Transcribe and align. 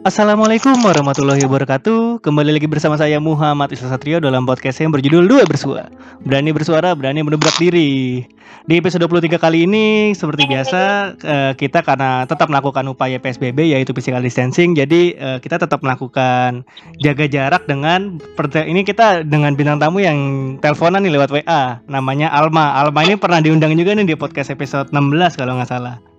Assalamualaikum 0.00 0.80
warahmatullahi 0.80 1.44
wabarakatuh. 1.44 2.24
Kembali 2.24 2.56
lagi 2.56 2.64
bersama 2.64 2.96
saya 2.96 3.20
Muhammad 3.20 3.68
Isa 3.68 3.84
Satrio 3.84 4.16
dalam 4.16 4.48
podcast 4.48 4.80
yang 4.80 4.96
berjudul 4.96 5.28
Dua 5.28 5.44
Bersua. 5.44 5.92
Berani 6.24 6.56
bersuara, 6.56 6.96
berani 6.96 7.20
menubrak 7.20 7.52
diri. 7.60 8.24
Di 8.64 8.80
episode 8.80 9.04
23 9.04 9.36
kali 9.36 9.68
ini 9.68 10.16
seperti 10.16 10.44
biasa 10.44 10.80
eh, 11.20 11.52
Kita 11.56 11.80
karena 11.80 12.28
tetap 12.28 12.48
melakukan 12.52 12.84
upaya 12.92 13.16
PSBB 13.16 13.72
yaitu 13.72 13.96
physical 13.96 14.20
distancing 14.20 14.76
Jadi 14.76 15.16
eh, 15.16 15.38
kita 15.40 15.56
tetap 15.56 15.80
melakukan 15.80 16.64
jaga 17.00 17.24
jarak 17.28 17.64
dengan 17.64 18.20
Ini 18.40 18.80
kita 18.84 19.24
dengan 19.24 19.52
bintang 19.52 19.80
tamu 19.80 20.00
yang 20.00 20.18
teleponan 20.64 21.04
nih 21.04 21.12
lewat 21.12 21.28
WA 21.28 21.84
Namanya 21.88 22.32
Alma. 22.32 22.72
Alma 22.80 23.04
ini 23.04 23.20
pernah 23.20 23.44
diundang 23.44 23.76
juga 23.76 23.92
nih 23.92 24.08
di 24.08 24.16
podcast 24.16 24.48
episode 24.48 24.88
16 24.92 25.36
kalau 25.36 25.60
nggak 25.60 25.68
salah 25.68 26.09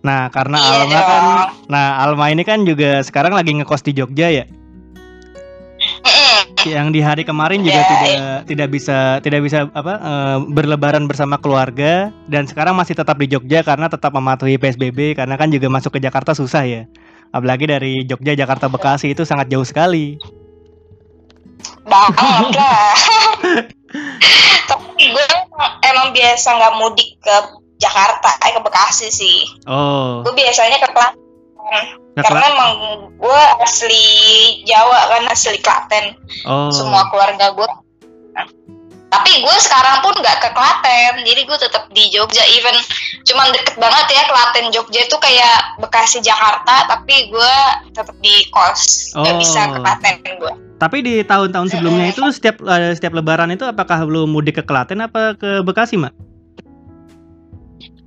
Nah, 0.00 0.32
karena 0.32 0.56
Iya 0.56 0.72
Alma 0.80 1.00
kan 1.04 1.20
dong. 1.20 1.40
nah 1.68 1.86
Alma 2.00 2.26
ini 2.32 2.42
kan 2.42 2.64
juga 2.64 3.04
sekarang 3.04 3.36
lagi 3.36 3.52
ngekos 3.52 3.84
di 3.84 3.92
Jogja 3.92 4.32
ya. 4.32 4.44
Yang 6.60 6.88
di 6.92 7.00
hari 7.00 7.22
kemarin 7.24 7.64
juga 7.64 7.80
Iya, 7.80 7.88
tidak 7.88 8.20
tidak 8.48 8.68
bisa 8.68 8.98
tidak 9.24 9.40
bisa 9.44 9.58
apa 9.72 9.94
eh, 9.96 10.36
berlebaran 10.44 11.08
bersama 11.08 11.40
keluarga 11.40 12.12
dan 12.28 12.44
sekarang 12.44 12.76
masih 12.76 12.92
tetap 12.96 13.16
di 13.16 13.28
Jogja 13.28 13.64
karena 13.64 13.88
tetap 13.88 14.12
mematuhi 14.12 14.60
PSBB 14.60 15.16
karena 15.16 15.40
kan 15.40 15.48
juga 15.48 15.72
masuk 15.72 15.96
ke 15.96 16.00
Jakarta 16.04 16.36
susah 16.36 16.64
ya. 16.64 16.82
Apalagi 17.32 17.64
dari 17.68 18.04
Jogja 18.04 18.36
Jakarta 18.36 18.68
Bekasi 18.68 19.12
itu 19.12 19.24
sangat 19.24 19.48
jauh 19.48 19.64
sekali. 19.64 20.16
banget 21.80 22.56
lah 22.56 22.96
tapi 24.70 25.02
gue 25.10 25.26
emang 25.84 26.08
biasa 26.14 26.48
nggak 26.56 26.74
mudik 26.78 27.10
ke 27.20 27.36
Jakarta 27.80 28.36
eh 28.38 28.52
ke 28.52 28.60
Bekasi 28.60 29.08
sih. 29.08 29.38
Oh, 29.64 30.20
gue 30.20 30.32
biasanya 30.34 30.78
ke 30.78 30.88
Klaten 30.88 31.16
ke 32.10 32.20
karena 32.20 32.42
Kla- 32.42 32.50
emang 32.50 32.72
gue 33.14 33.40
asli 33.60 34.04
Jawa 34.64 34.98
kan 35.08 35.24
asli 35.26 35.58
Klaten. 35.58 36.18
Oh. 36.44 36.68
semua 36.68 37.08
keluarga 37.08 37.50
gue 37.50 37.68
tapi 39.10 39.42
gue 39.42 39.56
sekarang 39.58 40.00
pun 40.00 40.14
nggak 40.14 40.38
ke 40.38 40.50
Klaten 40.50 41.26
jadi 41.26 41.42
gue 41.42 41.58
tetap 41.58 41.90
di 41.90 42.06
Jogja. 42.08 42.46
Even 42.48 42.74
cuman 43.24 43.50
deket 43.50 43.74
banget 43.76 44.06
ya 44.08 44.22
Klaten 44.24 44.70
Jogja 44.70 45.02
itu 45.02 45.16
kayak 45.16 45.78
Bekasi 45.78 46.18
Jakarta 46.20 46.86
tapi 46.86 47.26
gue 47.26 47.54
tetap 47.90 48.14
di 48.18 48.46
kos. 48.48 49.10
Nggak 49.12 49.34
Oh. 49.34 49.40
bisa 49.40 49.60
ke 49.66 49.78
Klaten 49.80 50.14
gue 50.36 50.52
Tapi 50.76 50.96
di 51.00 51.20
tahun-tahun 51.20 51.68
sebelumnya 51.68 52.08
itu 52.08 52.22
setiap 52.30 52.56
eh, 52.62 52.94
setiap 52.94 53.12
lebaran 53.12 53.50
itu 53.50 53.62
apakah 53.62 54.00
lu 54.02 54.24
mudik 54.24 54.56
ke 54.56 54.64
Klaten 54.64 55.02
apa 55.02 55.34
ke 55.34 55.60
Bekasi, 55.60 55.98
Mak? 55.98 56.29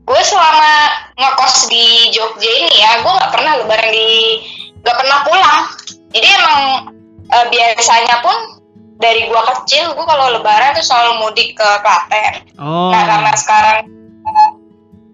Gue 0.03 0.21
selama 0.21 0.73
ngekos 1.15 1.71
di 1.71 2.11
Jogja 2.11 2.51
ini 2.51 2.75
ya 2.75 2.99
gue 2.99 3.11
nggak 3.11 3.31
pernah 3.31 3.53
lebaran 3.57 3.89
di 3.89 4.11
nggak 4.83 4.97
pernah 4.99 5.19
pulang 5.23 5.63
jadi 6.11 6.27
emang 6.27 6.59
eh, 7.25 7.45
biasanya 7.47 8.19
pun 8.19 8.35
dari 8.99 9.25
gue 9.25 9.41
kecil 9.55 9.95
gue 9.95 10.05
kalau 10.05 10.35
lebaran 10.35 10.75
tuh 10.75 10.83
selalu 10.83 11.23
mudik 11.23 11.55
ke 11.55 11.69
Klaten 11.79 12.43
Oh. 12.59 12.91
nah 12.91 13.03
karena 13.03 13.31
sekarang 13.35 13.87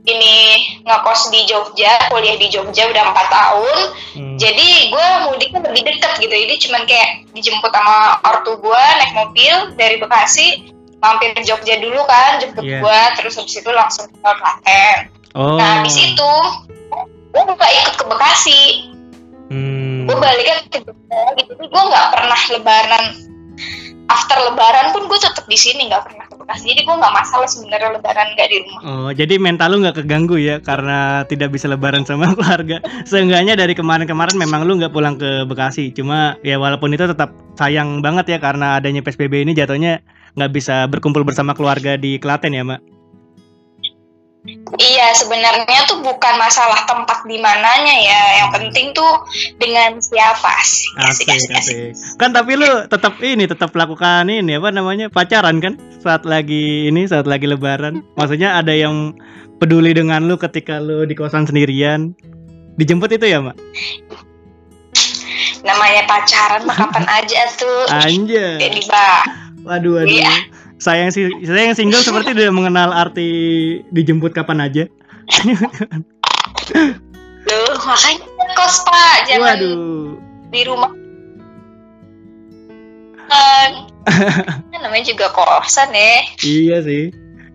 ini 0.06 0.38
ngekos 0.84 1.30
di 1.30 1.45
Jogja 1.45 2.10
kuliah 2.10 2.34
di 2.34 2.50
Jogja 2.50 2.90
udah 2.90 3.04
empat 3.14 3.28
tahun 3.30 3.80
Hmm. 4.10 4.42
jadi 4.42 4.90
gue 4.90 5.08
mudiknya 5.30 5.62
lebih 5.70 5.86
deket 5.86 6.17
gitu 6.17 6.34
jadi 6.34 6.56
cuman 6.66 6.82
kayak 6.90 7.30
dijemput 7.30 7.70
sama 7.70 8.17
ortu 8.26 8.58
gue 8.58 8.84
naik 8.98 9.14
mobil 9.14 9.54
dari 9.78 10.02
Bekasi 10.02 10.66
mampir 11.00 11.31
ke 11.31 11.42
Jogja 11.42 11.80
dulu 11.80 12.03
kan 12.03 12.38
jemput 12.38 12.61
Iya. 12.61 12.80
gue 12.80 13.00
terus 13.17 13.36
habis 13.36 13.55
itu 13.55 13.72
langsung 13.72 14.05
ke 14.08 14.17
Klaten 14.19 14.97
Oh. 15.31 15.61
Nah 15.61 15.80
habis 15.80 15.94
itu 15.94 16.31
gue 17.30 17.44
nggak 17.45 17.73
ikut 17.86 17.95
ke 17.95 18.05
Bekasi, 18.09 18.61
Hmm. 19.50 20.09
gue 20.09 20.17
baliknya 20.17 20.58
ke 20.66 20.81
Jogja 20.81 21.20
gitu. 21.38 21.53
Jadi 21.53 21.67
gue 21.70 21.83
nggak 21.86 22.05
pernah 22.09 22.39
Lebaran. 22.50 23.05
After 24.10 24.42
Lebaran 24.42 24.89
pun 24.89 25.05
gue 25.05 25.20
tetap 25.21 25.45
di 25.45 25.54
sini 25.54 25.86
nggak 25.86 26.02
pernah 26.02 26.26
ke 26.26 26.33
Bekasi. 26.33 26.73
Jadi 26.73 26.82
gue 26.82 26.95
nggak 26.98 27.14
masalah 27.14 27.45
sebenarnya 27.45 27.93
Lebaran 27.93 28.27
nggak 28.33 28.48
di 28.49 28.58
rumah. 28.58 28.81
Oh, 28.81 29.10
jadi 29.14 29.37
mental 29.37 29.70
lu 29.70 29.86
nggak 29.86 30.02
keganggu 30.02 30.42
ya 30.42 30.58
karena 30.60 31.21
tidak 31.30 31.54
bisa 31.54 31.70
lebaran 31.70 32.02
sama 32.04 32.30
keluarga. 32.33 32.81
Seenggaknya 33.05 33.54
dari 33.54 33.77
kemarin-kemarin 33.77 34.33
memang 34.33 34.66
lu 34.66 34.81
nggak 34.81 34.89
pulang 34.89 35.14
ke 35.14 35.45
Bekasi. 35.45 35.93
Cuma 35.93 36.42
ya 36.42 36.58
walaupun 36.58 36.89
itu 36.89 37.05
tetap 37.05 37.37
sayang 37.54 38.02
banget 38.02 38.33
ya 38.33 38.37
karena 38.42 38.81
adanya 38.81 39.05
PSBB 39.05 39.45
ini 39.45 39.54
jatuhnya 39.54 40.02
nggak 40.38 40.52
bisa 40.52 40.86
berkumpul 40.90 41.26
bersama 41.26 41.56
keluarga 41.58 41.95
di 41.95 42.17
Klaten 42.20 42.54
ya, 42.54 42.66
Mak. 42.66 43.00
Iya 44.80 45.12
sebenarnya 45.20 45.84
tuh 45.84 46.00
bukan 46.00 46.34
masalah 46.40 46.88
tempat 46.88 47.28
di 47.28 47.36
mananya 47.44 47.95
ya. 48.00 48.22
Yang 48.40 48.50
penting 48.56 48.86
tuh 48.95 49.12
dengan 49.60 50.00
siapa 50.00 50.64
sih. 50.64 50.88
Asik, 50.95 51.28
asik. 51.28 51.76
Kan 52.16 52.32
tapi 52.32 52.56
lu 52.56 52.88
tetap 52.88 53.20
ini 53.20 53.44
tetap 53.45 53.76
lakukan 53.76 54.32
ini 54.32 54.56
apa 54.56 54.72
namanya? 54.72 55.12
pacaran 55.12 55.60
kan 55.60 55.76
saat 56.00 56.23
lagi 56.23 56.88
ini 56.88 57.04
saat 57.04 57.28
lagi 57.28 57.52
lebaran. 57.52 58.00
Maksudnya 58.16 58.56
ada 58.56 58.72
yang 58.72 59.11
peduli 59.60 59.92
dengan 59.92 60.23
lu 60.32 60.40
ketika 60.40 60.80
lu 60.80 61.04
di 61.04 61.14
kosan 61.20 61.44
sendirian. 61.44 62.16
Dijemput 62.80 63.11
itu 63.11 63.28
ya, 63.28 63.44
Mak? 63.44 63.60
Namanya 65.67 66.08
pacaran 66.08 66.64
mah 66.64 66.78
kapan 66.80 67.06
aja 67.20 67.42
tuh. 67.60 67.92
Anjay. 67.92 68.56
Jadi 68.56 68.88
bah. 68.88 69.48
Waduh, 69.64 69.92
waduh. 69.99 70.09
Iya. 70.09 70.33
Saya 70.80 71.08
yang 71.08 71.11
si 71.11 71.27
saya 71.43 71.64
yang 71.71 71.75
single 71.75 71.99
seperti 71.99 72.31
tidak 72.31 72.55
mengenal 72.55 72.95
arti 72.95 73.30
dijemput 73.92 74.31
kapan 74.31 74.64
aja. 74.64 74.83
Loh, 77.49 77.75
makanya 77.83 78.25
kos 78.55 78.75
pak 78.86 79.15
jangan 79.30 79.58
Waduh. 79.58 80.17
di 80.49 80.61
rumah 80.65 80.92
kan 83.30 83.71
Kan 84.73 84.80
namanya 84.81 85.05
juga 85.05 85.30
kosan 85.30 85.93
ya 85.93 86.25
Iya 86.42 86.77
sih. 86.81 87.03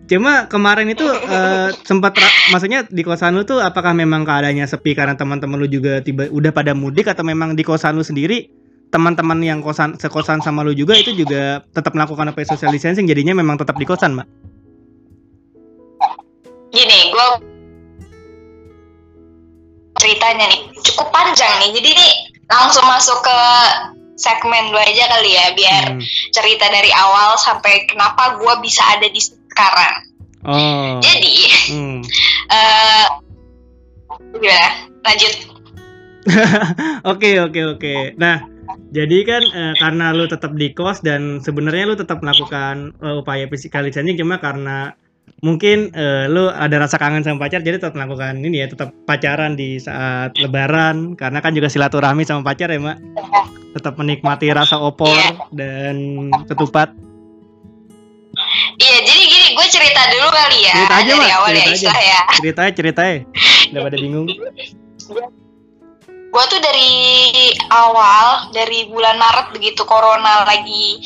Cuma 0.05 0.45
kemarin 0.45 0.87
itu 0.93 1.03
eh, 1.03 1.73
sempat 1.83 2.15
maksudnya 2.53 2.85
di 2.87 3.01
kosan 3.01 3.35
lu 3.35 3.43
tuh 3.43 3.59
apakah 3.59 3.91
memang 3.91 4.21
keadaannya 4.21 4.69
sepi 4.69 4.93
karena 4.93 5.17
teman-teman 5.17 5.57
lu 5.57 5.67
juga 5.67 5.99
tiba 5.99 6.29
udah 6.29 6.53
pada 6.53 6.77
mudik 6.77 7.09
atau 7.09 7.25
memang 7.25 7.57
di 7.57 7.65
kosan 7.65 7.97
lu 7.97 8.05
sendiri 8.05 8.47
teman-teman 8.95 9.43
yang 9.43 9.59
kosan 9.59 9.99
sekosan 9.99 10.39
sama 10.39 10.63
lu 10.63 10.71
juga 10.71 10.95
itu 10.95 11.11
juga 11.11 11.59
tetap 11.75 11.91
melakukan 11.91 12.31
apa 12.31 12.47
social 12.47 12.71
distancing 12.71 13.03
jadinya 13.03 13.35
memang 13.35 13.59
tetap 13.59 13.75
di 13.75 13.83
kosan, 13.83 14.15
Mbak. 14.15 14.27
gini 16.71 16.99
gue 17.07 17.27
ceritanya 19.95 20.47
nih 20.51 20.61
cukup 20.83 21.07
panjang 21.11 21.47
nih 21.63 21.71
jadi 21.75 21.89
nih 21.95 22.13
langsung 22.51 22.83
masuk 22.83 23.15
ke 23.23 23.39
segmen 24.15 24.71
dua 24.71 24.83
aja 24.83 25.07
kali 25.07 25.31
ya 25.35 25.45
biar 25.55 25.85
Hmm. 25.95 26.03
cerita 26.31 26.67
dari 26.67 26.91
awal 26.91 27.39
sampai 27.39 27.87
kenapa 27.87 28.35
gue 28.39 28.53
bisa 28.59 28.83
ada 28.95 29.07
di 29.07 29.19
sekarang 29.19 29.95
Oh. 30.43 30.99
jadi 30.99 31.35
Hmm. 31.71 31.99
eh 32.51 33.05
gimana 34.35 34.69
lanjut 34.99 35.33
Oke 37.11 37.37
oke 37.37 37.77
oke. 37.77 37.95
Nah, 38.17 38.41
jadi 38.89 39.17
kan 39.27 39.43
eh, 39.45 39.73
karena 39.77 40.09
lu 40.15 40.25
tetap 40.25 40.57
di 40.57 40.73
kos 40.73 40.99
dan 41.05 41.37
sebenarnya 41.43 41.93
lu 41.93 41.95
tetap 41.97 42.23
melakukan 42.25 42.91
eh, 43.01 43.15
upaya 43.21 43.45
physical 43.45 43.85
distancing 43.85 44.17
cuma 44.17 44.41
karena 44.41 44.93
mungkin 45.45 45.93
eh, 45.93 46.25
lu 46.25 46.49
ada 46.49 46.81
rasa 46.81 46.97
kangen 46.97 47.21
sama 47.21 47.45
pacar 47.45 47.61
jadi 47.61 47.77
tetap 47.77 47.93
melakukan 47.93 48.41
ini 48.41 48.65
ya 48.65 48.67
tetap 48.71 48.89
pacaran 49.05 49.53
di 49.53 49.77
saat 49.77 50.33
lebaran 50.41 51.13
karena 51.13 51.39
kan 51.43 51.53
juga 51.53 51.69
silaturahmi 51.69 52.25
sama 52.25 52.41
pacar 52.41 52.71
ya 52.71 52.79
mak 52.81 52.97
tetap 53.75 53.99
menikmati 53.99 54.49
rasa 54.55 54.79
opor 54.79 55.13
dan 55.51 56.29
ketupat 56.47 56.89
iya 58.79 58.97
jadi 59.03 59.21
gini 59.27 59.47
gue 59.53 59.67
cerita 59.67 60.01
dulu 60.09 60.27
kali 60.31 60.59
ya 60.65 60.73
Cerita 60.73 60.95
aja, 60.95 61.11
dari 61.11 61.19
Mak. 61.19 61.37
awal 61.37 61.51
ya 61.51 61.55
Cerita 61.55 61.67
aja. 61.67 61.75
istilah 61.75 62.01
ya 62.01 62.19
ceritanya 62.39 62.71
ceritanya 62.73 63.15
udah 63.69 63.81
pada 63.83 63.97
bingung 63.99 64.27
gue 66.35 66.43
tuh 66.51 66.59
dari 66.59 66.91
awal 67.71 68.51
dari 68.51 68.91
bulan 68.91 69.15
Maret 69.15 69.55
begitu 69.55 69.87
corona 69.87 70.43
lagi 70.43 70.99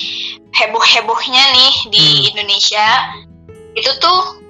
heboh 0.57 0.81
hebohnya 0.81 1.43
nih 1.53 1.73
di 1.93 2.01
Hmm. 2.01 2.29
Indonesia 2.33 2.87
itu 3.77 3.91
tuh 4.01 4.41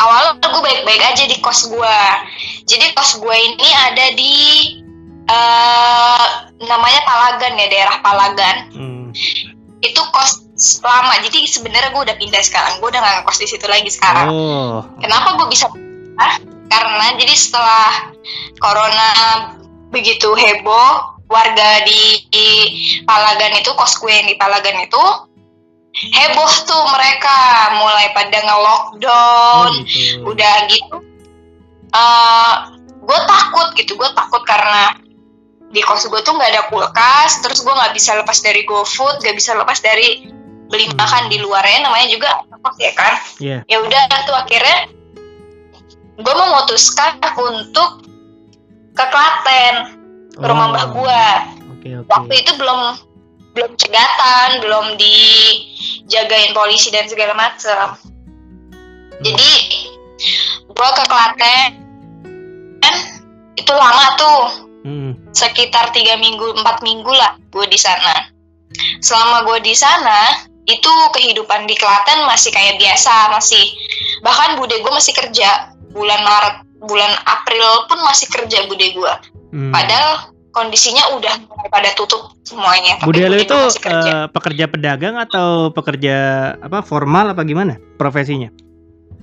awalnya 0.00 0.40
gue 0.40 0.62
baik-baik 0.64 1.02
aja 1.04 1.28
di 1.28 1.36
kos 1.44 1.68
gue 1.68 1.98
jadi 2.64 2.96
kos 2.96 3.20
gue 3.20 3.36
ini 3.36 3.68
ada 3.68 4.06
di 4.16 4.34
eh 5.28 6.24
namanya 6.64 7.00
Palagan 7.04 7.60
ya 7.60 7.66
daerah 7.68 7.96
Palagan 8.00 8.56
Hmm. 8.72 9.12
itu 9.84 10.00
kos 10.08 10.48
lama 10.80 11.20
jadi 11.20 11.44
sebenarnya 11.44 11.92
gue 11.92 12.02
udah 12.08 12.16
pindah 12.16 12.40
sekarang 12.40 12.80
gue 12.80 12.88
udah 12.88 12.98
gak 12.98 13.14
ngekos 13.22 13.44
di 13.44 13.46
situ 13.46 13.66
lagi 13.68 13.92
sekarang 13.92 14.26
oh 14.32 14.82
Kenapa 14.98 15.36
gue 15.36 15.46
bisa 15.52 15.68
pindah? 15.68 16.32
Karena 16.68 17.14
jadi 17.14 17.34
setelah 17.36 18.10
corona 18.58 19.08
begitu 19.88 20.28
heboh, 20.32 21.18
warga 21.28 21.84
di, 21.84 22.24
di 22.28 22.48
Palagan 23.04 23.60
itu, 23.60 23.70
kos 23.76 23.96
gue 24.00 24.12
yang 24.12 24.28
di 24.28 24.36
Palagan 24.36 24.84
itu, 24.84 25.04
heboh 25.92 26.52
tuh 26.68 26.82
mereka 26.94 27.36
mulai 27.80 28.12
pada 28.12 28.38
oh 28.38 28.44
nge-lockdown, 28.44 29.70
gitu 29.88 30.24
udah 30.28 30.54
gitu. 30.68 30.96
eh 31.88 32.54
gue 33.08 33.18
takut 33.24 33.68
gitu, 33.74 33.96
gue 33.96 34.10
takut 34.12 34.44
karena 34.44 34.92
di 35.68 35.84
kos 35.84 36.08
gue 36.08 36.20
tuh 36.24 36.32
nggak 36.32 36.50
ada 36.52 36.62
kulkas 36.72 37.44
terus 37.44 37.60
gue 37.60 37.72
nggak 37.72 37.92
bisa 37.92 38.16
lepas 38.16 38.40
dari 38.40 38.64
GoFood 38.64 39.20
nggak 39.20 39.36
bisa 39.36 39.52
lepas 39.52 39.80
dari 39.84 40.24
beli 40.68 40.88
Hmm. 40.88 40.96
makan 40.96 41.24
di 41.28 41.40
luarnya 41.40 41.84
namanya 41.84 42.08
juga 42.08 42.28
kos 42.64 42.76
ya 42.80 42.92
kan 42.96 43.14
Iya. 43.40 43.58
ya 43.68 43.76
udah 43.84 44.02
tuh 44.24 44.36
akhirnya 44.36 44.78
gue 46.18 46.34
memutuskan 46.34 47.20
untuk 47.36 48.07
ke 48.98 49.04
Klaten 49.14 49.74
ke 50.34 50.42
rumah 50.42 50.66
Oh, 50.66 50.72
mbah 50.74 50.86
gue 50.90 51.24
Oke 51.78 51.88
oke. 52.02 52.10
waktu 52.10 52.34
itu 52.42 52.52
belum 52.58 52.80
belum 53.54 53.70
cegatan 53.78 54.48
belum 54.58 54.98
dijagain 54.98 56.50
polisi 56.50 56.90
dan 56.90 57.06
segala 57.06 57.38
macam 57.38 57.94
jadi 59.22 59.50
gue 60.66 60.88
ke 60.98 61.04
Klaten 61.06 61.88
itu 63.68 63.72
lama 63.76 64.06
tuh. 64.16 64.42
Hmm. 64.78 65.12
sekitar 65.34 65.90
tiga 65.92 66.16
minggu 66.16 66.54
empat 66.62 66.80
minggu 66.86 67.10
lah 67.12 67.36
gue 67.50 67.66
di 67.66 67.76
sana. 67.76 68.30
Selama 69.02 69.44
gue 69.44 69.58
di 69.60 69.74
sana 69.74 70.46
itu 70.64 70.92
kehidupan 71.12 71.66
di 71.66 71.74
Klaten 71.76 72.24
masih 72.24 72.54
kayak 72.54 72.78
biasa 72.80 73.34
masih 73.34 73.60
bahkan 74.22 74.56
bude 74.56 74.72
gue 74.78 74.92
masih 74.94 75.12
kerja 75.12 75.74
bulan 75.92 76.22
Maret 76.24 76.56
bulan 76.80 77.12
April 77.24 77.66
pun 77.84 77.98
masih 78.00 78.26
kerja 78.28 78.64
bude 78.64 78.86
gue 78.88 79.14
Hmm. 79.48 79.70
padahal 79.70 80.28
kondisinya 80.50 81.14
udah 81.14 81.34
mulai 81.42 81.68
pada 81.68 81.90
tutup 81.92 82.36
semuanya 82.42 82.96
tapi 82.96 83.06
Bude 83.06 83.24
lo 83.24 83.36
itu 83.36 83.48
gue 83.48 83.88
eh, 83.88 84.26
pekerja 84.28 84.64
pedagang 84.66 85.16
atau 85.16 85.70
pekerja 85.70 86.16
apa 86.58 86.80
formal 86.80 87.30
apa 87.30 87.42
gimana 87.42 87.80
profesinya? 87.94 88.52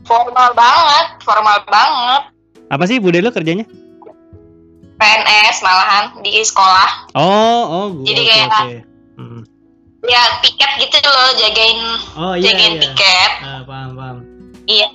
formal 0.01 0.49
banget 0.51 1.05
formal 1.19 1.57
banget 1.65 2.21
Apa 2.65 2.83
sih 2.83 2.97
bude 2.97 3.19
lo 3.19 3.29
kerjanya? 3.29 3.69
PNS 4.95 5.61
malahan 5.61 6.17
di 6.19 6.39
sekolah 6.39 7.13
Oh 7.13 7.25
oh. 7.61 7.85
gua- 7.91 8.05
Jadi 8.05 8.21
kayak- 8.23 8.49
oke. 8.49 8.77
Hmm. 9.15 9.41
ya 10.03 10.21
piket 10.39 10.71
gitu 10.79 10.97
loh 11.03 11.29
jagain 11.35 11.79
Oh 12.15 12.33
iya 12.33 12.49
jagain 12.49 12.73
iya. 12.73 12.81
tiket 12.81 13.31
Ah, 13.39 13.61
paham 13.61 13.89
paham. 13.93 14.17
Iya. 14.65 14.87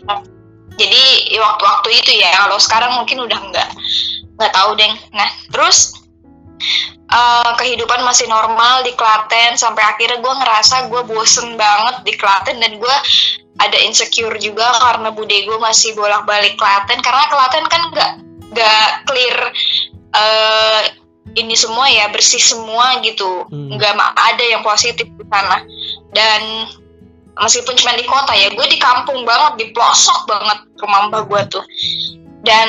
Jadi 0.78 1.34
waktu-waktu 1.36 1.88
itu 1.98 2.12
ya, 2.20 2.30
kalau 2.46 2.58
sekarang 2.60 2.92
mungkin 2.94 3.24
udah 3.24 3.40
nggak 3.50 3.68
nggak 4.38 4.52
tahu 4.54 4.70
deh. 4.78 4.92
Nah, 5.12 5.28
terus 5.52 5.92
eh, 7.10 7.50
kehidupan 7.58 8.00
masih 8.06 8.30
normal 8.30 8.86
di 8.86 8.92
Klaten 8.94 9.58
sampai 9.58 9.82
akhirnya 9.82 10.22
gue 10.22 10.34
ngerasa 10.40 10.88
gue 10.88 11.02
bosen 11.08 11.58
banget 11.58 12.06
di 12.06 12.12
Klaten 12.16 12.62
dan 12.62 12.78
gue 12.78 12.96
ada 13.60 13.76
insecure 13.82 14.40
juga 14.40 14.72
karena 14.80 15.12
bude 15.12 15.36
gue 15.44 15.58
masih 15.60 15.92
bolak-balik 15.92 16.56
Klaten 16.56 17.02
karena 17.04 17.24
Klaten 17.28 17.64
kan 17.68 17.82
nggak 17.92 18.10
nggak 18.56 18.88
clear 19.04 19.38
eh, 20.16 20.82
ini 21.38 21.54
semua 21.54 21.86
ya 21.86 22.08
bersih 22.10 22.40
semua 22.42 22.98
gitu 23.04 23.46
Hmm. 23.52 23.76
nggak 23.76 23.94
ma- 23.94 24.16
ada 24.16 24.42
yang 24.46 24.62
positif 24.64 25.06
di 25.06 25.24
sana 25.28 25.62
dan 26.16 26.66
meskipun 27.38 27.74
cuma 27.78 27.92
di 27.94 28.04
kota 28.06 28.32
ya. 28.34 28.48
Gue 28.50 28.66
di 28.66 28.78
kampung 28.80 29.22
banget 29.22 29.52
di 29.60 29.66
pelosok 29.70 30.26
banget 30.26 30.58
rumah 30.82 31.06
mbak 31.12 31.22
gue 31.30 31.42
tuh. 31.58 31.64
Dan 32.42 32.68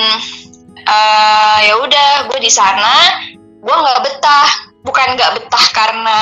eh, 0.78 1.58
ya 1.66 1.74
udah 1.80 2.30
gue 2.30 2.40
di 2.44 2.52
sana 2.52 3.24
gue 3.58 3.76
nggak 3.76 4.00
betah. 4.06 4.50
Bukan 4.82 5.08
nggak 5.14 5.32
betah 5.38 5.66
karena 5.74 6.20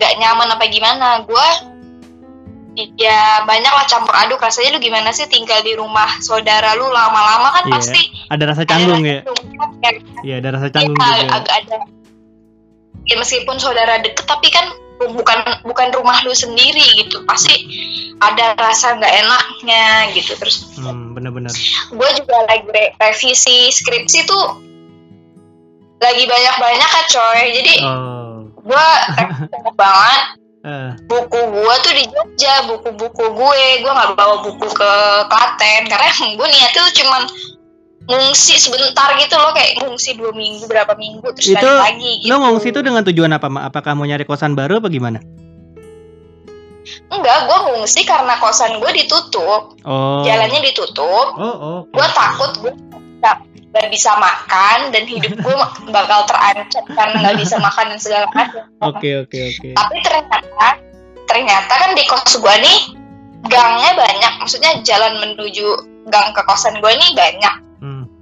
nggak 0.00 0.12
nyaman 0.20 0.48
apa 0.52 0.64
gimana. 0.68 1.22
Gue 1.28 1.48
ya 2.96 3.44
banyak 3.44 3.72
lah 3.72 3.84
campur 3.84 4.16
aduk. 4.16 4.40
Rasanya 4.40 4.76
lu 4.76 4.80
gimana 4.80 5.12
sih 5.12 5.28
tinggal 5.28 5.60
di 5.60 5.76
rumah 5.76 6.08
saudara 6.24 6.72
lu 6.76 6.88
lama-lama? 6.88 7.52
Kan 7.60 7.64
Iya, 7.68 7.72
pasti 7.76 8.02
Ada 8.32 8.44
rasa 8.48 8.62
ada 8.64 8.70
canggung 8.72 9.02
rasa 9.04 9.12
ya? 9.12 9.20
ya 9.20 9.90
Iya 10.24 10.34
ada 10.40 10.48
rasa 10.56 10.66
canggung 10.72 10.96
Iya, 10.96 11.12
juga. 11.20 11.36
agak 11.36 11.54
ada 11.60 11.76
ya 13.10 13.16
meskipun 13.18 13.56
saudara 13.58 13.98
deket 13.98 14.22
tapi 14.22 14.48
kan 14.52 14.70
bukan 15.08 15.38
bukan 15.62 15.88
rumah 15.90 16.20
lu 16.20 16.32
sendiri 16.32 16.84
gitu. 16.96 17.24
Pasti 17.24 17.56
ada 18.18 18.52
rasa 18.54 18.94
nggak 18.94 19.14
enaknya 19.18 19.84
gitu. 20.12 20.36
Terus 20.36 20.76
Hmm, 20.76 21.12
bener-bener. 21.12 21.48
gue 21.88 22.08
juga 22.14 22.36
lagi 22.44 22.66
re- 22.66 22.92
revisi 22.94 23.68
skripsi 23.68 24.24
tuh 24.24 24.44
lagi 25.98 26.24
banyak 26.24 26.54
banyak 26.56 26.88
kan 26.90 27.04
coy. 27.06 27.40
Jadi 27.54 27.74
Oh. 27.82 28.44
gue 28.56 28.86
banget. 29.80 30.22
Eh, 30.60 30.92
buku 31.08 31.40
gue 31.40 31.74
tuh 31.80 31.92
di 31.94 32.04
Jogja 32.04 32.68
buku-buku 32.68 33.24
gue. 33.32 33.64
Gue 33.80 33.90
nggak 33.90 34.12
bawa 34.12 34.44
buku 34.44 34.68
ke 34.68 34.92
Klaten. 35.26 35.82
Karena 35.88 36.08
gue 36.38 36.46
niatnya 36.46 36.80
tuh 36.82 36.94
cuman 37.00 37.22
ngungsi 38.10 38.58
sebentar 38.58 39.14
gitu 39.16 39.38
loh 39.38 39.54
kayak 39.54 39.78
ngungsi 39.80 40.18
dua 40.18 40.34
minggu 40.34 40.66
berapa 40.66 40.98
minggu 40.98 41.30
terus 41.32 41.54
Itu, 41.54 41.70
lagi 41.70 42.18
gitu. 42.20 42.34
lo 42.34 42.42
ngungsi 42.42 42.74
itu 42.74 42.80
dengan 42.82 43.06
tujuan 43.06 43.30
apa, 43.30 43.46
Ma? 43.46 43.70
Apakah 43.70 43.94
mau 43.94 44.02
nyari 44.02 44.26
kosan 44.26 44.58
baru 44.58 44.82
apa 44.82 44.90
gimana? 44.90 45.22
enggak 47.10 47.38
gue 47.46 47.58
ngungsi 47.70 48.02
karena 48.02 48.34
kosan 48.42 48.82
gue 48.82 48.90
ditutup 48.96 49.78
Oh. 49.86 50.22
jalannya 50.26 50.58
ditutup 50.64 51.36
Oh, 51.38 51.44
oh. 51.44 51.76
oke. 51.86 51.94
gue 51.94 52.06
takut 52.16 52.52
gue 52.66 52.72
nggak 53.70 53.86
bisa 53.94 54.10
makan 54.18 54.90
dan 54.90 55.06
hidup 55.06 55.38
gue 55.38 55.54
bakal 55.94 56.26
terancam 56.26 56.82
karena 56.90 57.16
nggak 57.22 57.38
bisa 57.38 57.62
makan 57.62 57.94
dan 57.94 57.98
segala 58.02 58.26
macam 58.34 58.66
Oke, 58.82 59.22
oke, 59.22 59.38
oke. 59.38 59.68
tapi 59.76 59.96
ternyata 60.02 60.68
ternyata 61.30 61.72
kan 61.78 61.90
di 61.94 62.02
kos 62.10 62.34
gue 62.34 62.54
nih 62.58 62.78
gangnya 63.46 63.94
banyak 63.94 64.32
maksudnya 64.42 64.82
jalan 64.82 65.22
menuju 65.22 65.66
gang 66.10 66.34
ke 66.34 66.42
kosan 66.42 66.74
gue 66.82 66.90
nih 66.90 67.10
banyak. 67.14 67.54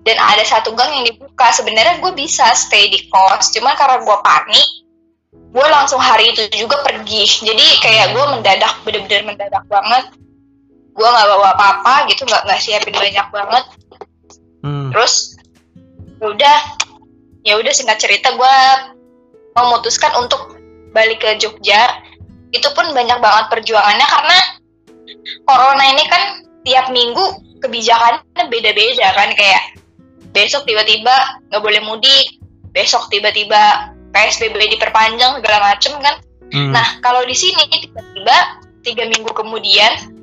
Dan 0.07 0.17
ada 0.19 0.45
satu 0.47 0.75
gang 0.77 0.93
yang 1.03 1.05
dibuka. 1.09 1.51
Sebenarnya 1.51 1.99
gue 2.03 2.13
bisa 2.15 2.47
stay 2.55 2.91
di 2.93 3.07
kos 3.11 3.51
cuma 3.55 3.75
karena 3.75 4.03
gue 4.03 4.19
panik 4.23 4.69
gue 5.49 5.67
langsung 5.69 6.01
hari 6.01 6.33
itu 6.33 6.45
juga 6.57 6.81
pergi. 6.85 7.25
Jadi 7.25 7.67
kayak 7.81 8.13
gue 8.13 8.25
mendadak 8.37 8.75
bener-bener 8.85 9.35
mendadak 9.35 9.65
banget. 9.69 10.05
Gue 10.93 11.09
nggak 11.09 11.29
bawa 11.31 11.55
apa-apa 11.57 12.11
gitu 12.13 12.27
nggak 12.29 12.43
nggak 12.45 12.61
siapin 12.61 12.97
banyak 12.97 13.29
banget. 13.33 13.67
Hmm. 14.59 14.91
terus 14.91 15.39
ya 16.19 16.35
udah 16.35 16.59
ya 17.47 17.55
udah 17.63 17.71
singkat 17.71 18.03
cerita 18.03 18.35
gue 18.35 18.55
memutuskan 19.55 20.11
untuk 20.19 20.59
balik 20.91 21.23
ke 21.23 21.39
Jogja. 21.39 22.03
Itu 22.51 22.73
pun 22.75 22.91
banyak 22.91 23.23
banget 23.23 23.47
perjuangannya 23.55 24.07
karena 24.09 24.39
corona 25.47 25.85
ini 25.95 26.05
kan 26.11 26.23
tiap 26.67 26.91
minggu 26.91 27.23
kebijakannya 27.63 28.45
beda-beda 28.51 29.15
kan 29.15 29.31
kayak 29.39 29.78
besok 30.33 30.65
tiba-tiba 30.69 31.41
nggak 31.51 31.63
boleh 31.63 31.81
mudik 31.85 32.39
besok 32.73 33.09
tiba-tiba 33.09 33.93
PSBB 34.13 34.79
diperpanjang 34.79 35.41
segala 35.41 35.73
macem 35.73 35.95
kan 36.01 36.17
Hmm. 36.49 36.73
Nah, 36.73 37.01
kalau 37.05 37.25
di 37.29 37.37
sini 37.37 37.61
tiba-tiba 37.69 38.37
tiga 38.81 39.05
minggu 39.05 39.31
kemudian 39.37 40.17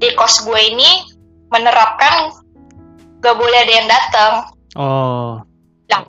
di 0.00 0.08
kos 0.16 0.48
gue 0.48 0.60
ini 0.72 1.12
menerapkan 1.52 2.32
gak 3.20 3.36
boleh 3.36 3.58
ada 3.60 3.72
yang 3.72 3.88
datang. 3.88 4.32
Oh. 4.74 5.36
Lah, 5.92 6.00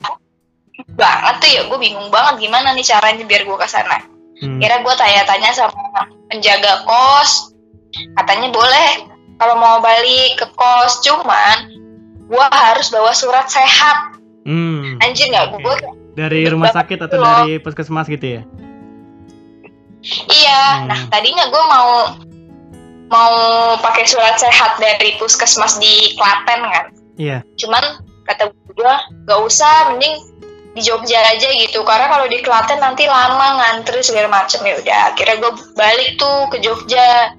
banget 0.96 1.34
tuh 1.44 1.50
ya, 1.52 1.62
gue 1.68 1.78
bingung 1.78 2.08
banget 2.08 2.48
gimana 2.48 2.72
nih 2.72 2.86
caranya 2.86 3.24
biar 3.28 3.44
gue 3.44 3.58
ke 3.60 3.68
sana. 3.68 4.00
Hmm. 4.40 4.58
Kira 4.58 4.80
gue 4.80 4.94
tanya-tanya 4.96 5.52
sama 5.52 6.08
penjaga 6.32 6.88
kos, 6.88 7.54
katanya 8.16 8.48
boleh 8.50 8.88
kalau 9.36 9.60
mau 9.60 9.78
balik 9.84 10.40
ke 10.40 10.46
kos, 10.56 11.04
cuman 11.04 11.83
gue 12.24 12.46
harus 12.50 12.88
bawa 12.88 13.12
surat 13.12 13.46
sehat. 13.48 14.18
Hmm. 14.44 15.00
Anjir 15.00 15.32
nggak 15.32 15.56
gue? 15.60 15.76
Dari 16.14 16.46
rumah 16.46 16.70
sakit 16.70 16.98
atau 17.04 17.18
dari 17.18 17.58
puskesmas 17.58 18.06
gitu 18.06 18.40
ya? 18.40 18.42
Iya. 20.28 20.62
Hmm. 20.84 20.88
Nah, 20.92 21.00
tadinya 21.08 21.48
gue 21.48 21.64
mau 21.64 21.90
mau 23.08 23.34
pakai 23.78 24.08
surat 24.08 24.36
sehat 24.40 24.80
dari 24.80 25.16
puskesmas 25.20 25.76
di 25.80 26.16
Klaten 26.16 26.60
kan. 26.64 26.86
Iya. 27.14 27.46
cuman 27.54 28.02
kata 28.26 28.50
gue 28.50 28.94
gak 29.22 29.40
usah 29.46 29.94
mending 29.94 30.18
di 30.74 30.82
Jogja 30.82 31.14
aja 31.30 31.46
gitu 31.46 31.86
karena 31.86 32.10
kalau 32.10 32.26
di 32.26 32.42
Klaten 32.42 32.82
nanti 32.82 33.06
lama 33.06 33.62
ngantri 33.62 34.02
segala 34.02 34.26
macem 34.26 34.58
ya 34.66 34.74
udah 34.82 35.14
akhirnya 35.14 35.38
gue 35.38 35.52
balik 35.78 36.18
tuh 36.18 36.50
ke 36.50 36.58
Jogja 36.58 37.38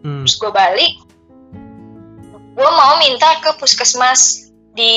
Hmm. 0.00 0.24
terus 0.24 0.40
gue 0.40 0.48
balik 0.48 0.92
gue 2.60 2.70
mau 2.76 3.00
minta 3.00 3.40
ke 3.40 3.56
puskesmas 3.56 4.52
di 4.76 4.92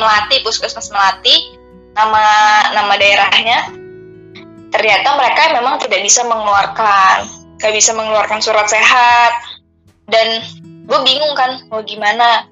Melati 0.00 0.40
puskesmas 0.40 0.88
Melati 0.88 1.60
nama 1.92 2.24
nama 2.72 2.92
daerahnya. 2.96 3.68
Ternyata 4.72 5.20
mereka 5.20 5.52
memang 5.52 5.76
tidak 5.76 6.00
bisa 6.00 6.24
mengeluarkan 6.24 7.28
gak 7.60 7.72
bisa 7.76 7.92
mengeluarkan 7.92 8.40
surat 8.40 8.64
sehat. 8.64 9.32
Dan 10.08 10.40
gue 10.88 10.98
bingung 11.04 11.36
kan 11.36 11.60
mau 11.68 11.84
gimana? 11.84 12.48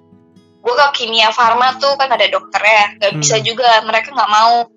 Gue 0.60 0.76
ke 0.76 0.86
kimia 1.02 1.32
farma 1.32 1.80
tuh 1.80 1.96
kan 1.96 2.12
ada 2.12 2.28
dokternya 2.28 3.00
nggak 3.00 3.12
bisa 3.16 3.40
Hmm. 3.40 3.46
juga 3.48 3.80
mereka 3.88 4.12
nggak 4.12 4.28
mau. 4.28 4.68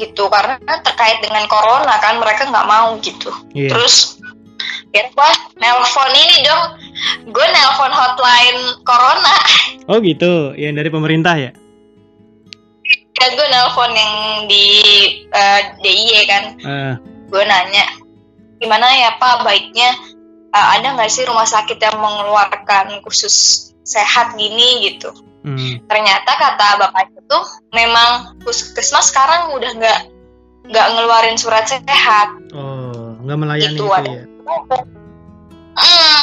Gitu 0.00 0.24
karena 0.32 0.56
terkait 0.80 1.20
dengan 1.20 1.44
corona 1.44 2.00
kan 2.00 2.16
mereka 2.16 2.48
nggak 2.48 2.64
mau 2.66 2.96
gitu. 3.04 3.28
Iya. 3.52 3.76
terus 3.76 4.16
ya 4.94 5.02
gue 5.08 5.30
nelpon 5.60 6.10
ini 6.14 6.36
dong. 6.44 6.64
Gue 7.30 7.46
nelpon 7.52 7.92
hotline 7.92 8.60
corona. 8.82 9.36
Oh 9.88 9.98
gitu, 10.04 10.52
yang 10.58 10.76
dari 10.76 10.92
pemerintah 10.92 11.36
ya? 11.36 11.52
kan 13.18 13.34
gue 13.34 13.48
nelpon 13.50 13.90
yang 13.98 14.14
di 14.46 14.66
eh, 15.26 15.60
DIY 15.82 16.22
kan. 16.30 16.44
Eh, 16.62 16.94
gue 17.28 17.42
nanya 17.44 17.84
gimana 18.62 18.86
ya 18.94 19.18
pak 19.18 19.42
baiknya? 19.42 19.90
Eh, 20.54 20.66
ada 20.78 20.94
nggak 20.94 21.10
sih 21.10 21.26
rumah 21.26 21.46
sakit 21.46 21.82
yang 21.82 21.98
mengeluarkan 21.98 23.02
khusus 23.02 23.68
sehat 23.82 24.38
gini? 24.38 24.86
Gitu. 24.86 25.10
Hmm. 25.38 25.78
ternyata 25.86 26.34
kata 26.34 26.82
bapaknya 26.82 27.22
tuh 27.30 27.44
memang 27.70 28.36
puskesmas 28.42 29.14
sekarang 29.14 29.54
udah 29.54 29.70
nggak 29.70 30.00
nggak 30.68 30.86
ngeluarin 30.92 31.38
surat 31.40 31.64
sehat. 31.64 32.28
Oh, 32.52 33.16
nggak 33.24 33.38
melayani 33.38 33.78
Itu 33.78 33.86
itu, 33.86 33.94
ada. 33.94 34.10
ya. 34.12 34.24
Hmm, 35.78 36.18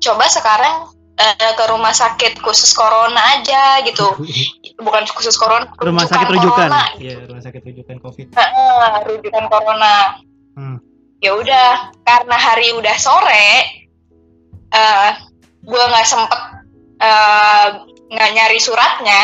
coba 0.00 0.24
sekarang 0.26 0.74
eh, 1.16 1.52
ke 1.54 1.64
rumah 1.68 1.92
sakit 1.92 2.40
khusus 2.40 2.72
corona 2.72 3.38
aja 3.38 3.80
gitu 3.84 4.06
bukan 4.86 5.04
khusus 5.08 5.36
corona 5.36 5.68
rumah 5.78 6.04
sakit 6.04 6.28
rujukan. 6.28 6.68
corona 6.68 6.84
Iya, 6.96 7.24
rumah 7.24 7.42
sakit 7.42 7.62
rujukan 7.64 7.96
Covid. 8.02 8.26
Heeh, 8.32 8.92
rujukan 9.06 9.44
corona 9.48 10.20
Hmm. 10.56 10.80
ya 11.20 11.36
udah 11.36 11.92
karena 12.00 12.32
hari 12.32 12.72
udah 12.72 12.96
sore 12.96 13.48
eh 14.72 15.10
gue 15.60 15.82
nggak 15.84 16.06
sempet 16.08 16.40
eh, 16.96 17.66
nggak 18.08 18.30
nyari 18.32 18.56
suratnya 18.56 19.22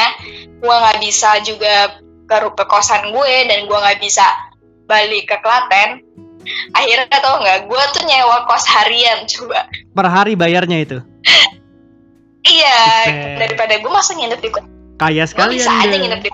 gue 0.61 0.75
nggak 0.76 1.00
bisa 1.00 1.40
juga 1.40 1.97
ke, 2.28 2.37
ke 2.52 2.64
kosan 2.68 3.16
gue 3.16 3.35
dan 3.49 3.64
gue 3.64 3.78
nggak 3.80 4.00
bisa 4.04 4.28
balik 4.85 5.25
ke 5.25 5.40
Klaten 5.40 6.04
akhirnya 6.72 7.06
tau 7.14 7.38
nggak 7.38 7.58
gue 7.64 7.82
tuh 7.90 8.02
nyewa 8.02 8.44
kos 8.44 8.64
harian 8.66 9.25
coba 9.26 9.66
Per 9.90 10.06
hari 10.06 10.32
bayarnya 10.34 10.78
itu. 10.80 10.99
iya 12.42 12.78
Buset. 13.04 13.38
daripada 13.38 13.75
gue 13.76 13.90
masa 13.90 14.12
nginep 14.12 14.38
di 14.38 14.50
kos 14.50 14.64
Kaya 14.94 15.25
sekali 15.25 15.56
bisa 15.56 15.70
aja 15.72 15.92
nginep 15.92 16.20
di 16.20 16.30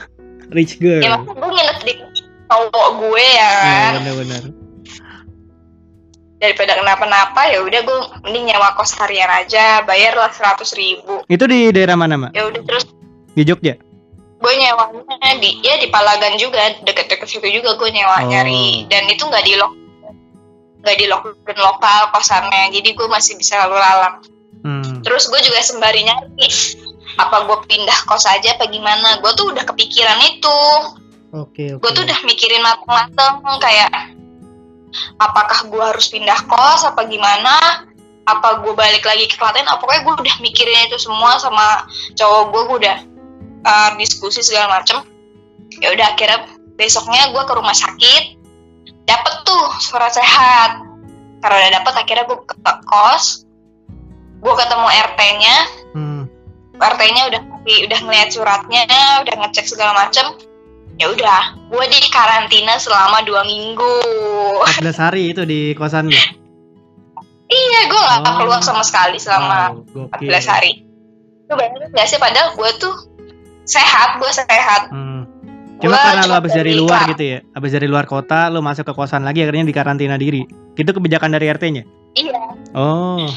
Rich 0.56 0.78
girl. 0.78 1.00
ya 1.00 1.16
masa 1.16 1.32
gue 1.32 1.50
nginep 1.50 1.78
di 1.82 1.92
cowok 2.46 2.88
gue 2.98 3.24
ya 3.26 3.50
Iya, 3.50 3.74
kan 3.74 3.92
benar-benar. 3.98 4.42
daripada 6.36 6.72
kenapa-napa 6.76 7.40
ya 7.48 7.58
udah 7.60 7.80
gue 7.80 7.98
mending 8.22 8.44
nyewa 8.46 8.68
kos 8.74 8.92
harian 8.94 9.26
aja 9.28 9.80
bayarlah 9.82 10.28
seratus 10.30 10.72
ribu 10.72 11.24
Itu 11.26 11.44
di 11.44 11.70
daerah 11.70 11.94
mana, 11.94 12.14
Mak? 12.18 12.30
ya 12.32 12.44
udah 12.44 12.62
terus 12.62 12.84
Di 13.32 13.42
Jogja? 13.42 13.76
Gue 14.46 14.54
nyewanya 14.56 15.30
di 15.36 15.58
ya 15.60 15.74
di 15.74 15.90
Palagan 15.90 16.38
juga 16.38 16.70
deket-deket 16.80 17.26
situ 17.26 17.50
juga 17.50 17.74
gue 17.74 17.90
nyewa 17.90 18.22
Oh. 18.22 18.30
nyari 18.30 18.86
dan 18.86 19.10
itu 19.10 19.26
nggak 19.26 19.42
di 19.42 19.58
lock 19.58 19.74
nggak 20.80 20.96
di 20.96 21.04
lockdown 21.04 21.58
lokal 21.58 22.02
kosannya 22.10 22.70
jadi 22.70 22.94
gue 22.94 23.06
masih 23.06 23.34
bisa 23.34 23.58
lalu 23.60 23.74
lalang 23.76 24.16
Hmm. 24.56 25.02
terus 25.02 25.26
gue 25.26 25.38
juga 25.40 25.58
sembari 25.60 26.02
nyari 26.02 26.46
apa 27.16 27.36
gue 27.44 27.58
pindah 27.66 27.98
kos 28.02 28.26
aja 28.26 28.54
apa 28.54 28.66
gimana 28.66 29.18
gue 29.18 29.30
tuh 29.32 29.50
udah 29.50 29.62
kepikiran 29.62 30.18
itu 30.26 30.58
Oke, 31.30 31.70
oke. 31.70 31.82
gue 31.82 31.90
tuh 31.92 32.02
udah 32.02 32.18
mikirin 32.22 32.62
mateng-mateng 32.62 33.36
kayak 33.58 33.90
apakah 35.18 35.58
gue 35.66 35.82
harus 35.84 36.06
pindah 36.08 36.38
kos 36.46 36.82
apa 36.82 37.02
gimana 37.04 37.86
apa 38.26 38.58
gue 38.58 38.74
balik 38.74 39.06
lagi 39.06 39.30
ke 39.30 39.38
Klaten 39.38 39.62
apa 39.62 39.78
pokoknya 39.78 40.02
gue 40.02 40.14
udah 40.24 40.36
mikirin 40.40 40.90
itu 40.90 40.98
semua 40.98 41.38
sama 41.38 41.86
cowok 42.14 42.42
gue 42.50 42.62
gue 42.66 42.76
udah 42.82 42.96
uh, 43.66 43.90
diskusi 43.98 44.40
segala 44.40 44.78
macem 44.78 45.02
ya 45.76 45.90
udah 45.90 46.14
akhirnya 46.14 46.46
besoknya 46.74 47.28
gue 47.28 47.42
ke 47.42 47.52
rumah 47.52 47.74
sakit 47.74 48.24
dapet 49.04 49.34
tuh 49.42 49.64
surat 49.80 50.10
sehat 50.10 50.78
karena 51.38 51.56
udah 51.58 51.72
dapet 51.74 51.92
akhirnya 51.96 52.24
gue 52.24 52.38
ke 52.40 52.56
kos 52.86 53.44
gue 54.36 54.54
ketemu 54.54 54.86
RT-nya 54.86 55.56
Hmm. 55.92 56.22
RT-nya 56.76 57.22
udah 57.26 57.40
udah 57.64 58.00
ngeliat 58.04 58.28
suratnya, 58.28 58.84
udah 59.24 59.34
ngecek 59.40 59.64
segala 59.64 59.96
macem. 59.96 60.28
Ya 61.00 61.08
udah, 61.08 61.56
gue 61.72 61.84
di 61.88 62.04
karantina 62.12 62.76
selama 62.76 63.24
dua 63.24 63.48
minggu. 63.48 63.96
14 64.84 65.00
hari 65.00 65.32
itu 65.32 65.40
di 65.42 65.72
kosan 65.72 66.12
lu. 66.12 66.20
iya, 67.48 67.80
gue 67.86 67.96
nggak 67.96 68.20
Oh. 68.22 68.36
keluar 68.36 68.60
sama 68.60 68.84
sekali 68.84 69.16
selama 69.16 69.72
Wow, 69.72 70.08
gokil. 70.12 70.28
14 70.28 70.44
hari. 70.46 70.72
Lu 71.48 71.56
bayangin 71.56 71.88
gak 71.90 72.06
sih, 72.06 72.20
padahal 72.20 72.52
gue 72.52 72.70
tuh 72.76 72.94
sehat, 73.66 74.22
gue 74.22 74.30
sehat. 74.32 74.88
Hmm. 74.94 75.26
Cuma 75.76 75.92
Gua 75.92 76.00
karena 76.00 76.22
cuma 76.24 76.36
habis 76.40 76.54
dari 76.56 76.72
luar 76.72 77.04
gitu 77.12 77.24
ya. 77.36 77.38
Habis 77.52 77.70
dari 77.76 77.84
luar 77.84 78.08
kota 78.08 78.48
lu 78.48 78.64
masuk 78.64 78.88
ke 78.88 78.92
kosan 78.96 79.28
lagi 79.28 79.44
akhirnya 79.44 79.68
dikarantina 79.68 80.16
diri. 80.16 80.48
Itu 80.72 80.90
kebijakan 80.96 81.36
dari 81.36 81.52
RT-nya. 81.52 81.84
Iya, 82.16 82.42
Oh. 82.72 83.28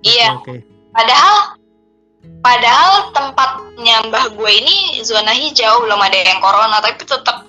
iya. 0.00 0.40
Oke. 0.40 0.64
Padahal, 0.92 1.60
padahal 2.40 3.12
tempatnya 3.12 4.08
mbah 4.08 4.32
gue 4.32 4.50
ini 4.56 5.04
zona 5.04 5.36
hijau, 5.36 5.84
belum 5.84 6.00
ada 6.00 6.16
yang 6.16 6.40
corona, 6.40 6.80
tapi 6.80 6.96
tetap 7.04 7.44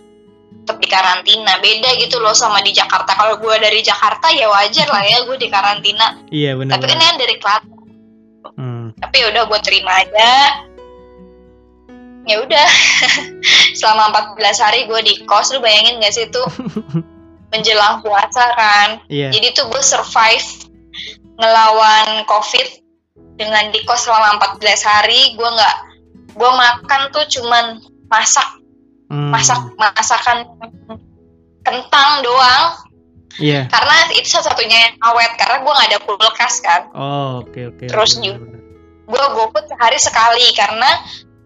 tetap 0.63 0.77
di 0.79 0.87
karantina. 0.91 1.59
Beda 1.63 1.95
gitu 1.95 2.19
loh 2.19 2.35
sama 2.35 2.59
di 2.63 2.75
Jakarta. 2.75 3.15
Kalau 3.15 3.39
gue 3.39 3.55
dari 3.63 3.79
Jakarta 3.79 4.27
ya 4.31 4.51
wajar 4.51 4.87
lah 4.91 5.03
ya 5.07 5.23
gue 5.23 5.37
di 5.39 5.47
karantina. 5.47 6.19
Iya 6.31 6.59
benar. 6.59 6.79
Tapi 6.79 6.85
kan 6.91 6.99
ini 6.99 7.05
kan 7.07 7.17
dari 7.19 7.35
Klaten. 7.39 7.71
Hmm. 8.53 8.93
tapi 9.01 9.17
ya 9.17 9.33
udah 9.33 9.43
gue 9.49 9.59
terima 9.65 10.03
aja 10.03 10.29
ya 12.23 12.39
udah 12.39 12.67
selama 13.79 14.33
14 14.35 14.39
hari 14.59 14.79
gue 14.85 14.99
di 15.01 15.13
kos 15.23 15.51
lu 15.51 15.59
bayangin 15.59 15.99
gak 15.99 16.11
sih 16.11 16.27
tuh 16.27 16.45
menjelang 17.51 17.99
puasa 17.99 18.43
kan 18.53 18.89
Iya. 19.07 19.29
jadi 19.29 19.53
tuh 19.53 19.67
gue 19.67 19.81
survive 19.81 20.47
ngelawan 21.35 22.23
covid 22.25 22.67
dengan 23.35 23.69
di 23.69 23.81
kos 23.83 24.05
selama 24.05 24.39
14 24.57 24.61
hari 24.83 25.33
gue 25.33 25.49
nggak 25.49 25.77
gue 26.31 26.51
makan 26.51 27.01
tuh 27.09 27.25
cuman 27.29 27.65
masak 28.07 28.47
Hmm. 29.05 29.29
masak 29.29 29.59
masakan 29.77 30.41
kentang 31.61 32.09
doang 32.21 32.81
Iya. 33.33 33.65
karena 33.65 34.09
itu 34.13 34.25
satu-satunya 34.27 34.77
yang 34.79 34.95
awet 35.03 35.37
karena 35.37 35.57
gue 35.59 35.69
nggak 35.69 35.89
ada 35.89 35.99
kulkas 36.01 36.55
kan 36.59 36.81
Oh, 36.93 37.41
oke 37.41 37.61
oke. 37.67 37.85
Terus 37.85 38.11
oke, 38.13 38.21
juga- 38.23 38.61
gue 39.03 39.23
GoFood 39.35 39.65
sehari 39.67 39.97
sekali 39.97 40.45
karena 40.53 40.89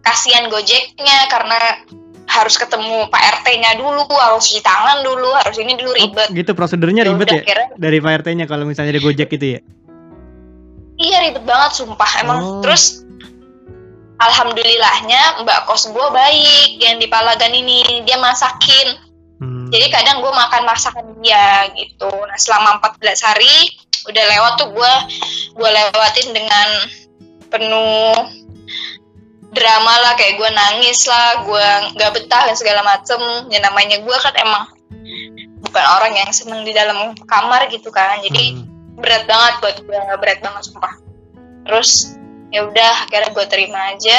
kasihan 0.08 0.48
Gojeknya 0.48 1.28
karena 1.28 1.84
harus 2.28 2.56
ketemu 2.56 3.08
Pak 3.08 3.24
RT-nya 3.40 3.76
dulu, 3.76 4.04
harus 4.16 4.48
cuci 4.48 4.60
tangan 4.60 5.00
dulu, 5.00 5.32
harus 5.36 5.56
ini 5.60 5.76
dulu 5.76 5.92
Oh, 5.92 6.00
ribet. 6.00 6.28
gitu 6.32 6.52
prosedurnya 6.52 7.04
Ya 7.04 7.12
ribet 7.12 7.28
ya 7.28 7.40
akhirnya- 7.44 7.76
dari 7.76 7.98
Pak 8.00 8.12
RT-nya 8.24 8.46
kalau 8.48 8.64
misalnya 8.64 8.96
di 8.96 9.02
Gojek 9.02 9.28
gitu 9.32 9.48
ya. 9.58 9.62
iya 10.98 11.18
ribet 11.24 11.44
banget 11.44 11.78
sumpah 11.78 12.12
emang. 12.20 12.40
Oh. 12.42 12.62
Terus 12.64 13.04
alhamdulillahnya 14.18 15.46
Mbak 15.46 15.60
kos 15.70 15.94
gue 15.94 16.08
baik 16.10 16.82
yang 16.82 16.98
di 16.98 17.06
Palagan 17.06 17.54
ini 17.54 18.02
dia 18.02 18.18
masakin. 18.18 18.98
Hmm. 19.38 19.70
Jadi 19.70 19.94
kadang 19.94 20.26
gue 20.26 20.34
makan 20.34 20.66
masakan 20.66 21.06
dia 21.22 21.70
gitu. 21.78 22.10
Nah 22.10 22.38
selama 22.42 22.82
14 22.82 23.22
hari 23.22 23.56
udah 24.10 24.24
lewat 24.26 24.54
tuh 24.58 24.70
gue 24.74 24.94
gue 25.54 25.70
lewatin 25.70 26.28
dengan 26.34 26.68
penuh 27.48 28.18
drama 29.50 29.94
lah 30.04 30.13
kayak 30.13 30.36
gue 30.36 30.50
nangis 30.50 31.08
lah 31.08 31.44
gue 31.44 31.68
nggak 31.96 32.12
betah 32.13 32.44
dan 32.46 32.56
segala 32.56 32.82
macem 32.84 33.20
ya 33.48 33.60
namanya 33.60 34.00
gue 34.00 34.18
kan 34.18 34.36
emang 34.36 34.63
bukan 35.63 35.86
orang 35.98 36.13
yang 36.13 36.30
seneng 36.30 36.62
di 36.62 36.72
dalam 36.72 37.16
kamar 37.24 37.68
gitu 37.68 37.89
kan 37.89 38.20
jadi 38.22 38.54
Hmm. 38.54 38.68
berat 38.98 39.24
banget 39.25 39.54
buat 39.62 39.75
gue 39.80 39.98
berat 40.18 40.39
banget 40.42 40.62
sumpah 40.68 40.94
terus 41.63 42.18
ya 42.50 42.63
udah 42.63 43.06
akhirnya 43.06 43.30
gue 43.30 43.46
terima 43.46 43.94
aja 43.94 44.18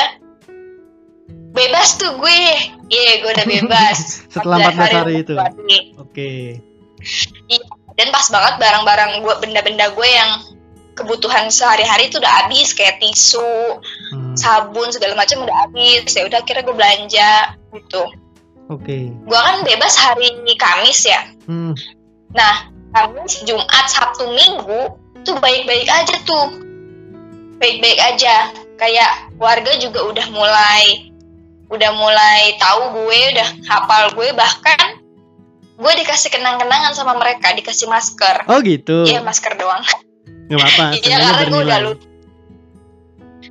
bebas 1.50 1.96
tuh 1.96 2.14
gue 2.14 2.40
iya 2.88 3.18
gue 3.18 3.30
udah 3.30 3.46
bebas 3.46 3.98
Setelah 4.34 4.70
14 4.70 4.96
hari 4.96 5.14
itu. 5.24 5.34
hari. 5.34 5.78
Oke. 5.96 6.30
dan 7.94 8.08
pas 8.10 8.26
banget 8.28 8.54
barang-barang 8.58 9.10
gue 9.22 9.34
benda-benda 9.42 9.90
gue 9.90 10.08
yang 10.08 10.30
kebutuhan 10.98 11.46
sehari-hari 11.48 12.10
itu 12.10 12.18
udah 12.18 12.44
habis 12.44 12.74
kayak 12.74 12.98
tisu 12.98 13.78
Hmm. 14.10 14.34
sabun 14.34 14.88
segala 14.88 15.14
macam 15.14 15.44
udah 15.44 15.56
habis 15.64 16.10
ya 16.10 16.24
udah 16.24 16.40
akhirnya 16.40 16.64
gue 16.64 16.76
belanja 16.76 17.32
gitu 17.70 18.02
Oke. 18.68 18.98
gue 19.14 19.38
kan 19.38 19.62
bebas 19.62 19.94
hari 19.94 20.26
Kamis 20.54 21.06
ya 21.06 21.20
Hmm. 21.46 21.72
nah 22.30 22.66
Kamis 22.90 23.44
Jumat 23.44 23.86
Sabtu 23.86 24.26
Minggu 24.28 24.96
tuh 25.22 25.36
baik-baik 25.38 25.86
aja 25.86 26.16
tuh 26.24 26.46
baik-baik 27.58 28.00
aja 28.00 28.48
kayak 28.76 29.12
warga 29.36 29.76
juga 29.76 30.06
udah 30.06 30.26
mulai 30.30 31.10
udah 31.68 31.90
mulai 31.92 32.56
tahu 32.56 32.80
gue 32.96 33.20
udah 33.36 33.48
hafal 33.68 34.16
gue 34.16 34.32
bahkan 34.32 34.96
gue 35.78 35.92
dikasih 36.00 36.32
kenang-kenangan 36.32 36.96
sama 36.96 37.12
mereka 37.14 37.52
dikasih 37.52 37.86
masker 37.86 38.48
Oh 38.48 38.58
gitu. 38.64 39.04
Iya 39.04 39.20
masker 39.20 39.54
doang 39.54 39.84
Gak 40.48 40.58
apa-apa. 40.58 40.86
Iya 40.96 41.16
karena 41.18 41.42
gue 41.44 41.60
udah 41.60 41.78
lulus 41.82 42.00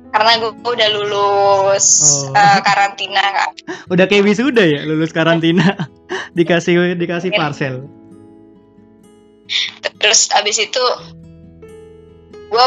karena 0.08 0.30
gue 0.36 0.50
udah 0.64 0.88
lulus 0.90 1.86
Oh. 2.24 2.32
eh, 2.32 2.58
karantina 2.60 3.20
kan 3.22 3.50
Udah 3.88 4.04
kayak 4.04 4.24
wisuda 4.24 4.64
ya 4.64 4.80
lulus 4.82 5.12
karantina. 5.12 5.76
dikasih 6.38 6.94
dikasih 6.94 7.30
Iya. 7.30 7.38
parcel. 7.38 7.74
terus 9.98 10.28
abis 10.30 10.60
itu 10.60 10.84
gue 12.48 12.66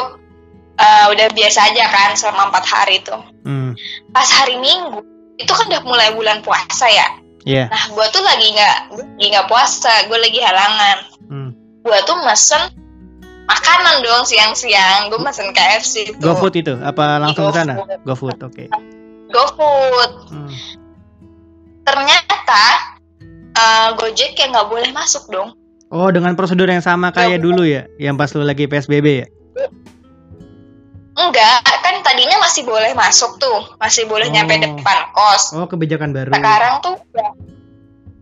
uh, 0.77 1.05
udah 1.07 1.27
biasa 1.31 1.59
aja 1.63 1.83
kan 1.87 2.09
selama 2.13 2.49
empat 2.49 2.65
hari 2.65 2.99
itu 2.99 3.15
Hmm. 3.41 3.73
pas 4.09 4.27
hari 4.27 4.53
minggu 4.55 5.01
itu 5.35 5.49
kan 5.49 5.65
udah 5.65 5.81
mulai 5.81 6.09
bulan 6.11 6.41
puasa 6.41 6.85
ya 6.85 7.07
Iya. 7.41 7.65
nah 7.67 7.83
gue 7.87 8.05
tuh 8.07 8.21
lagi 8.21 8.47
nggak 8.51 8.77
lagi 8.93 9.25
nggak 9.27 9.47
puasa 9.47 10.05
gue 10.05 10.17
lagi 10.19 10.39
halangan 10.39 10.97
Hmm. 11.25 11.49
gue 11.81 11.97
tuh 12.03 12.17
mesen 12.19 12.61
makanan 13.51 13.95
dong 14.01 14.23
siang-siang 14.23 15.07
gue 15.07 15.19
mesen 15.19 15.51
KFC 15.51 15.93
itu 16.07 16.17
GoFood 16.17 16.55
itu 16.55 16.73
apa 16.79 17.19
langsung 17.19 17.47
ke 17.47 17.53
sana? 17.53 17.73
GoFood. 18.01 18.37
Oke. 18.41 18.65
GoFood 19.27 20.11
Hmm. 20.27 20.51
ternyata 21.81 22.63
eh, 23.51 23.89
Gojek 23.93 24.33
yang 24.33 24.51
nggak 24.51 24.67
boleh 24.67 24.89
masuk 24.91 25.27
dong 25.27 25.51
Oh, 25.87 26.07
dengan 26.07 26.31
prosedur 26.33 26.65
yang 26.65 26.79
sama 26.79 27.11
kayak 27.11 27.35
Ya, 27.35 27.43
dulu 27.43 27.67
ya, 27.67 27.83
yang 27.99 28.15
pas 28.15 28.31
lu 28.31 28.41
lagi 28.41 28.63
PSBB 28.63 29.07
ya? 29.17 29.27
enggak 31.11 31.59
kan 31.83 31.99
tadinya 32.01 32.39
masih 32.39 32.63
boleh 32.63 32.95
masuk 32.95 33.35
tuh 33.37 33.75
masih 33.77 34.07
boleh 34.07 34.31
nyampe 34.31 34.55
Oh. 34.55 34.61
depan 34.63 34.99
kos 35.11 35.51
Oh, 35.51 35.67
kebijakan 35.67 36.15
baru. 36.15 36.31
sekarang 36.31 36.79
tuh 36.79 36.95
ya, 37.11 37.27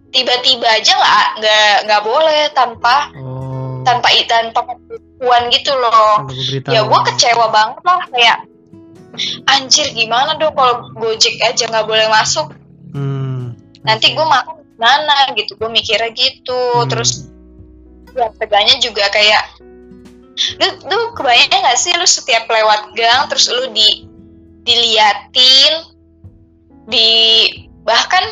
tiba-tiba 0.09 0.65
aja 0.67 0.91
nggak 0.91 1.25
nggak 1.37 1.75
nggak 1.85 2.01
boleh 2.01 2.41
tanpa 2.51 3.13
Oh. 3.15 3.85
tanpa 3.85 4.09
tanpa 4.25 4.59
pemberitahuan 5.19 5.43
gitu 5.51 5.71
loh 5.75 6.15
ya 6.71 6.81
gue 6.87 6.99
kecewa 7.11 7.45
banget 7.51 7.83
lah 7.83 8.01
kayak 8.07 8.37
anjir 9.51 9.91
gimana 9.91 10.39
dong 10.39 10.55
kalau 10.55 10.87
Gojek 10.95 11.35
aja 11.43 11.67
nggak 11.67 11.87
boleh 11.87 12.07
masuk 12.07 12.55
Hmm. 12.89 13.53
nanti 13.85 14.17
gue 14.17 14.25
makan 14.25 14.65
gimana 14.65 15.29
gitu 15.37 15.53
gue 15.59 15.69
mikirnya 15.69 16.09
gitu 16.15 16.61
Hmm. 16.81 16.89
terus 16.89 17.29
ya 18.17 18.33
teganya 18.41 18.81
juga 18.81 19.05
kayak 19.13 19.61
lu 20.57 20.67
lu 20.89 20.97
kebayang 21.13 21.51
nggak 21.51 21.77
sih 21.77 21.93
lu 21.93 22.07
setiap 22.07 22.49
lewat 22.49 22.97
gang 22.97 23.29
terus 23.29 23.51
lu 23.51 23.69
di 23.75 24.09
diliatin 24.65 25.73
di 26.89 27.09
bahkan 27.85 28.23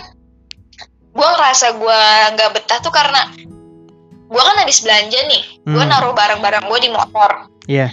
gue 1.13 1.27
ngerasa 1.27 1.77
gue 1.77 2.01
nggak 2.33 2.51
betah 2.57 2.79
tuh 2.81 2.93
karena 2.93 3.29
gue 4.27 4.41
kan 4.41 4.55
habis 4.57 4.79
belanja 4.79 5.19
nih 5.23 5.41
gue 5.63 5.75
Hmm. 5.77 5.87
naruh 5.87 6.11
barang-barang 6.11 6.65
gue 6.65 6.79
di 6.79 6.89
motor 6.89 7.31
Iya. 7.65 7.87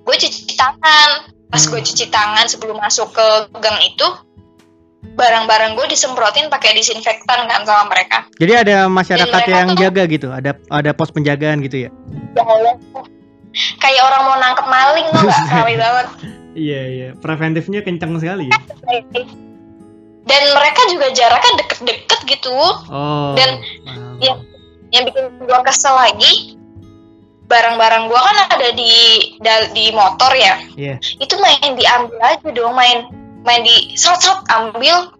gue 0.00 0.16
cuci 0.16 0.52
tangan 0.52 1.10
pas 1.46 1.58
Hmm. 1.58 1.70
gue 1.70 1.80
cuci 1.82 2.06
tangan 2.08 2.46
sebelum 2.46 2.76
masuk 2.76 3.10
ke 3.10 3.26
gang 3.56 3.78
itu 3.80 4.06
barang-barang 5.12 5.74
gue 5.74 5.86
disemprotin 5.88 6.46
pakai 6.46 6.72
disinfektan 6.72 7.44
kan 7.44 7.64
sama 7.64 7.86
mereka 7.86 8.28
Jadi 8.36 8.52
ada 8.54 8.76
masyarakat 8.86 9.26
mereka 9.28 9.50
yang 9.50 9.68
tuh- 9.70 9.80
jaga 9.80 10.02
gitu, 10.06 10.28
ada 10.28 10.50
ada 10.68 10.90
pos 10.92 11.10
penjagaan 11.10 11.58
gitu 11.60 11.88
ya? 11.88 11.90
ya 12.30 12.42
Allah 12.42 12.74
kayak 13.76 14.02
orang 14.04 14.22
mau 14.22 14.36
nangkep 14.38 14.66
maling 14.68 15.06
tuh 15.08 15.20
gak 15.20 15.40
ramai 15.56 15.74
banget 15.74 16.06
Iya 16.50 16.80
iya, 16.84 17.08
preventifnya 17.14 17.80
kencang 17.80 18.14
sekali 18.16 18.46
ya. 18.46 18.58
dan 20.22 20.42
mereka 20.50 20.80
juga 20.86 21.06
jaraknya 21.10 21.52
deket-deket 21.58 22.20
gitu 22.28 22.54
Oh. 22.86 23.34
Dan- 23.34 23.62
paham. 23.80 24.18
iya. 24.20 24.34
Yang 24.90 25.02
bikin 25.06 25.24
gue 25.38 25.60
kesel 25.64 25.94
lagi 25.94 26.54
barang-barang 27.46 28.04
gue 28.06 28.20
kan 28.20 28.36
ada 28.54 28.68
di 28.70 28.92
di 29.74 29.84
motor 29.90 30.30
ya 30.32 30.54
Iya. 30.78 31.02
itu 31.18 31.34
main 31.38 31.74
diambil 31.74 32.18
aja 32.22 32.48
dong 32.50 32.74
main 32.74 33.10
main 33.42 33.62
di 33.66 33.98
serot-serot 33.98 34.46
ambil 34.46 35.10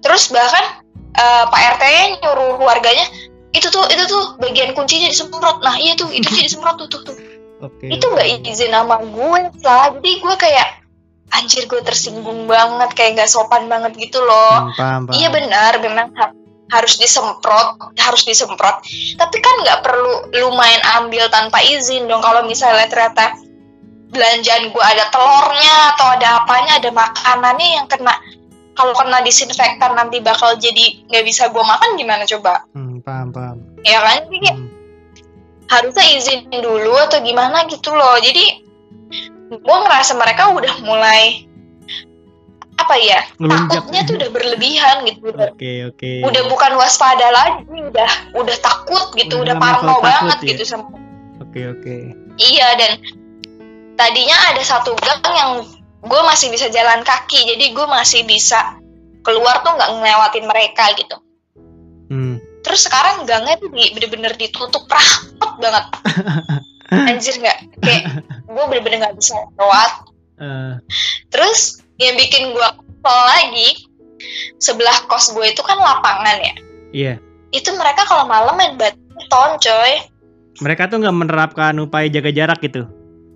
terus 0.00 0.32
bahkan 0.32 0.80
eh, 1.12 1.44
Pak 1.44 1.60
RT 1.76 1.82
-nya 1.84 2.04
nyuruh 2.24 2.56
warganya 2.58 3.04
itu 3.52 3.68
tuh 3.68 3.84
itu 3.86 4.02
tuh 4.08 4.34
bagian 4.40 4.72
kuncinya 4.72 5.06
disemprot 5.06 5.60
nah 5.60 5.76
iya 5.76 5.92
tuh 5.94 6.08
itu 6.08 6.26
sih 6.32 6.42
disemprot 6.42 6.80
tuh 6.80 6.88
tuh, 6.88 7.00
tuh. 7.04 7.16
Oke. 7.62 7.86
itu 7.86 8.02
nggak 8.02 8.28
izin 8.44 8.72
sama 8.72 8.98
gue 9.00 9.40
lah 9.62 9.92
jadi 9.96 10.10
gue 10.20 10.34
kayak 10.36 10.68
anjir 11.32 11.64
gue 11.64 11.80
tersinggung 11.80 12.44
banget 12.44 12.90
kayak 12.92 13.10
nggak 13.16 13.30
sopan 13.30 13.68
banget 13.68 13.92
gitu 13.96 14.20
loh 14.20 14.68
Hmm, 14.68 14.74
paham, 14.74 15.00
paham. 15.08 15.14
iya 15.16 15.28
benar 15.30 15.72
memang 15.80 16.08
harus 16.74 16.98
disemprot 16.98 17.78
harus 17.94 18.22
disemprot. 18.26 18.82
Tapi 19.14 19.36
kan 19.38 19.54
nggak 19.62 19.80
perlu 19.86 20.34
lu 20.34 20.50
main 20.58 20.82
ambil 20.98 21.30
tanpa 21.30 21.62
izin 21.62 22.10
dong. 22.10 22.18
Kalau 22.20 22.42
misalnya 22.42 22.90
ternyata 22.90 23.38
belanjaan 24.10 24.70
gue 24.70 24.84
ada 24.84 25.10
telurnya 25.10 25.76
atau 25.94 26.06
ada 26.14 26.28
apanya 26.42 26.78
ada 26.78 26.90
makanannya 26.94 27.68
yang 27.82 27.86
kena 27.90 28.14
kalau 28.74 28.94
kena 28.94 29.22
disinfektan 29.22 29.94
nanti 29.94 30.18
bakal 30.18 30.54
jadi 30.58 31.06
nggak 31.10 31.24
bisa 31.26 31.50
gue 31.50 31.62
makan 31.62 31.94
gimana 31.94 32.26
coba? 32.26 32.66
Hmm, 32.74 32.98
paham, 33.02 33.30
paham. 33.30 33.56
ya 33.86 34.02
kan? 34.02 34.26
Jadi 34.30 34.48
Hmm. 34.50 34.68
harusnya 35.70 36.04
izin 36.18 36.50
dulu 36.50 36.94
atau 36.98 37.22
gimana 37.22 37.64
gitu 37.70 37.94
loh. 37.94 38.18
Jadi 38.18 38.62
gue 39.54 39.76
ngerasa 39.78 40.18
mereka 40.18 40.50
udah 40.50 40.74
mulai 40.82 41.46
apa 42.84 42.94
ya 42.96 43.20
takutnya 43.40 44.00
tuh 44.04 44.14
udah 44.20 44.30
berlebihan 44.30 44.96
gitu 45.08 45.32
udah, 45.32 45.50
Oke, 45.50 45.88
oke. 45.88 46.10
udah 46.22 46.42
bukan 46.46 46.72
waspada 46.76 47.32
lagi 47.32 47.64
udah 47.66 48.10
udah 48.36 48.56
takut 48.60 49.08
gitu 49.16 49.40
Udah 49.40 49.56
udah 49.56 49.56
parno 49.56 49.94
banget 49.98 50.38
ya? 50.44 50.48
gitu 50.52 50.62
sama 50.68 50.92
Oke, 51.40 51.64
oke. 51.66 51.94
iya 52.36 52.76
dan 52.76 52.92
tadinya 53.94 54.36
ada 54.52 54.60
satu 54.60 54.92
gang 54.96 55.22
yang 55.32 55.50
gue 56.04 56.22
masih 56.28 56.52
bisa 56.52 56.68
jalan 56.68 57.00
kaki 57.00 57.48
jadi 57.48 57.72
gue 57.72 57.86
masih 57.88 58.22
bisa 58.22 58.76
keluar 59.24 59.64
tuh 59.64 59.72
nggak 59.72 59.90
ngelewatin 59.96 60.44
mereka 60.44 60.92
gitu 60.94 61.16
Hmm. 62.04 62.36
terus 62.60 62.84
sekarang 62.84 63.24
gangnya 63.24 63.56
tuh 63.56 63.72
bener-bener 63.72 64.36
ditutup 64.36 64.84
rapat 64.84 65.50
banget 65.56 65.84
anjir 67.08 67.40
nggak 67.40 67.58
kayak 67.80 68.02
gue 68.44 68.64
bener-bener 68.68 69.08
nggak 69.08 69.16
bisa 69.16 69.34
lewat 69.56 69.92
Eh, 70.34 70.74
terus 71.30 71.78
yang 71.96 72.14
bikin 72.14 72.50
gue 72.50 72.68
kesel 72.74 73.18
lagi 73.28 73.68
sebelah 74.56 74.98
kos 75.06 75.30
gue 75.30 75.46
itu 75.46 75.60
kan 75.60 75.76
lapangan 75.76 76.38
ya 76.40 76.54
iya. 76.90 77.14
itu 77.50 77.68
mereka 77.72 78.02
kalau 78.04 78.24
malam 78.24 78.54
main 78.54 78.74
badminton 78.74 79.50
coy 79.58 79.92
Mereka 80.54 80.86
tuh 80.86 81.02
nggak 81.02 81.16
menerapkan 81.18 81.74
upaya 81.82 82.06
jaga 82.06 82.30
jarak 82.30 82.62
gitu. 82.62 82.86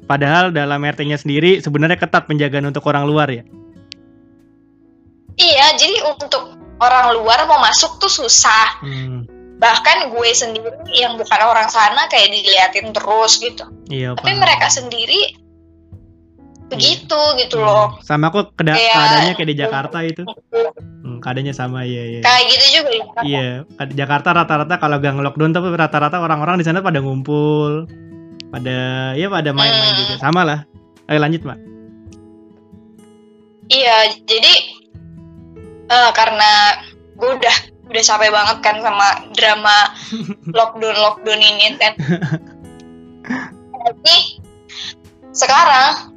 Padahal 0.07 0.55
dalam 0.55 0.79
RT-nya 0.79 1.19
sendiri 1.19 1.59
sebenarnya 1.59 1.99
ketat 1.99 2.31
penjagaan 2.31 2.71
untuk 2.71 2.87
orang 2.87 3.11
luar 3.11 3.27
ya. 3.27 3.43
iya 5.35 5.75
jadi 5.75 6.03
untuk 6.09 6.55
orang 6.79 7.15
luar 7.15 7.43
mau 7.47 7.59
masuk 7.59 7.99
tuh 7.99 8.11
susah 8.11 8.79
Hmm. 8.83 9.27
bahkan 9.59 10.15
gue 10.15 10.31
sendiri 10.31 10.71
yang 10.95 11.19
bukan 11.19 11.41
orang 11.43 11.67
sana 11.67 12.07
kayak 12.07 12.31
diliatin 12.31 12.95
terus 12.95 13.43
gitu 13.43 13.67
Iya, 13.91 14.15
tapi 14.15 14.31
paham. 14.31 14.43
mereka 14.43 14.67
sendiri 14.71 15.35
begitu 16.69 17.21
gitu 17.37 17.57
loh 17.59 17.89
Hmm. 17.91 18.05
Sama 18.05 18.29
kok 18.29 18.53
keda- 18.55 18.77
Kayak- 18.77 18.93
keadaannya 18.93 19.33
kayak 19.35 19.49
di 19.49 19.57
Jakarta 19.57 19.99
itu. 20.03 20.23
Hmm, 21.01 21.19
keadaannya 21.19 21.53
sama 21.53 21.83
iya 21.83 22.03
iya. 22.07 22.21
kayak 22.21 22.45
gitu 22.47 22.65
juga 22.75 22.91
ya. 22.91 23.05
Iya, 23.23 23.47
di 23.87 23.95
Jakarta 23.95 24.29
rata-rata 24.33 24.75
kalau 24.77 24.97
gang 24.99 25.17
lockdown 25.19 25.51
tapi 25.51 25.69
rata-rata 25.71 26.17
orang-orang 26.19 26.57
di 26.57 26.65
sana 26.65 26.79
pada 26.79 27.01
ngumpul, 27.01 27.89
pada 28.49 28.77
ya 29.13 29.27
pada 29.27 29.51
main-main 29.51 29.93
Hmm. 29.93 30.01
juga. 30.03 30.15
Sama 30.19 30.43
lah. 30.43 30.61
Ayo 31.07 31.19
lanjut, 31.19 31.41
Mbak. 31.41 31.59
Iya, 33.69 33.97
jadi 34.23 34.53
eh, 35.89 36.11
karena 36.13 36.51
gue 37.15 37.31
udah 37.35 37.57
udah 37.89 38.03
capek 38.03 38.29
banget 38.29 38.57
kan 38.61 38.77
sama 38.79 39.09
drama 39.33 39.77
lockdown 40.53 40.97
lockdown 40.99 41.41
ini 41.41 41.67
kan. 41.77 41.93
Jadi 43.89 44.17
sekarang 45.31 46.13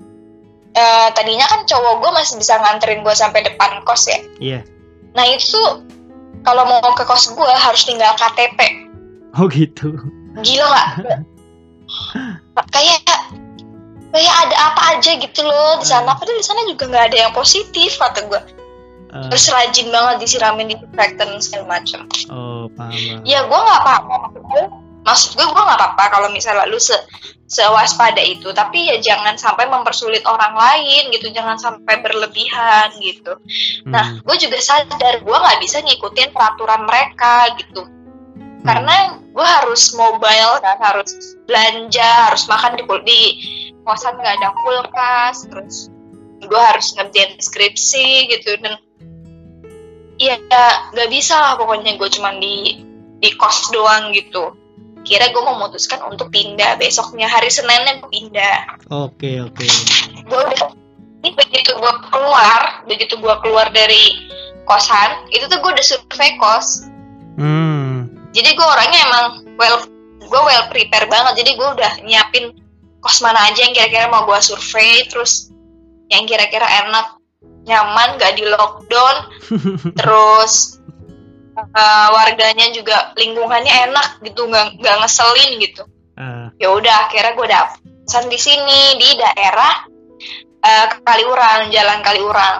eh, 0.75 1.07
tadinya 1.15 1.45
kan 1.47 1.63
cowok 1.67 1.93
gue 2.03 2.11
masih 2.15 2.35
bisa 2.39 2.59
nganterin 2.59 3.01
gue 3.03 3.15
sampai 3.15 3.41
depan 3.43 3.81
kos 3.87 4.07
ya. 4.07 4.19
Iya. 4.39 4.59
Nah 5.17 5.25
itu 5.27 5.61
kalau 6.47 6.63
mau 6.65 6.81
ke 6.95 7.03
kos 7.05 7.31
gue 7.31 7.53
harus 7.55 7.83
tinggal 7.83 8.11
KTP. 8.17 8.59
Oh 9.39 9.47
gitu. 9.47 9.95
Gila 10.43 10.65
nggak? 10.67 10.87
kayak 12.71 13.03
kayak 14.15 14.35
ada 14.47 14.55
apa 14.71 14.81
aja 14.95 15.11
gitu 15.19 15.41
loh 15.43 15.79
di 15.79 15.87
sana. 15.87 16.15
Padahal 16.15 16.39
di 16.39 16.45
sana 16.45 16.61
juga 16.67 16.87
nggak 16.87 17.05
ada 17.11 17.17
yang 17.27 17.33
positif 17.35 17.99
kata 17.99 18.27
gue. 18.27 18.41
Eh, 19.11 19.27
terus 19.27 19.51
rajin 19.51 19.91
banget 19.91 20.23
disiramin 20.23 20.71
disinfektan 20.71 21.35
segala 21.43 21.75
macam 21.75 22.07
oh, 22.31 22.71
paham. 22.79 22.95
paham. 22.95 23.19
ya 23.27 23.43
gue 23.43 23.59
nggak 23.59 23.81
apa-apa 23.83 24.13
maksud 24.23 24.43
gue 24.47 24.63
maksud 25.03 25.29
gue 25.35 25.47
gue 25.51 25.63
nggak 25.67 25.79
apa-apa 25.83 26.03
kalau 26.15 26.27
misalnya 26.31 26.63
lu 26.71 26.79
se 26.79 26.95
sewaspada 27.51 28.23
itu 28.23 28.47
tapi 28.55 28.87
ya 28.87 29.03
jangan 29.03 29.35
sampai 29.35 29.67
mempersulit 29.67 30.23
orang 30.23 30.55
lain 30.55 31.11
gitu 31.11 31.27
jangan 31.35 31.59
sampai 31.59 31.99
berlebihan 31.99 32.95
gitu 33.03 33.35
nah 33.83 34.15
Hmm. 34.15 34.23
gue 34.23 34.35
juga 34.39 34.57
sadar 34.63 35.19
gue 35.19 35.35
nggak 35.35 35.59
bisa 35.59 35.83
ngikutin 35.83 36.31
peraturan 36.31 36.87
mereka 36.87 37.51
gitu 37.59 37.83
Hmm. 37.83 38.63
karena 38.63 38.95
gue 39.19 39.47
harus 39.47 39.91
mobile 39.91 40.63
kan 40.63 40.79
harus 40.79 41.11
belanja 41.43 42.31
harus 42.31 42.47
makan 42.47 42.79
di 42.79 42.83
di 43.03 43.21
kosan 43.83 44.15
nggak 44.15 44.39
ada 44.39 44.49
kulkas 44.55 45.49
terus 45.51 45.91
gue 46.39 46.61
harus 46.61 46.87
ngerjain 46.95 47.35
skripsi 47.35 48.31
gitu 48.31 48.55
dan 48.63 48.79
Iya, 50.21 50.37
nggak 50.93 51.09
bisa 51.09 51.33
lah 51.33 51.57
pokoknya 51.57 51.97
gue 51.97 52.05
cuman 52.05 52.37
di 52.37 52.77
di 53.17 53.29
kos 53.41 53.73
doang 53.73 54.13
gitu. 54.13 54.53
Kira 55.11 55.27
gue 55.35 55.43
memutuskan 55.43 55.99
untuk 56.07 56.31
pindah 56.31 56.79
besoknya 56.79 57.27
hari 57.27 57.51
Seninnya 57.51 57.99
gue 57.99 58.07
pindah. 58.07 58.79
Oke, 58.87 59.43
oke. 59.43 59.67
Gue 60.23 60.39
udah 60.39 60.71
ini 61.21 61.35
begitu 61.35 61.75
gue 61.75 61.93
keluar, 62.09 62.87
begitu 62.87 63.19
gue 63.19 63.35
keluar 63.43 63.67
dari 63.75 64.31
kosan 64.65 65.27
itu 65.33 65.45
tuh 65.51 65.59
gue 65.59 65.71
udah 65.75 65.85
survei 65.85 66.39
kos 66.39 66.87
Hmm. 67.31 68.11
jadi 68.35 68.59
gue 68.59 68.67
orangnya 68.67 68.99
emang 69.07 69.25
well 69.55 69.79
gue 70.19 70.41
well 70.43 70.65
prepare 70.67 71.07
banget 71.07 71.41
jadi 71.41 71.51
gue 71.55 71.69
udah 71.79 71.91
nyiapin 72.03 72.45
kos 72.99 73.23
mana 73.23 73.39
aja 73.47 73.63
yang 73.63 73.71
kira-kira 73.71 74.11
mau 74.11 74.27
gue 74.27 74.35
survei 74.43 75.07
terus 75.07 75.47
yang 76.11 76.27
kira-kira 76.27 76.67
enak 76.67 77.17
nyaman 77.63 78.19
gak 78.19 78.35
di 78.35 78.43
lockdown 78.51 79.15
terus 79.99 80.80
uh, 81.69 82.07
warganya 82.11 82.71
juga 82.71 83.13
lingkungannya 83.13 83.89
enak 83.89 84.21
gitu 84.21 84.45
nggak 84.45 84.79
nggak 84.79 84.95
ngeselin 84.99 85.51
gitu 85.59 85.83
Ah, 86.13 86.53
ya 86.59 86.69
udah 86.69 87.07
akhirnya 87.07 87.33
gue 87.33 87.47
dapet 87.47 87.79
di 88.27 88.37
sini 88.37 88.79
di 88.95 89.09
daerah 89.15 89.73
uh, 90.59 90.85
Kaliurang 91.01 91.71
jalan 91.71 91.99
Kaliurang 92.01 92.57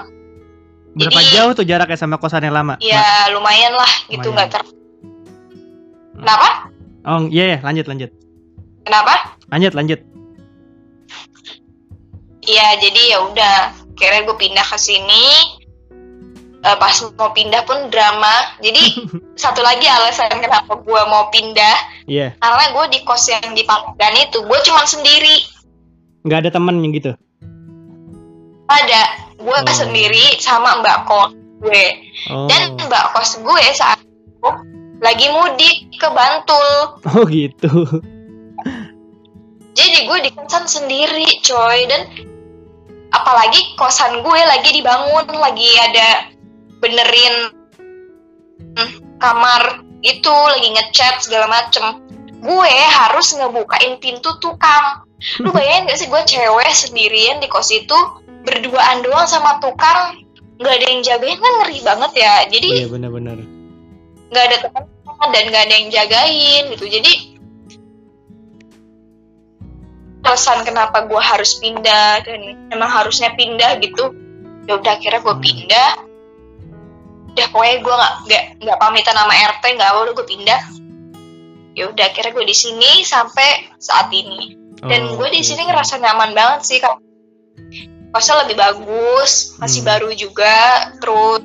berapa 0.92 1.20
Jadi- 1.20 1.32
jauh 1.32 1.52
tuh 1.54 1.64
jaraknya 1.64 1.96
sama 1.96 2.18
kosan 2.18 2.42
yang 2.42 2.56
lama? 2.56 2.80
ya 2.80 3.02
lumayan 3.30 3.72
lah 3.72 3.92
gitu 4.08 4.28
nggak 4.28 4.50
ter 4.50 4.64
kenapa 6.16 6.72
Oh 7.02 7.26
iya, 7.28 7.44
iya, 7.48 7.60
lanjut 7.62 7.86
lanjut. 7.86 8.10
kenapa 8.86 9.34
Lanjut 9.50 9.74
lanjut. 9.74 10.00
Iya, 12.42 12.68
jadi 12.78 13.02
ya 13.10 13.18
udah. 13.24 13.58
Akhirnya 13.92 14.22
gue 14.24 14.38
pindah 14.38 14.64
ke 14.64 14.78
sini. 14.78 15.26
Eh, 16.62 16.78
pas 16.78 16.94
mau 17.18 17.34
pindah 17.34 17.66
pun 17.66 17.90
drama. 17.90 18.30
Jadi 18.62 19.02
satu 19.42 19.62
lagi 19.62 19.86
alasan 19.86 20.30
kenapa 20.38 20.78
gue 20.78 21.02
mau 21.10 21.26
pindah, 21.28 21.78
Iya, 22.06 22.38
karena 22.38 22.66
gue 22.70 22.86
di 22.94 23.00
kos 23.02 23.26
yang 23.28 23.52
di 23.52 23.66
Pamudan 23.66 24.14
itu 24.16 24.40
gue 24.40 24.60
cuma 24.62 24.86
sendiri. 24.86 25.42
nggak 26.22 26.40
ada 26.46 26.52
temen 26.54 26.78
yang 26.80 26.94
gitu. 26.94 27.12
Ada 28.68 29.02
gue 29.36 29.58
Oh. 29.58 29.74
sendiri 29.74 30.38
sama 30.38 30.78
mbak 30.80 31.10
kos 31.10 31.34
gue. 31.60 31.84
Oh. 32.30 32.46
Dan 32.46 32.78
mbak 32.78 33.10
kos 33.12 33.42
gue 33.42 33.64
saat 33.74 33.98
itu 33.98 34.50
lagi 35.02 35.28
mudik 35.34 35.98
ke 35.98 36.08
Bantul. 36.14 36.70
Oh 37.10 37.26
gitu. 37.26 37.74
Jadi 39.72 39.98
gue 40.04 40.18
di 40.20 40.30
kosan 40.30 40.68
sendiri, 40.68 41.26
coy. 41.42 41.90
Dan 41.90 42.02
apalagi 43.10 43.74
kosan 43.74 44.22
gue 44.22 44.40
lagi 44.44 44.70
dibangun, 44.72 45.26
lagi 45.32 45.70
ada 45.80 46.30
benerin 46.82 47.36
kamar 49.22 49.86
itu, 50.02 50.34
lagi 50.34 50.70
ngecat 50.74 51.22
segala 51.22 51.46
macem. 51.46 52.02
Gue 52.42 52.74
harus 52.74 53.38
ngebukain 53.38 54.02
pintu 54.02 54.34
tukang. 54.42 55.06
Lu 55.40 55.54
bayangin 55.56 55.86
gak 55.88 55.98
sih 56.02 56.10
gue 56.10 56.22
cewek 56.26 56.72
sendirian 56.74 57.38
di 57.38 57.46
kos 57.46 57.70
itu 57.70 57.94
berduaan 58.42 59.06
doang 59.06 59.30
sama 59.30 59.62
tukang 59.62 60.18
nggak 60.58 60.78
ada 60.78 60.88
yang 60.90 61.02
jagain 61.02 61.38
kan 61.38 61.54
ngeri 61.62 61.78
banget 61.82 62.12
ya 62.18 62.34
jadi 62.50 62.68
Iya 62.70 62.88
benar-benar. 62.90 63.38
nggak 64.30 64.44
ada 64.46 64.58
teman 64.66 65.30
dan 65.30 65.44
nggak 65.50 65.64
ada 65.66 65.74
yang 65.78 65.90
jagain 65.90 66.64
gitu 66.74 66.86
jadi 66.86 67.14
alasan 70.22 70.62
kenapa 70.62 71.10
gue 71.10 71.18
harus 71.22 71.58
pindah 71.58 72.22
dan 72.22 72.40
emang 72.70 72.90
harusnya 72.90 73.34
pindah 73.34 73.82
gitu 73.82 74.14
ya 74.70 74.78
udah 74.78 74.94
akhirnya 74.98 75.22
gue 75.22 75.34
Hmm. 75.34 75.44
pindah 75.46 75.90
udah 77.32 77.48
pokoknya 77.50 77.76
gue 77.80 77.94
nggak 77.94 78.14
nggak 78.26 78.44
nggak 78.60 78.78
pamitan 78.78 79.16
sama 79.16 79.34
rt 79.34 79.64
nggak 79.64 79.88
apa 79.88 80.00
udah 80.02 80.14
gue 80.14 80.28
pindah 80.28 80.62
ya 81.72 81.84
udah 81.88 82.06
akhirnya 82.06 82.32
gue 82.32 82.46
di 82.46 82.54
sini 82.54 82.92
sampai 83.02 83.50
saat 83.78 84.12
ini 84.12 84.60
dan 84.82 85.08
Oh, 85.08 85.16
gue 85.16 85.30
di 85.30 85.40
sini 85.40 85.62
oke. 85.62 85.70
ngerasa 85.70 85.96
nyaman 85.98 86.34
banget 86.34 86.60
sih 86.66 86.78
kak 86.78 87.00
kosnya 88.12 88.44
lebih 88.44 88.58
bagus 88.58 89.56
masih 89.58 89.82
Hmm. 89.82 89.90
baru 89.90 90.10
juga 90.12 90.58
terus 90.98 91.40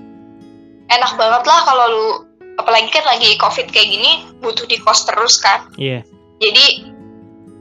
enak 0.86 1.12
banget 1.14 1.42
lah 1.44 1.60
kalau 1.62 1.84
lu 1.86 2.06
apalagi 2.56 2.88
kan 2.88 3.04
lagi 3.04 3.36
covid 3.36 3.68
kayak 3.68 3.86
gini 3.86 4.10
butuh 4.40 4.64
di 4.64 4.80
kos 4.80 5.06
terus 5.06 5.38
kan 5.38 5.70
Iya. 5.76 6.02
jadi 6.38 6.64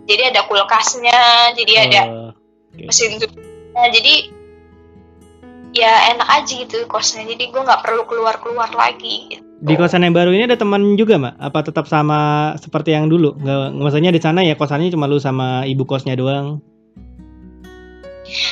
jadi 0.06 0.34
ada 0.34 0.46
kulkasnya 0.46 1.20
jadi 1.54 1.74
ada 1.86 2.02
Oh, 2.08 2.32
mesin 2.76 3.18
cucinya 3.18 3.84
jadi 3.92 4.14
ya 5.76 6.16
enak 6.16 6.30
aja 6.32 6.54
gitu 6.56 6.88
kosnya 6.88 7.28
jadi 7.28 7.52
gue 7.52 7.62
nggak 7.62 7.84
perlu 7.84 8.08
keluar 8.08 8.40
keluar 8.40 8.72
lagi 8.72 9.28
gitu. 9.30 9.44
Di 9.56 9.76
kosan 9.76 10.04
yang 10.04 10.12
baru 10.12 10.32
ini 10.32 10.46
ada 10.46 10.60
teman 10.60 10.94
juga, 10.94 11.16
Mbak? 11.16 11.36
Apa 11.40 11.60
tetap 11.64 11.88
sama 11.88 12.54
seperti 12.60 12.92
yang 12.92 13.08
dulu? 13.08 13.34
Nggak, 13.36 13.72
maksudnya 13.74 14.12
di 14.12 14.20
sana 14.20 14.44
ya 14.44 14.54
kosannya 14.54 14.92
cuma 14.92 15.08
lu 15.08 15.18
sama 15.18 15.64
ibu 15.66 15.84
kosnya 15.84 16.16
doang. 16.16 16.60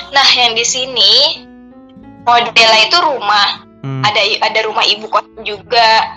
nah 0.09 0.27
yang 0.37 0.53
di 0.53 0.61
sini 0.61 1.41
modelnya 2.23 2.81
itu 2.85 2.97
rumah 3.01 3.65
Hmm. 3.83 3.99
ada 3.99 4.15
ada 4.39 4.59
rumah 4.63 4.87
ibu 4.87 5.11
kos 5.11 5.27
juga 5.43 6.15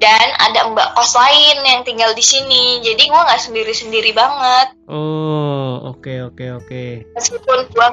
dan 0.00 0.26
ada 0.40 0.64
mbak 0.72 0.96
kos 0.96 1.12
lain 1.12 1.60
yang 1.60 1.84
tinggal 1.84 2.08
di 2.16 2.24
sini 2.24 2.80
jadi 2.80 3.04
gue 3.04 3.20
nggak 3.20 3.36
sendiri 3.36 3.68
sendiri 3.76 4.16
banget 4.16 4.72
Oh, 4.88 5.92
oke 5.92 6.32
oke 6.32 6.44
oke. 6.56 6.84
meskipun 7.12 7.68
gue 7.68 7.88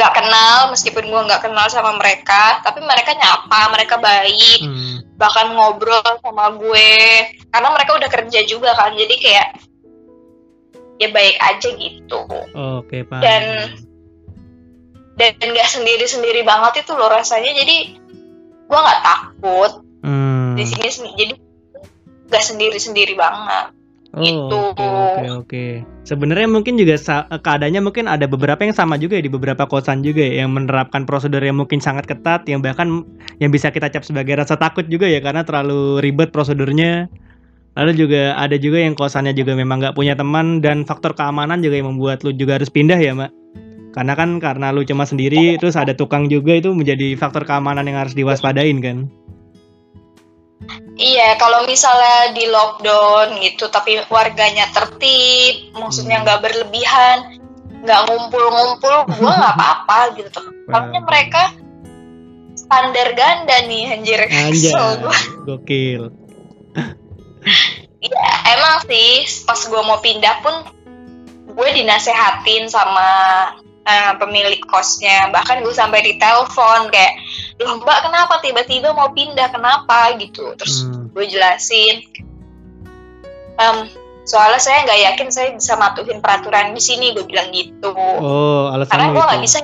nggak 0.00 0.16
kenal 0.16 0.72
meskipun 0.72 1.04
gue 1.04 1.20
nggak 1.28 1.44
kenal 1.44 1.68
sama 1.68 1.92
mereka 1.92 2.64
tapi 2.64 2.80
mereka 2.80 3.12
nyapa 3.12 3.68
mereka 3.68 4.00
baik 4.00 4.64
Hmm. 4.64 5.04
bahkan 5.20 5.52
ngobrol 5.52 6.00
sama 6.00 6.56
gue 6.56 6.88
karena 7.52 7.68
mereka 7.68 7.90
udah 7.94 8.08
kerja 8.08 8.40
juga 8.44 8.72
kan 8.72 8.96
jadi 8.96 9.14
kayak 9.14 9.48
ya 10.96 11.08
baik 11.10 11.36
aja 11.36 11.68
gitu 11.70 12.20
Oke, 12.52 13.04
Pak. 13.04 13.20
Dan- 13.20 13.76
dan 15.16 15.36
nggak 15.36 15.68
sendiri 15.68 16.04
sendiri 16.04 16.40
banget 16.40 16.80
itu 16.80 16.96
loh 16.96 17.12
rasanya 17.12 17.52
jadi 17.52 17.76
gue 18.64 18.78
nggak 18.80 19.02
takut 19.02 19.84
Hmm. 20.00 20.56
di 20.56 20.64
sini 20.64 20.88
jadi 21.12 21.34
nggak 22.26 22.44
sendiri 22.46 22.78
sendiri 22.80 23.12
banget 23.12 23.76
Oh, 24.10 24.24
gitu. 24.24 24.56
Oke 24.74 24.82
oke 24.82 25.26
oke. 25.36 25.66
Sebenarnya 26.00 26.48
mungkin 26.48 26.80
juga 26.80 26.96
sa- 26.96 27.28
keadaannya 27.28 27.84
mungkin 27.84 28.08
ada 28.08 28.24
beberapa 28.24 28.64
yang 28.64 28.72
sama 28.72 28.96
juga 28.96 29.20
ya 29.20 29.22
di 29.28 29.32
beberapa 29.32 29.68
kosan 29.68 30.00
juga 30.00 30.24
ya 30.24 30.44
yang 30.44 30.56
menerapkan 30.56 31.04
prosedur 31.04 31.44
yang 31.44 31.60
mungkin 31.60 31.76
sangat 31.76 32.08
ketat 32.08 32.48
yang 32.48 32.64
bahkan 32.64 33.04
yang 33.36 33.52
bisa 33.52 33.68
kita 33.68 33.92
cap 33.92 34.02
sebagai 34.02 34.32
rasa 34.40 34.56
takut 34.56 34.88
juga 34.88 35.04
ya 35.04 35.20
karena 35.20 35.44
terlalu 35.44 36.00
ribet 36.00 36.32
prosedurnya. 36.32 37.12
Lalu 37.78 37.92
juga 37.94 38.34
ada 38.34 38.58
juga 38.58 38.82
yang 38.82 38.98
kosannya 38.98 39.30
juga 39.36 39.54
memang 39.54 39.78
nggak 39.78 39.94
punya 39.94 40.18
teman 40.18 40.58
dan 40.58 40.82
faktor 40.82 41.14
keamanan 41.14 41.62
juga 41.62 41.78
yang 41.78 41.94
membuat 41.94 42.26
lu 42.26 42.34
juga 42.34 42.58
harus 42.58 42.66
pindah 42.66 42.98
ya, 42.98 43.14
Mbak. 43.14 43.30
Karena 43.94 44.12
kan 44.18 44.42
karena 44.42 44.74
lu 44.74 44.82
cuma 44.82 45.06
sendiri 45.06 45.54
terus 45.58 45.78
ada 45.78 45.94
tukang 45.94 46.26
juga 46.26 46.58
itu 46.58 46.74
menjadi 46.74 47.14
faktor 47.14 47.46
keamanan 47.46 47.86
yang 47.86 47.98
harus 48.02 48.14
diwaspadain 48.18 48.82
kan. 48.82 49.06
Iya 51.00 51.40
kalau 51.40 51.64
misalnya 51.64 52.36
di 52.36 52.44
lockdown 52.44 53.40
gitu 53.40 53.72
tapi 53.72 54.04
warganya 54.12 54.68
tertib 54.70 55.72
maksudnya 55.72 56.20
Hmm. 56.20 56.24
nggak 56.28 56.40
berlebihan 56.44 57.18
nggak 57.80 58.00
ngumpul-ngumpul 58.06 59.08
gue 59.08 59.32
nggak 59.32 59.54
apa-apa 59.56 60.20
gitu 60.20 60.40
soalnya 60.68 61.00
mereka 61.00 61.42
standar 62.52 63.08
ganda 63.16 63.56
nih 63.64 63.96
anjir 63.96 64.20
gue 65.00 65.16
gokil. 65.48 66.02
Iya, 68.00 68.26
emang 68.56 68.84
sih 68.88 69.24
pas 69.44 69.60
gue 69.60 69.82
mau 69.84 70.00
pindah 70.00 70.40
pun 70.40 70.54
gue 71.50 71.68
dinasehatin 71.74 72.68
sama 72.68 73.08
eh, 73.90 74.12
pemilik 74.22 74.62
kosnya. 74.70 75.34
Bahkan 75.34 75.66
gue 75.66 75.74
sampai 75.74 76.06
ditelepon 76.06 76.94
kayak, 76.94 77.12
loh 77.58 77.82
mbak 77.82 78.06
kenapa 78.06 78.38
tiba-tiba 78.38 78.94
mau 78.94 79.10
pindah 79.10 79.50
kenapa 79.50 80.14
gitu. 80.16 80.54
Terus 80.54 80.86
Hmm. 80.86 81.10
gue 81.10 81.24
jelasin, 81.26 82.06
"Em, 83.58 83.76
soalnya 84.24 84.62
saya 84.62 84.86
nggak 84.86 85.00
yakin 85.10 85.28
saya 85.34 85.48
bisa 85.50 85.74
matuhin 85.74 86.22
peraturan 86.22 86.70
di 86.70 86.82
sini. 86.82 87.10
Gue 87.10 87.26
bilang 87.26 87.50
gitu. 87.50 87.90
Oh, 87.92 88.70
Karena 88.70 88.86
alasannya 88.86 89.08
gue 89.10 89.24
nggak 89.26 89.42
bisa, 89.42 89.58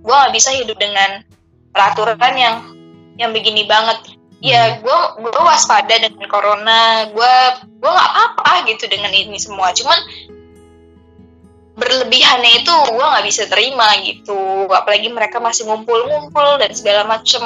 gue 0.00 0.14
nggak 0.14 0.34
bisa 0.34 0.50
hidup 0.54 0.78
dengan 0.78 1.10
peraturan 1.74 2.34
yang 2.38 2.56
yang 3.18 3.30
begini 3.34 3.66
banget. 3.66 4.16
Ya, 4.40 4.80
gue 4.80 4.98
gue 5.20 5.42
waspada 5.44 5.92
dengan 6.00 6.24
corona. 6.30 7.12
Gue 7.12 7.34
gue 7.60 7.90
nggak 7.90 8.10
apa-apa 8.16 8.64
gitu 8.72 8.88
dengan 8.88 9.12
ini 9.12 9.36
semua. 9.36 9.68
Cuman 9.76 10.00
berlebihannya 11.74 12.62
itu 12.62 12.74
gue 12.90 13.06
nggak 13.06 13.26
bisa 13.26 13.46
terima 13.46 13.86
gitu. 14.02 14.66
Apalagi 14.66 15.08
mereka 15.08 15.38
masih 15.38 15.66
ngumpul-ngumpul 15.66 16.58
dan 16.58 16.70
segala 16.72 17.06
macem. 17.06 17.42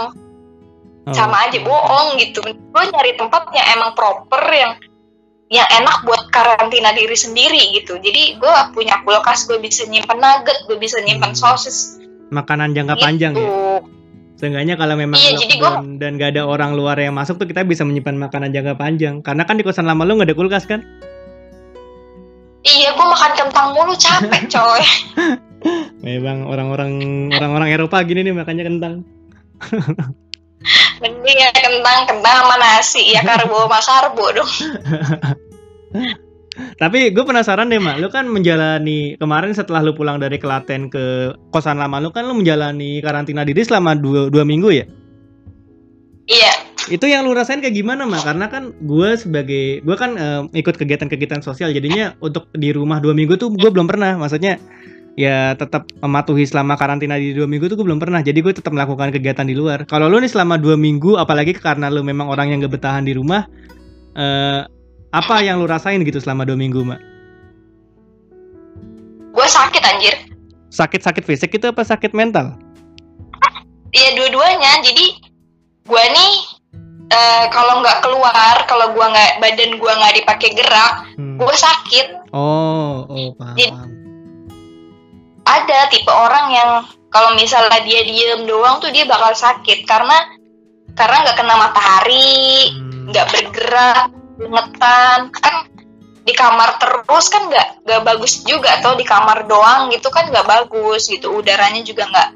Oh, 1.04 1.12
Sama 1.12 1.44
aja 1.44 1.60
bohong 1.60 2.16
gitu. 2.16 2.40
Gue 2.40 2.84
nyari 2.88 3.14
tempat 3.14 3.52
yang 3.52 3.66
emang 3.76 3.92
proper 3.92 4.40
yang 4.48 4.72
yang 5.52 5.68
enak 5.68 6.08
buat 6.08 6.32
karantina 6.32 6.96
diri 6.96 7.12
sendiri 7.12 7.76
gitu. 7.76 8.00
Jadi 8.00 8.40
gue 8.40 8.54
punya 8.72 9.04
kulkas, 9.04 9.44
gue 9.44 9.60
bisa 9.60 9.84
nyimpan 9.84 10.16
nugget, 10.16 10.64
gue 10.64 10.80
bisa 10.80 10.98
nyimpan 11.04 11.36
Hmm. 11.36 11.38
sosis 11.38 12.00
Makanan 12.32 12.72
jangka 12.72 12.96
gitu. 12.96 13.04
panjang 13.04 13.32
ya. 13.36 13.48
Seenggaknya 14.34 14.74
kalau 14.74 14.98
memang 14.98 15.14
Iya, 15.14 15.38
jadi 15.38 15.54
gua- 15.62 15.78
dan 15.94 16.18
gak 16.18 16.34
ada 16.34 16.42
orang 16.42 16.74
luar 16.74 16.98
yang 16.98 17.14
masuk 17.14 17.38
tuh 17.38 17.46
kita 17.46 17.62
bisa 17.62 17.86
menyimpan 17.86 18.18
makanan 18.18 18.50
jangka 18.50 18.74
panjang. 18.74 19.22
Karena 19.22 19.46
kan 19.46 19.54
di 19.54 19.62
kosan 19.62 19.86
lama 19.86 20.02
lu 20.02 20.18
gak 20.18 20.26
ada 20.32 20.34
kulkas 20.34 20.66
kan? 20.66 20.82
Iya, 22.64 22.96
gue 22.96 23.06
makan 23.06 23.32
kentang 23.36 23.66
mulu 23.76 23.92
capek 23.92 24.42
coy. 24.54 24.84
Memang 26.00 26.48
orang-orang 26.48 26.92
orang-orang 27.32 27.68
Eropa 27.72 28.00
gini 28.04 28.24
nih 28.24 28.32
makanya 28.32 28.64
kentang. 28.64 29.04
Mending 31.04 31.38
ya 31.38 31.52
kentang, 31.52 32.08
kentang 32.08 32.34
sama 32.40 32.56
nasi. 32.56 33.12
Ya 33.12 33.20
karbo 33.20 33.68
sama 33.68 33.78
karbo 33.84 34.24
dong. 34.32 34.50
Tapi 36.54 37.10
gue 37.10 37.24
penasaran 37.26 37.66
deh, 37.66 37.82
Mak. 37.82 37.98
Lu 37.98 38.08
kan 38.08 38.30
menjalani 38.30 39.18
kemarin 39.18 39.52
setelah 39.52 39.82
lu 39.82 39.92
pulang 39.92 40.22
dari 40.22 40.38
Klaten 40.38 40.86
ke 40.86 41.34
kosan 41.50 41.82
lama 41.82 41.98
lu 41.98 42.14
kan 42.14 42.24
lu 42.24 42.38
menjalani 42.38 43.02
karantina 43.02 43.42
diri 43.42 43.66
selama 43.66 43.98
dua, 43.98 44.30
dua 44.30 44.46
minggu 44.46 44.70
ya? 44.70 44.86
Iya. 46.30 46.53
Itu 46.92 47.08
yang 47.08 47.24
lu 47.24 47.32
rasain 47.32 47.64
kayak 47.64 47.80
gimana, 47.80 48.04
Mak? 48.04 48.22
Karena 48.28 48.46
kan 48.52 48.76
gue 48.84 49.08
sebagai 49.16 49.80
gue 49.80 49.96
kan 49.96 50.20
eh, 50.20 50.42
ikut 50.52 50.76
kegiatan-kegiatan 50.76 51.40
sosial, 51.40 51.72
jadinya 51.72 52.12
untuk 52.20 52.50
di 52.52 52.76
rumah 52.76 53.00
dua 53.00 53.16
minggu 53.16 53.40
tuh 53.40 53.48
gue 53.56 53.70
belum 53.72 53.88
pernah. 53.88 54.20
Maksudnya 54.20 54.60
ya 55.16 55.54
tetap 55.56 55.88
mematuhi 56.02 56.44
selama 56.44 56.74
karantina 56.76 57.16
di 57.16 57.32
dua 57.32 57.48
minggu 57.48 57.72
tuh 57.72 57.80
gue 57.80 57.86
belum 57.88 58.02
pernah. 58.02 58.20
Jadi 58.20 58.44
gue 58.44 58.52
tetap 58.52 58.76
melakukan 58.76 59.16
kegiatan 59.16 59.48
di 59.48 59.56
luar. 59.56 59.88
Kalau 59.88 60.12
lu 60.12 60.20
nih 60.20 60.28
selama 60.28 60.60
dua 60.60 60.76
minggu, 60.76 61.16
apalagi 61.16 61.56
karena 61.56 61.88
lu 61.88 62.04
memang 62.04 62.28
orang 62.28 62.52
yang 62.52 62.60
gak 62.60 62.76
bertahan 62.76 63.08
di 63.08 63.16
rumah, 63.16 63.48
eh, 64.18 64.68
apa 65.14 65.36
yang 65.40 65.64
lu 65.64 65.66
rasain 65.70 66.04
gitu 66.04 66.20
selama 66.20 66.44
dua 66.44 66.60
minggu, 66.60 66.84
Mak? 66.84 67.00
Gue 69.32 69.46
sakit 69.48 69.82
anjir. 69.82 70.14
Sakit-sakit 70.74 71.22
fisik 71.22 71.50
itu 71.54 71.70
apa 71.70 71.86
sakit 71.86 72.12
mental? 72.12 72.58
Iya 73.94 74.18
dua-duanya. 74.18 74.82
Jadi 74.82 75.06
gue 75.86 76.04
nih 76.10 76.53
eh, 77.14 77.44
kalau 77.54 77.78
nggak 77.80 78.02
keluar, 78.02 78.54
kalau 78.66 78.90
gue 78.90 79.06
nggak 79.06 79.38
badan 79.38 79.72
gue 79.78 79.92
nggak 79.94 80.14
dipakai 80.18 80.50
gerak, 80.58 80.94
Hmm. 81.14 81.38
gue 81.38 81.54
sakit. 81.54 82.06
Oh, 82.34 83.06
oh 83.06 83.30
paham. 83.38 83.54
Jadi- 83.54 83.92
Ada 85.44 85.92
tipe 85.92 86.08
orang 86.08 86.46
yang 86.56 86.70
kalau 87.12 87.36
misalnya 87.36 87.78
dia 87.84 88.00
diem 88.00 88.48
doang 88.48 88.80
tuh 88.80 88.88
dia 88.88 89.04
bakal 89.04 89.36
sakit 89.36 89.84
karena 89.84 90.16
karena 90.96 91.20
nggak 91.20 91.36
kena 91.36 91.54
matahari, 91.60 92.72
Hmm. 92.72 93.12
nggak 93.12 93.26
bergerak, 93.28 94.08
keringetan 94.38 95.30
kan 95.30 95.54
di 96.24 96.32
kamar 96.32 96.80
terus 96.80 97.28
kan 97.28 97.52
nggak 97.52 97.84
nggak 97.84 98.02
bagus 98.02 98.42
juga 98.48 98.80
atau 98.80 98.96
di 98.96 99.04
kamar 99.04 99.44
doang 99.44 99.92
gitu 99.92 100.08
kan 100.08 100.32
nggak 100.32 100.48
bagus 100.48 101.12
gitu 101.12 101.36
udaranya 101.36 101.84
juga 101.84 102.08
nggak 102.08 102.28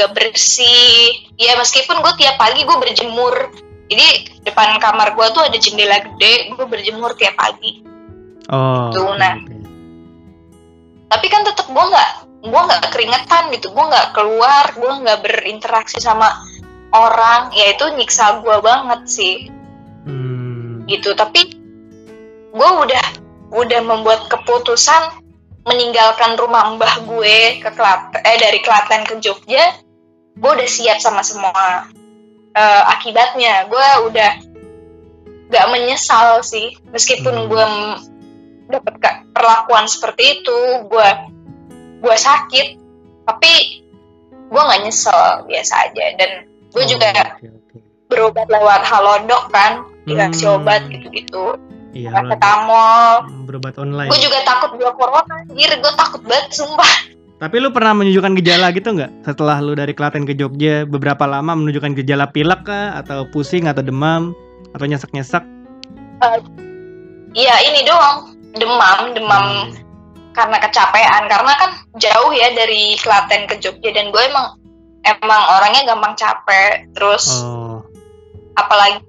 nggak 0.00 0.10
bersih 0.16 1.12
ya 1.36 1.52
meskipun 1.60 2.00
gue 2.00 2.12
tiap 2.16 2.40
pagi 2.40 2.64
gue 2.64 2.76
berjemur 2.80 3.52
jadi 3.88 4.06
depan 4.44 4.78
kamar 4.78 5.16
gue 5.16 5.26
tuh 5.32 5.42
ada 5.48 5.58
jendela 5.58 5.98
gede 6.04 6.52
gue 6.54 6.64
berjemur 6.68 7.12
tiap 7.16 7.36
pagi 7.36 7.84
Oh. 8.48 8.88
Oke, 8.88 9.20
nah. 9.20 9.36
tapi 11.12 11.26
kan 11.28 11.44
tetap 11.44 11.68
gue 11.68 11.84
nggak 11.84 12.10
gue 12.48 12.60
nggak 12.64 12.80
keringetan 12.88 13.52
gitu 13.52 13.68
gue 13.76 13.84
nggak 13.92 14.16
keluar 14.16 14.72
gue 14.72 14.92
nggak 15.04 15.20
berinteraksi 15.20 16.00
sama 16.00 16.32
orang 16.96 17.52
ya 17.52 17.76
itu 17.76 17.84
nyiksa 17.92 18.40
gue 18.40 18.56
banget 18.64 19.00
sih 19.04 19.36
Hmm. 20.08 20.88
gitu 20.88 21.12
tapi 21.12 21.52
gue 22.48 22.70
udah 22.80 23.06
udah 23.52 23.80
membuat 23.84 24.32
keputusan 24.32 25.20
meninggalkan 25.68 26.40
rumah 26.40 26.72
mbah 26.72 27.04
gue 27.04 27.60
ke 27.60 27.70
Klaten 27.76 28.24
eh 28.24 28.40
dari 28.40 28.64
Klaten 28.64 29.04
ke 29.04 29.20
Jogja 29.20 29.76
gue 30.32 30.50
udah 30.56 30.64
siap 30.64 31.04
sama 31.04 31.20
semua 31.20 31.84
eh, 32.58 32.82
akibatnya 32.90 33.66
gue 33.66 33.86
udah 34.04 34.30
gak 35.48 35.66
menyesal 35.70 36.42
sih 36.42 36.74
meskipun 36.86 37.32
Hmm. 37.32 37.46
gue 37.46 37.64
dapat 38.68 38.94
perlakuan 39.30 39.86
seperti 39.86 40.42
itu 40.42 40.58
gue 40.84 41.08
gue 41.98 42.16
sakit 42.18 42.66
tapi 43.24 43.52
gue 44.44 44.60
nggak 44.60 44.80
nyesel 44.82 45.16
biasa 45.44 45.88
aja 45.88 46.04
dan 46.16 46.30
gue 46.68 46.82
Oh, 46.82 46.88
juga 46.88 47.08
oke, 47.32 47.48
oke. 47.48 47.76
berobat 48.06 48.46
lewat 48.46 48.82
halodoc 48.84 49.48
kan 49.48 49.72
dikasih 50.04 50.46
Hmm. 50.48 50.56
obat 50.58 50.82
gitu-gitu 50.86 51.56
Iya, 51.88 52.12
paracetamol 52.12 53.12
berobat 53.44 53.74
online. 53.76 54.12
gue 54.12 54.20
juga 54.20 54.44
takut 54.44 54.76
gue 54.76 54.90
corona 54.92 55.24
anjir 55.40 55.70
gue 55.72 55.92
takut 55.96 56.20
banget 56.22 56.52
sumpah 56.52 56.92
Tapi 57.38 57.56
lu 57.62 57.70
pernah 57.70 57.94
menunjukkan 57.94 58.34
gejala 58.42 58.74
gitu 58.74 58.98
nggak? 58.98 59.22
Setelah 59.22 59.62
lu 59.62 59.78
dari 59.78 59.94
Klaten 59.94 60.26
ke 60.26 60.34
Jogja, 60.34 60.82
beberapa 60.82 61.22
lama 61.22 61.54
menunjukkan 61.54 61.94
gejala 62.02 62.26
pilek 62.34 62.66
kah? 62.66 62.98
Atau 62.98 63.30
pusing 63.30 63.70
atau 63.70 63.78
demam? 63.78 64.34
Atau 64.74 64.90
nyesek-nyesek? 64.90 65.58
iya 67.38 67.54
ini 67.62 67.86
doang 67.86 68.34
demam 68.58 69.14
demam 69.14 69.44
Hmm. 69.70 69.70
karena 70.34 70.58
kecapean 70.62 71.26
karena 71.26 71.52
kan 71.58 71.70
jauh 71.98 72.30
ya 72.34 72.54
dari 72.54 72.94
Klaten 72.98 73.46
ke 73.50 73.58
Jogja 73.58 73.90
dan 73.90 74.14
gue 74.14 74.22
emang 74.22 74.58
emang 75.02 75.42
orangnya 75.58 75.82
gampang 75.94 76.14
capek 76.14 76.86
terus 76.94 77.42
Oh. 77.42 77.82
apalagi 78.54 79.02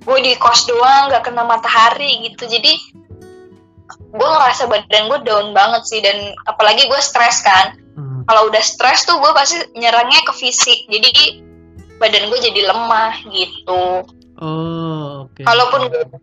gue 0.00 0.18
di 0.22 0.32
kos 0.38 0.66
doang 0.66 1.10
gak 1.10 1.26
kena 1.26 1.46
matahari 1.46 2.26
gitu 2.26 2.46
jadi 2.46 2.72
gue 4.10 4.28
ngerasa 4.28 4.66
badan 4.66 5.06
gue 5.06 5.18
down 5.22 5.54
banget 5.54 5.82
sih 5.86 6.00
dan 6.02 6.34
apalagi 6.46 6.86
gue 6.86 7.00
stres 7.00 7.42
kan. 7.42 7.78
Hmm. 7.90 8.22
kalau 8.24 8.46
udah 8.48 8.62
stres 8.62 9.02
tuh 9.02 9.18
gue 9.18 9.32
pasti 9.34 9.58
nyerangnya 9.74 10.22
ke 10.22 10.32
fisik 10.38 10.86
jadi 10.86 11.42
badan 12.00 12.32
gue 12.32 12.38
jadi 12.40 12.60
lemah 12.72 13.12
gitu. 13.28 14.08
Oh, 14.40 15.28
oke. 15.28 15.44
Kalaupun 15.44 15.92
gue- 15.92 16.22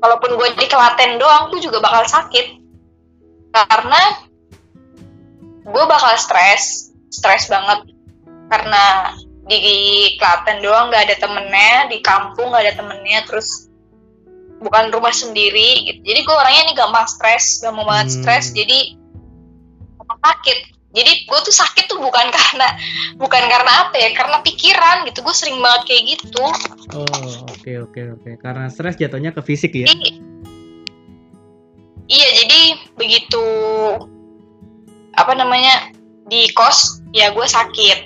walaupun 0.00 0.30
gue 0.40 0.48
di 0.56 0.66
Klaten 0.66 1.20
doang 1.20 1.52
tuh 1.52 1.60
juga 1.60 1.84
bakal 1.84 2.08
sakit. 2.08 2.56
Karena 3.52 4.00
gue 5.68 5.84
bakal 5.84 6.16
stres 6.16 6.88
stres 7.12 7.52
banget. 7.52 7.92
Karena 8.48 9.12
di 9.44 9.60
Klaten 10.16 10.64
doang 10.64 10.88
nggak 10.88 11.04
ada 11.10 11.16
temennya 11.20 11.90
di 11.92 11.98
kampung 12.00 12.54
nggak 12.54 12.64
ada 12.64 12.74
temennya 12.80 13.20
terus 13.28 13.69
bukan 14.60 14.92
rumah 14.92 15.10
sendiri 15.10 15.88
gitu 15.88 16.00
jadi 16.04 16.20
gue 16.20 16.34
orangnya 16.34 16.62
nih 16.68 16.76
gampang 16.76 17.08
stres 17.08 17.58
gampang 17.58 17.84
banget 17.84 18.08
Hmm. 18.12 18.16
stres 18.20 18.46
jadi 18.52 18.78
sakit 20.20 20.58
jadi 20.90 21.12
gue 21.22 21.38
tuh 21.40 21.54
sakit 21.54 21.86
tuh 21.86 21.96
bukan 21.96 22.28
karena 22.36 22.68
bukan 23.16 23.42
karena 23.46 23.72
apa 23.88 23.96
ya 23.96 24.10
karena 24.12 24.42
pikiran 24.42 25.06
gitu 25.06 25.22
gue 25.22 25.32
sering 25.32 25.56
banget 25.58 25.82
kayak 25.88 26.02
gitu 26.14 26.44
Oh, 26.90 27.06
oke 27.46 27.70
oke 27.86 28.00
oke. 28.18 28.30
Karena 28.42 28.66
stres 28.66 28.98
jatuhnya 28.98 29.30
ke 29.30 29.46
fisik 29.46 29.70
ya. 29.70 29.86
Jadi, 29.86 30.18
iya 32.10 32.28
jadi 32.42 32.60
begitu 32.98 33.44
apa 35.14 35.38
namanya 35.38 35.94
di 36.26 36.50
kos 36.50 36.98
ya 37.14 37.30
gue 37.30 37.46
sakit 37.46 37.98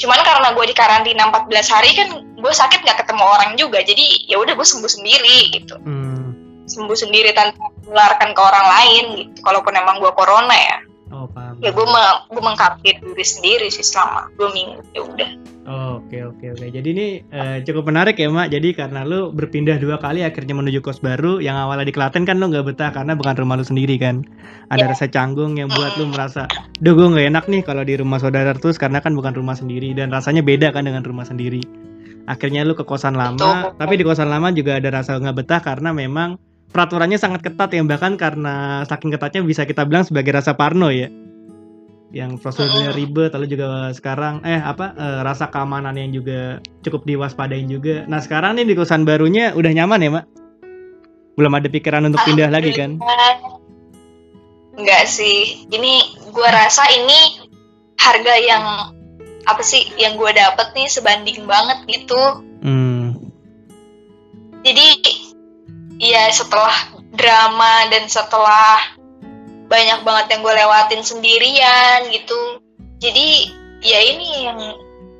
cuman 0.00 0.20
karena 0.24 0.56
gue 0.56 0.64
di 0.64 0.72
karantina 0.72 1.28
14 1.28 1.52
hari 1.68 1.90
kan 1.92 2.08
gue 2.24 2.52
sakit 2.52 2.80
nggak 2.80 3.04
ketemu 3.04 3.24
orang 3.24 3.50
juga 3.60 3.84
jadi 3.84 4.04
ya 4.28 4.40
udah 4.40 4.56
gue 4.56 4.64
sembuh 4.64 4.88
sendiri 4.88 5.52
gitu 5.60 5.76
Hmm. 5.84 5.99
Sembuh 6.70 6.94
sendiri 6.96 7.34
tanpa 7.34 7.66
menularkan 7.76 8.30
ke 8.30 8.40
orang 8.40 8.66
lain 8.70 9.04
gitu 9.18 9.42
kalaupun 9.42 9.74
emang 9.74 9.98
gue 9.98 10.12
corona 10.12 10.54
ya 10.54 10.78
Oh, 11.10 11.26
paham. 11.26 11.58
ya 11.58 11.68
gue 11.68 11.82
me 11.84 12.02
gue 12.30 12.38
mengkapir 12.40 12.94
diri 12.96 13.26
sendiri 13.26 13.66
sih 13.66 13.82
selama 13.82 14.30
dua 14.32 14.48
minggu 14.50 14.78
ya 14.90 15.02
udah 15.02 15.30
Oh, 15.60 16.02
Oke 16.02 16.18
oke 16.18 16.50
oke. 16.50 16.66
Jadi 16.66 16.88
ini 16.90 17.06
eh, 17.22 17.62
cukup 17.62 17.86
menarik 17.86 18.18
ya 18.18 18.26
Mak. 18.26 18.50
Jadi 18.50 18.74
karena 18.74 19.06
lu 19.06 19.30
berpindah 19.30 19.78
dua 19.78 20.02
kali 20.02 20.26
akhirnya 20.26 20.50
menuju 20.50 20.82
kos 20.82 20.98
baru 20.98 21.38
yang 21.38 21.54
awalnya 21.54 21.86
di 21.86 21.94
Klaten 21.94 22.26
kan 22.26 22.42
lu 22.42 22.50
nggak 22.50 22.66
betah 22.66 22.90
karena 22.90 23.14
bukan 23.14 23.38
rumah 23.38 23.54
lu 23.54 23.62
sendiri 23.62 23.94
kan. 23.94 24.26
Ada 24.66 24.82
Ya. 24.82 24.90
rasa 24.90 25.06
canggung 25.06 25.54
yang 25.54 25.70
buat 25.70 25.94
lu 25.94 26.10
merasa, 26.10 26.50
duh 26.80 26.90
gue 26.90 27.06
nggak 27.06 27.26
enak 27.28 27.44
nih 27.46 27.62
kalau 27.62 27.86
di 27.86 27.94
rumah 27.94 28.18
saudara 28.18 28.50
terus 28.50 28.82
karena 28.82 28.98
kan 28.98 29.14
bukan 29.14 29.30
rumah 29.30 29.54
sendiri 29.54 29.94
dan 29.94 30.10
rasanya 30.10 30.42
beda 30.42 30.74
kan 30.74 30.82
dengan 30.82 31.06
rumah 31.06 31.22
sendiri. 31.22 31.62
Akhirnya 32.26 32.62
lu 32.62 32.74
ke 32.74 32.82
kosan 32.82 33.14
lama, 33.14 33.38
Betul. 33.38 33.78
tapi 33.78 33.94
di 33.94 34.02
kosan 34.02 34.26
lama 34.26 34.50
juga 34.50 34.74
ada 34.74 34.90
rasa 34.90 35.16
nggak 35.16 35.36
betah 35.36 35.60
karena 35.60 35.94
memang 35.94 36.34
peraturannya 36.70 37.18
sangat 37.18 37.42
ketat 37.42 37.70
yang 37.74 37.86
bahkan 37.90 38.14
karena 38.14 38.86
saking 38.86 39.10
ketatnya 39.14 39.42
bisa 39.42 39.66
kita 39.66 39.82
bilang 39.86 40.06
sebagai 40.06 40.34
rasa 40.34 40.54
parno 40.54 40.90
ya 40.90 41.10
yang 42.10 42.42
prosedurnya 42.42 42.90
ribet 42.90 43.30
lalu 43.30 43.54
juga 43.54 43.94
sekarang 43.94 44.42
eh 44.42 44.58
apa 44.58 44.98
eh, 44.98 45.20
rasa 45.22 45.46
keamanan 45.46 45.94
yang 45.94 46.10
juga 46.10 46.58
cukup 46.82 47.06
diwaspadain 47.06 47.70
juga 47.70 48.02
nah 48.10 48.18
sekarang 48.18 48.58
nih 48.58 48.66
di 48.66 48.74
kosan 48.74 49.06
barunya 49.06 49.54
udah 49.54 49.70
nyaman 49.70 50.02
ya 50.02 50.10
mak 50.10 50.26
belum 51.40 51.56
ada 51.56 51.72
pikiran 51.72 52.04
untuk 52.04 52.20
pindah 52.28 52.52
lagi 52.52 52.76
kan. 52.76 53.00
Enggak 54.76 55.04
sih. 55.08 55.64
Ini 55.72 55.92
gue 56.28 56.48
rasa 56.52 56.84
ini 56.92 57.48
harga 57.96 58.34
yang 58.36 58.64
apa 59.48 59.62
sih 59.64 59.88
yang 59.96 60.20
gue 60.20 60.30
dapet 60.36 60.76
nih 60.76 60.88
sebanding 60.92 61.48
banget 61.48 61.88
gitu. 61.88 62.44
hmm. 62.60 63.16
Jadi 64.60 64.86
ya 66.00 66.32
setelah 66.32 66.72
drama 67.12 67.86
dan 67.92 68.08
setelah 68.08 68.80
banyak 69.70 70.02
banget 70.02 70.26
yang 70.34 70.40
gue 70.42 70.54
lewatin 70.56 71.02
sendirian 71.04 72.08
gitu. 72.10 72.58
Jadi 72.98 73.28
ya 73.84 74.00
ini 74.00 74.28
yang 74.48 74.60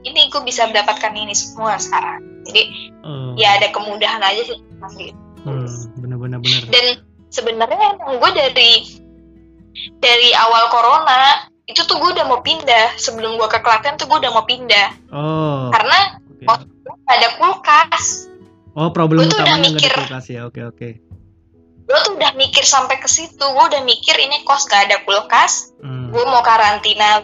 ini 0.03 0.21
gue 0.33 0.43
bisa 0.43 0.67
mendapatkan 0.67 1.13
ini 1.13 1.37
semua 1.37 1.77
sekarang. 1.77 2.25
Jadi 2.49 2.63
oh. 3.05 3.37
ya 3.37 3.61
ada 3.61 3.69
kemudahan 3.71 4.25
aja 4.25 4.43
sih. 4.49 4.59
gitu. 4.97 5.13
hmm. 5.45 5.69
bener-bener 6.01 6.39
bener 6.41 6.63
dan 6.73 6.87
sebenarnya 7.29 7.97
emang 8.01 8.17
gue 8.17 8.31
dari 8.33 8.73
dari 10.01 10.31
awal 10.35 10.73
corona 10.73 11.49
itu 11.69 11.85
tuh 11.87 12.01
gue 12.01 12.11
udah 12.17 12.27
mau 12.27 12.41
pindah 12.43 12.99
sebelum 12.99 13.39
gue 13.39 13.49
ke 13.49 13.61
Klaten 13.63 13.95
tuh 14.01 14.11
gue 14.11 14.19
udah 14.19 14.33
mau 14.35 14.45
pindah 14.49 14.89
oh 15.15 15.71
karena 15.71 16.19
oke. 16.49 16.65
nggak 16.65 17.17
ada 17.21 17.29
kulkas 17.39 18.30
Oh, 18.73 18.91
problem 18.91 19.21
Gua 19.21 19.29
tuh 19.29 19.37
udah 19.37 19.47
utamanya 19.47 19.69
nggak 19.73 19.93
kulkas 19.97 20.27
ya. 20.29 20.41
Oke, 20.45 20.63
oke. 20.63 20.89
gue 21.83 21.99
tuh 22.01 22.15
udah 22.15 22.33
mikir 22.35 22.63
sampai 22.63 22.97
ke 22.97 23.11
situ 23.11 23.35
gue 23.43 23.65
udah 23.67 23.83
mikir 23.83 24.15
ini 24.15 24.47
kos 24.47 24.63
gak 24.65 24.87
ada 24.87 25.03
kulkas 25.03 25.75
Hmm. 25.83 26.07
gue 26.09 26.23
mau 26.23 26.39
karantina 26.41 27.19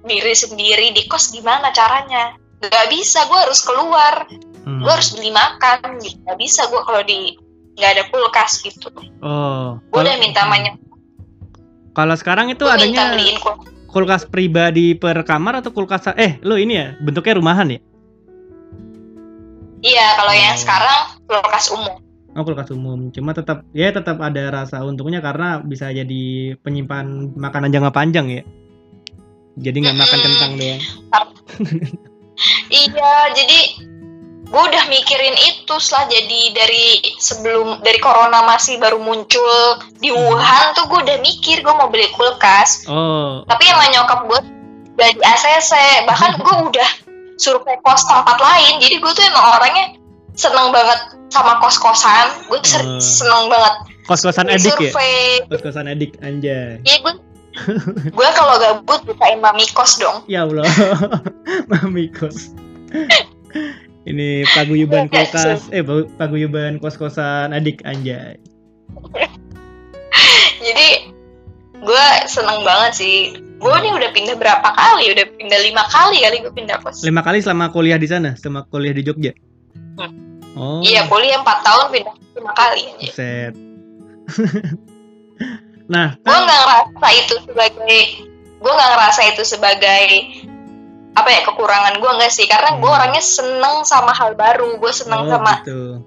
diri 0.00 0.30
sendiri 0.32 0.94
di 0.94 1.02
kos 1.04 1.30
gimana 1.30 1.70
caranya 1.70 2.38
Gak 2.60 2.86
bisa 2.86 3.26
gue 3.26 3.34
harus 3.34 3.58
keluar 3.60 4.30
Hmm. 4.62 4.78
gue 4.78 4.86
harus 4.88 5.10
beli 5.10 5.34
makan 5.34 5.98
gitu 5.98 6.22
Gak 6.22 6.38
bisa 6.38 6.70
gue 6.70 6.80
kalau 6.80 7.02
di 7.02 7.34
nggak 7.74 7.90
ada 7.90 8.04
kulkas 8.06 8.62
gitu 8.62 8.86
gue 8.88 9.10
Oh. 9.18 9.82
udah 9.90 9.90
kalau- 10.06 10.22
minta 10.22 10.46
banyak 10.46 10.78
Kalau 11.90 12.14
sekarang 12.14 12.46
itu 12.48 12.62
gue 12.62 12.78
minta 12.78 13.10
adanya 13.10 13.42
kulkas 13.90 14.22
pribadi 14.24 14.94
per 14.94 15.20
kamar 15.22 15.58
atau 15.58 15.74
kulkas 15.74 16.14
eh 16.14 16.38
lo 16.40 16.54
ini 16.54 16.72
ya 16.72 16.94
bentuknya 16.96 17.36
rumahan 17.36 17.68
ya? 17.68 17.80
Iya 19.82 20.16
kalau 20.16 20.32
yang 20.32 20.54
Oh. 20.56 20.60
sekarang 20.62 20.98
kulkas 21.26 21.68
umum 21.74 21.94
Oh 22.32 22.48
kulkas 22.48 22.72
umum, 22.72 23.12
cuma 23.12 23.36
tetap 23.36 23.60
ya 23.76 23.92
tetap 23.92 24.16
ada 24.16 24.48
rasa 24.48 24.80
untungnya 24.80 25.20
karena 25.20 25.60
bisa 25.60 25.92
jadi 25.92 26.56
penyimpan 26.64 27.36
makanan 27.36 27.68
jangka 27.68 27.92
panjang 27.92 28.24
ya. 28.32 28.42
Jadi 29.60 29.84
nggak 29.84 29.98
makan 30.00 30.16
Mm-mm. 30.16 30.26
kentang 30.32 30.52
doang. 30.56 30.80
Iya, 32.72 33.14
jadi 33.36 33.60
gue 34.48 34.62
udah 34.64 34.84
mikirin 34.88 35.36
itu 35.44 35.76
setelah 35.76 36.08
jadi 36.08 36.40
dari 36.56 36.86
sebelum 37.20 37.84
dari 37.84 38.00
corona 38.00 38.48
masih 38.48 38.80
baru 38.80 38.96
muncul 38.96 39.76
di 40.00 40.08
Wuhan 40.08 40.72
tuh 40.72 40.88
gue 40.88 41.04
udah 41.04 41.18
mikir 41.20 41.60
gue 41.60 41.74
mau 41.76 41.92
beli 41.92 42.08
kulkas. 42.16 42.88
Oh, 42.88 43.44
Tapi 43.44 43.64
emang 43.68 43.92
nyokap 43.92 44.20
gue 44.24 44.40
udah 44.96 45.08
di 45.12 45.20
ACC, 45.20 45.72
bahkan 46.08 46.40
gue 46.40 46.56
udah 46.72 46.88
survei 47.42 47.74
kos 47.80 48.06
tempat 48.06 48.38
lain. 48.38 48.78
Jadi 48.78 48.96
gue 48.96 49.12
tuh 49.12 49.24
emang 49.24 49.46
orangnya 49.52 49.84
seneng 50.32 50.70
banget 50.70 51.00
sama 51.28 51.58
kos-kosan. 51.58 52.46
Gue 52.46 52.62
ser- 52.62 52.86
Oh. 52.86 53.02
seneng 53.02 53.50
banget 53.50 53.74
kos-kosan 54.02 54.46
edik 54.46 54.70
ya? 54.72 54.90
survei. 54.90 55.42
Kos-kosan 55.46 55.86
edik 55.86 56.14
anjay. 56.20 56.78
Iya 56.80 56.96
gue 57.00 57.12
gue 58.08 58.28
kalau 58.32 58.56
gabut 58.56 59.00
bukain 59.04 59.38
mami 59.38 59.66
kos 59.70 59.98
dong. 59.98 60.24
Ya 60.24 60.42
Allah, 60.42 60.64
mami 61.70 62.08
kos. 62.08 62.54
Ini 64.02 64.42
paguyuban 64.50 65.06
kulkas, 65.06 65.68
eh 65.68 65.78
pa- 65.80 66.08
paguyuban 66.16 66.78
kos-kosan 66.78 67.52
adik 67.52 67.84
anjay. 67.84 68.40
jadi 70.58 71.11
gue 71.82 72.06
seneng 72.30 72.62
banget 72.62 72.92
sih. 72.96 73.16
Gue 73.62 73.74
nih 73.78 73.92
udah 73.94 74.10
pindah 74.10 74.36
berapa 74.38 74.68
kali? 74.74 75.14
Udah 75.14 75.26
pindah 75.38 75.60
lima 75.62 75.84
kali 75.86 76.18
kali 76.22 76.36
gue 76.42 76.50
pindah 76.54 76.82
kos 76.82 77.06
Lima 77.06 77.22
kali 77.22 77.38
selama 77.42 77.70
kuliah 77.70 77.98
di 77.98 78.10
sana, 78.10 78.34
selama 78.34 78.66
kuliah 78.70 78.94
di 78.94 79.02
Jogja. 79.06 79.32
Oh, 80.52 80.84
iya 80.84 81.06
kuliah 81.08 81.40
empat 81.40 81.62
tahun 81.64 81.86
pindah 81.94 82.14
lima 82.38 82.52
kali. 82.54 82.82
Aja 82.86 83.08
set. 83.10 83.54
nah, 85.94 86.14
gue 86.18 86.38
nggak 86.38 86.60
ngerasa 86.62 87.08
itu 87.18 87.34
sebagai 87.46 88.00
gue 88.62 88.72
nggak 88.72 88.90
ngerasa 88.94 89.20
itu 89.34 89.42
sebagai 89.42 90.06
apa 91.12 91.28
ya 91.28 91.40
kekurangan 91.44 91.94
gue 92.00 92.10
nggak 92.18 92.32
sih? 92.32 92.46
Karena 92.48 92.78
gue 92.80 92.88
Hmm. 92.88 92.98
orangnya 92.98 93.22
seneng 93.22 93.84
sama 93.84 94.12
hal 94.16 94.32
baru. 94.34 94.80
Gue 94.80 94.92
seneng 94.94 95.26
oh, 95.26 95.28
sama 95.28 95.60
gitu. 95.62 96.00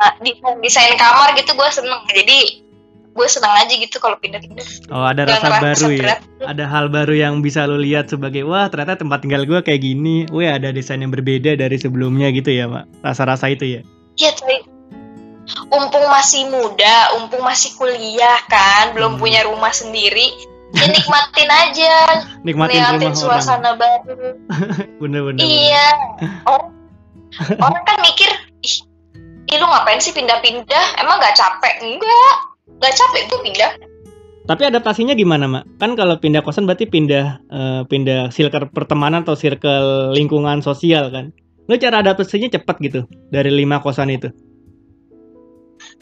uh, 0.00 0.12
desain 0.22 0.56
desain 0.62 0.94
kamar 0.96 1.34
gitu 1.34 1.52
gue 1.52 1.68
seneng. 1.72 2.00
Jadi 2.08 2.69
gue 3.10 3.26
seneng 3.26 3.50
aja 3.52 3.70
gitu 3.70 3.98
kalau 3.98 4.14
pindah-pindah 4.16 4.62
Oh, 4.88 5.02
ada 5.02 5.24
rasa 5.24 5.50
baru 5.52 5.86
ya. 5.88 5.98
berat. 5.98 6.20
Ada 6.40 6.64
hal 6.64 6.86
baru 6.88 7.12
yang 7.12 7.34
bisa 7.40 7.64
lo 7.64 7.74
lihat 7.74 8.06
sebagai 8.06 8.42
wah 8.42 8.66
ternyata 8.66 8.96
tempat 8.96 9.20
tinggal 9.20 9.42
gue 9.42 9.60
kayak 9.60 9.80
gini. 9.80 10.24
Wih 10.28 10.48
ada 10.48 10.70
desain 10.70 10.98
yang 10.98 11.10
berbeda 11.10 11.54
dari 11.54 11.74
sebelumnya 11.74 12.30
gitu 12.30 12.48
ya, 12.48 12.64
Mak. 12.64 12.86
Rasa-rasa 13.00 13.46
itu 13.46 13.66
ya. 13.68 13.80
Iya 14.16 14.30
coy 14.34 14.58
Umpung 15.68 16.06
masih 16.06 16.46
muda, 16.46 16.94
umpung 17.16 17.42
masih 17.42 17.74
kuliah 17.74 18.38
kan, 18.46 18.94
belum 18.94 19.18
Hmm. 19.18 19.20
punya 19.20 19.42
rumah 19.42 19.70
sendiri, 19.70 20.30
ya 20.70 20.86
nikmatin 20.94 21.50
aja, 21.50 21.94
Nikmatin 22.46 22.78
rumah 22.78 22.94
orang. 23.02 23.14
suasana 23.16 23.74
baru. 23.74 24.38
Bener-bener. 25.02 25.42
Iya, 25.42 25.86
orang, 26.46 26.70
orang 27.58 27.82
kan 27.82 27.98
mikir, 27.98 28.30
ih, 28.62 28.76
ih 29.44 29.56
lu 29.58 29.66
ngapain 29.66 29.98
sih 29.98 30.14
pindah-pindah? 30.14 31.02
Emang 31.02 31.18
gak 31.18 31.34
capek? 31.34 31.82
Enggak, 31.82 32.34
gak 32.80 32.94
capek 32.96 33.22
gue 33.28 33.40
pindah. 33.44 33.72
Tapi 34.48 34.66
adaptasinya 34.66 35.14
gimana, 35.14 35.46
Mak? 35.46 35.78
Kan 35.78 35.94
kalau 35.94 36.18
pindah 36.18 36.42
kosan 36.42 36.66
berarti 36.66 36.88
pindah 36.88 37.38
eh, 37.46 37.82
pindah 37.86 38.34
circle 38.34 38.72
pertemanan 38.72 39.22
atau 39.22 39.38
circle 39.38 40.16
lingkungan 40.16 40.64
sosial 40.64 41.12
kan. 41.12 41.30
Lo 41.70 41.78
cara 41.78 42.02
adaptasinya 42.02 42.50
cepat 42.50 42.76
gitu 42.82 43.06
dari 43.30 43.52
lima 43.52 43.78
kosan 43.78 44.10
itu. 44.10 44.32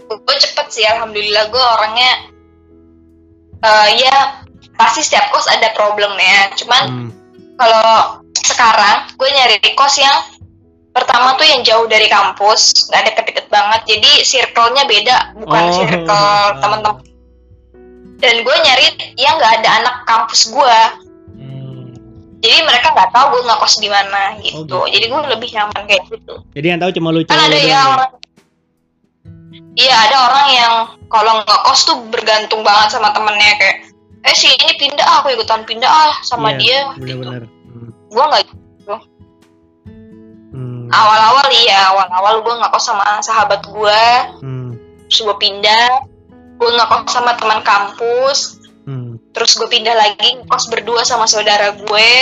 Gue 0.08 0.36
cepet 0.40 0.66
sih, 0.72 0.86
alhamdulillah 0.88 1.52
gue 1.52 1.60
orangnya, 1.60 2.12
eh, 3.60 3.88
ya 4.00 4.16
pasti 4.80 5.04
setiap 5.04 5.28
kos 5.34 5.50
ada 5.52 5.68
problemnya. 5.76 6.48
Cuman 6.56 6.82
Hmm. 6.88 7.10
kalau 7.60 8.24
sekarang 8.32 9.12
gue 9.12 9.28
nyari 9.28 9.60
kos 9.76 10.00
yang 10.00 10.37
pertama 10.98 11.34
tuh 11.34 11.46
yang 11.46 11.62
jauh 11.62 11.86
dari 11.86 12.06
kampus 12.06 12.86
nggak 12.86 13.02
deket-deket 13.06 13.46
banget 13.48 13.80
jadi 13.86 14.10
circle-nya 14.22 14.84
beda 14.84 15.16
bukan 15.38 15.62
Oh. 15.62 15.74
circle 15.74 16.28
teman-teman 16.58 17.02
dan 18.18 18.34
gue 18.42 18.56
nyari 18.58 18.86
yang 19.14 19.38
nggak 19.38 19.62
ada 19.62 19.68
anak 19.78 19.96
kampus 20.04 20.48
gue 20.48 20.78
Hmm. 21.30 21.94
jadi 22.38 22.58
mereka 22.62 22.90
nggak 22.90 23.10
tahu 23.10 23.26
gue 23.30 23.42
nggak 23.42 23.58
kos 23.58 23.78
di 23.78 23.86
mana 23.86 24.22
gitu. 24.38 24.66
gitu. 24.66 24.78
jadi 24.90 25.04
gue 25.06 25.20
lebih 25.30 25.48
nyaman 25.52 25.82
kayak 25.84 26.02
gitu 26.08 26.34
Jadi 26.50 26.66
yang 26.66 26.78
tahu 26.78 26.90
cuma 26.92 27.08
lu 27.10 27.22
kan 27.22 27.38
ada 27.38 27.54
yang 27.54 27.90
ya? 27.94 28.06
iya 29.76 29.94
ada 30.04 30.16
orang 30.26 30.46
yang 30.50 30.74
kalau 31.06 31.32
nggak 31.38 31.60
kos 31.62 31.80
tuh 31.84 31.96
bergantung 32.10 32.62
banget 32.62 32.92
sama 32.92 33.10
temennya 33.10 33.54
kayak 33.56 33.76
eh 34.18 34.34
si 34.34 34.50
ini 34.50 34.74
pindah 34.74 35.06
ah, 35.06 35.16
aku 35.22 35.30
ikutan 35.30 35.62
pindah 35.62 35.86
ah 35.86 36.12
sama 36.20 36.52
Iya, 36.52 36.58
dia 36.58 36.78
gitu. 36.98 37.00
Bener-bener. 37.22 37.42
Hmm. 37.46 37.90
gue 38.10 38.24
nggak 38.24 38.42
Hmm. 38.88 39.00
Awal-awal 40.90 41.46
iya 41.50 41.90
awal-awal 41.90 42.34
gue 42.40 42.54
nggak 42.56 42.70
kos 42.70 42.86
sama 42.86 43.04
sahabat 43.20 43.62
gue 43.64 44.02
Hmm. 44.40 44.76
terus 45.08 45.20
gue 45.22 45.36
pindah 45.36 45.88
gue 46.58 46.68
nggak 46.68 46.88
kos 46.88 47.12
sama 47.12 47.34
teman 47.36 47.60
kampus 47.62 48.58
Hmm. 48.88 49.20
terus 49.30 49.52
gue 49.54 49.68
pindah 49.68 49.92
lagi 49.92 50.40
kos 50.44 50.68
berdua 50.68 51.04
sama 51.04 51.28
saudara 51.28 51.76
gue 51.76 52.12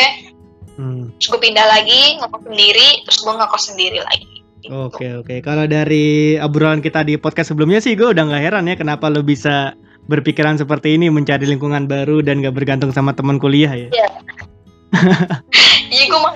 Hmm. 0.76 1.14
terus 1.16 1.28
gue 1.32 1.40
pindah 1.40 1.64
lagi 1.64 2.20
ngekos 2.20 2.42
sendiri 2.44 2.88
terus 3.06 3.18
gue 3.22 3.32
ngekos 3.32 3.64
sendiri 3.72 3.98
lagi 4.02 4.28
gitu. 4.60 4.72
Oke 4.72 5.06
oke. 5.14 5.34
Kalau 5.40 5.64
dari 5.64 6.34
obrolan 6.36 6.82
kita 6.82 7.00
di 7.00 7.14
podcast 7.16 7.54
sebelumnya 7.54 7.78
sih, 7.78 7.94
gue 7.94 8.10
udah 8.10 8.24
nggak 8.24 8.42
heran 8.42 8.66
ya 8.66 8.74
kenapa 8.74 9.06
lo 9.06 9.22
bisa 9.22 9.72
berpikiran 10.06 10.54
seperti 10.54 10.94
ini 10.94 11.06
mencari 11.06 11.46
lingkungan 11.46 11.86
baru 11.86 12.22
dan 12.22 12.38
gak 12.38 12.54
bergantung 12.54 12.94
sama 12.94 13.10
teman 13.10 13.38
kuliah 13.38 13.70
ya. 13.74 13.88
iya 15.90 16.04
gue 16.10 16.18
mah 16.18 16.34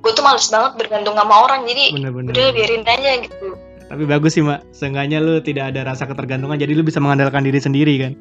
gue 0.00 0.10
tuh 0.10 0.20
males 0.20 0.46
banget 0.46 0.72
bergantung 0.76 1.12
sama 1.12 1.34
orang 1.40 1.64
jadi 1.64 1.92
Bener-bener. 1.92 2.30
udah 2.30 2.46
biarin 2.50 2.82
aja 2.82 3.10
gitu 3.20 3.48
Tapi 3.84 4.02
bagus 4.04 4.32
sih 4.32 4.40
mak. 4.40 4.62
Seenggaknya 4.70 5.18
lo 5.18 5.38
tidak 5.38 5.74
ada 5.74 5.82
rasa 5.84 6.06
ketergantungan, 6.06 6.54
jadi 6.54 6.72
lo 6.72 6.80
bisa 6.80 6.98
mengandalkan 6.98 7.42
diri 7.42 7.58
sendiri 7.58 7.98
kan. 7.98 8.12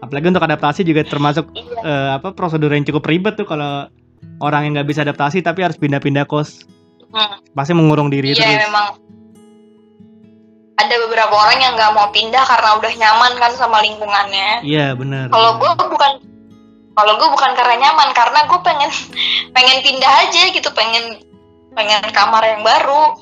Apalagi 0.00 0.28
untuk 0.28 0.44
adaptasi 0.44 0.80
juga 0.82 1.00
termasuk 1.02 1.48
iya 1.50 1.80
eh, 1.80 2.10
apa 2.14 2.30
prosedur 2.30 2.68
yang 2.68 2.84
cukup 2.84 3.04
ribet 3.04 3.34
tuh 3.34 3.44
kalau 3.44 3.88
orang 4.38 4.60
yang 4.62 4.72
nggak 4.76 4.86
bisa 4.86 5.00
adaptasi 5.00 5.40
tapi 5.40 5.60
harus 5.60 5.76
pindah-pindah 5.76 6.24
kos. 6.24 6.68
Hmm. 7.10 7.40
Pasti 7.50 7.72
mengurung 7.72 8.06
diri 8.06 8.30
iya 8.30 8.38
terus. 8.38 8.60
memang 8.62 8.86
ada 10.76 10.94
beberapa 10.98 11.34
orang 11.34 11.58
yang 11.58 11.72
nggak 11.74 11.92
mau 11.92 12.08
pindah 12.10 12.44
karena 12.44 12.70
udah 12.76 12.92
nyaman 12.94 13.32
kan 13.36 13.52
sama 13.52 13.80
lingkungannya 13.80 14.48
Iya 14.62 14.92
benar. 14.94 15.28
kalau 15.28 15.56
gue 15.56 15.70
bukan 15.78 16.12
kalau 17.00 17.16
gue 17.16 17.28
bukan 17.32 17.52
karena 17.56 17.74
nyaman 17.80 18.12
karena 18.12 18.44
gue 18.44 18.60
pengen 18.60 18.90
pengen 19.56 19.78
pindah 19.80 20.12
aja 20.28 20.42
gitu 20.52 20.68
pengen 20.70 21.24
pengen 21.72 22.04
kamar 22.12 22.44
yang 22.44 22.60
baru 22.60 23.16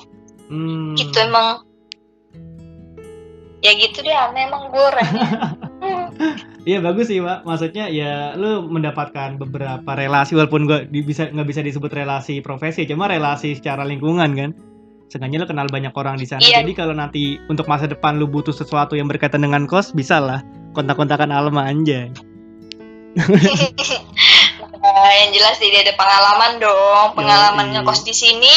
Hmm. 0.49 0.97
gitu 0.97 1.13
emang 1.21 1.61
ya 3.61 3.71
gitu 3.75 4.01
deh 4.01 4.11
aneh 4.11 4.49
emang 4.49 4.73
gue 4.73 4.87
Hmm. 5.79 6.11
Iya 6.67 6.83
bagus 6.83 7.07
sih 7.07 7.23
pak. 7.23 7.47
Maksudnya 7.47 7.87
ya 7.87 8.35
lu 8.35 8.67
mendapatkan 8.67 9.39
beberapa 9.39 9.95
relasi 9.95 10.35
walaupun 10.35 10.67
gua 10.67 10.83
di- 10.83 10.99
bisa 10.99 11.31
nggak 11.31 11.47
bisa 11.47 11.63
disebut 11.63 11.87
relasi 11.87 12.43
profesi, 12.43 12.83
cuma 12.83 13.07
relasi 13.07 13.55
secara 13.55 13.87
lingkungan 13.87 14.35
kan. 14.35 14.51
Sengaja 15.07 15.39
lu 15.39 15.47
kenal 15.47 15.71
banyak 15.71 15.95
orang 15.95 16.19
di 16.19 16.27
sana. 16.27 16.43
Iya. 16.43 16.61
Jadi 16.61 16.75
kalau 16.75 16.91
nanti 16.91 17.39
untuk 17.47 17.63
masa 17.65 17.87
depan 17.87 18.19
lu 18.19 18.27
butuh 18.27 18.51
sesuatu 18.51 18.93
yang 18.93 19.07
berkaitan 19.07 19.39
dengan 19.39 19.65
kos, 19.65 19.95
bisa 19.95 20.19
lah 20.19 20.43
kontak-kontakan 20.75 21.31
Alma 21.31 21.63
anjay. 21.63 22.11
Nah, 24.79 25.11
yang 25.11 25.35
jelas 25.35 25.59
jadi 25.59 25.83
ada 25.83 25.93
pengalaman 25.99 26.51
dong. 26.63 27.07
Pengalaman 27.19 27.67
Yoi. 27.67 27.73
ngekos 27.83 28.07
di 28.07 28.15
sini 28.15 28.53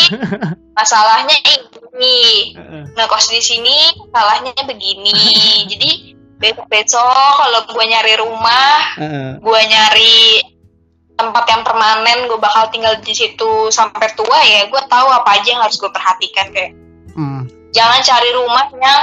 masalahnya 0.79 1.35
ini. 1.43 2.55
Ngekos 2.95 3.27
di 3.35 3.43
sini 3.43 3.77
masalahnya 4.07 4.55
begini. 4.63 5.19
Jadi 5.67 5.91
besok 6.43 6.67
besok 6.67 7.39
kalau 7.39 7.61
gue 7.71 7.85
nyari 7.87 8.15
rumah 8.19 8.99
gue 9.39 9.61
nyari 9.63 10.43
tempat 11.15 11.45
yang 11.47 11.63
permanen 11.63 12.27
gue 12.27 12.39
bakal 12.43 12.67
tinggal 12.75 12.99
di 12.99 13.15
situ 13.15 13.71
sampai 13.71 14.11
tua 14.19 14.43
ya 14.43 14.67
gue 14.67 14.83
tahu 14.91 15.07
apa 15.07 15.39
aja 15.39 15.55
yang 15.55 15.63
harus 15.63 15.79
gue 15.79 15.87
perhatikan 15.95 16.51
kayak. 16.51 16.75
Hmm. 17.15 17.47
jangan 17.71 18.03
cari 18.03 18.31
rumah 18.35 18.67
yang 18.75 19.01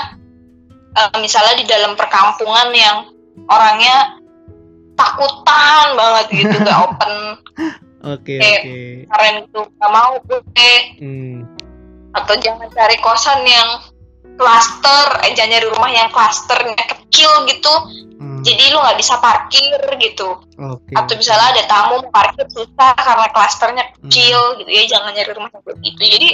eh, 1.00 1.18
misalnya 1.24 1.56
di 1.56 1.66
dalam 1.70 1.96
perkampungan 1.96 2.76
yang 2.76 3.08
orangnya 3.48 4.19
takutan 5.00 5.86
banget 5.96 6.26
gitu 6.36 6.56
gak 6.60 6.78
open 6.86 7.14
Oke 8.00 8.36
Eh. 8.36 8.44
oke. 8.44 8.80
keren 9.08 9.34
gitu 9.44 9.60
gak 9.74 9.92
mau 9.92 10.12
gue 10.20 10.40
Hmm. 11.00 11.44
atau 12.12 12.36
jangan 12.36 12.68
cari 12.70 12.98
kosan 13.00 13.40
yang 13.42 13.70
klaster 14.36 15.20
eh 15.22 15.32
jangan 15.34 15.52
nyari 15.54 15.68
rumah 15.68 15.90
yang 15.90 16.10
klasternya 16.10 16.76
kecil 16.78 17.32
gitu 17.46 17.74
Hmm. 18.20 18.44
jadi 18.44 18.72
lu 18.72 18.80
nggak 18.80 19.00
bisa 19.00 19.16
parkir 19.18 19.80
gitu 19.96 20.36
Oke. 20.58 20.92
atau 20.92 21.14
misalnya 21.14 21.56
ada 21.56 21.64
tamu 21.66 22.00
mau 22.00 22.10
parkir 22.10 22.44
susah 22.48 22.92
karena 22.94 23.28
klasternya 23.30 23.84
Hmm. 23.86 23.96
kecil 24.06 24.40
gitu 24.58 24.70
ya 24.70 24.84
jangan 24.90 25.12
nyari 25.12 25.32
rumah 25.32 25.50
yang 25.50 25.64
begitu 25.66 26.02
jadi 26.02 26.30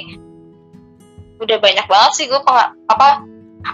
udah 1.35 1.57
banyak 1.59 1.85
banget 1.85 2.11
sih 2.13 2.25
gue 2.25 2.41
apa 2.85 3.07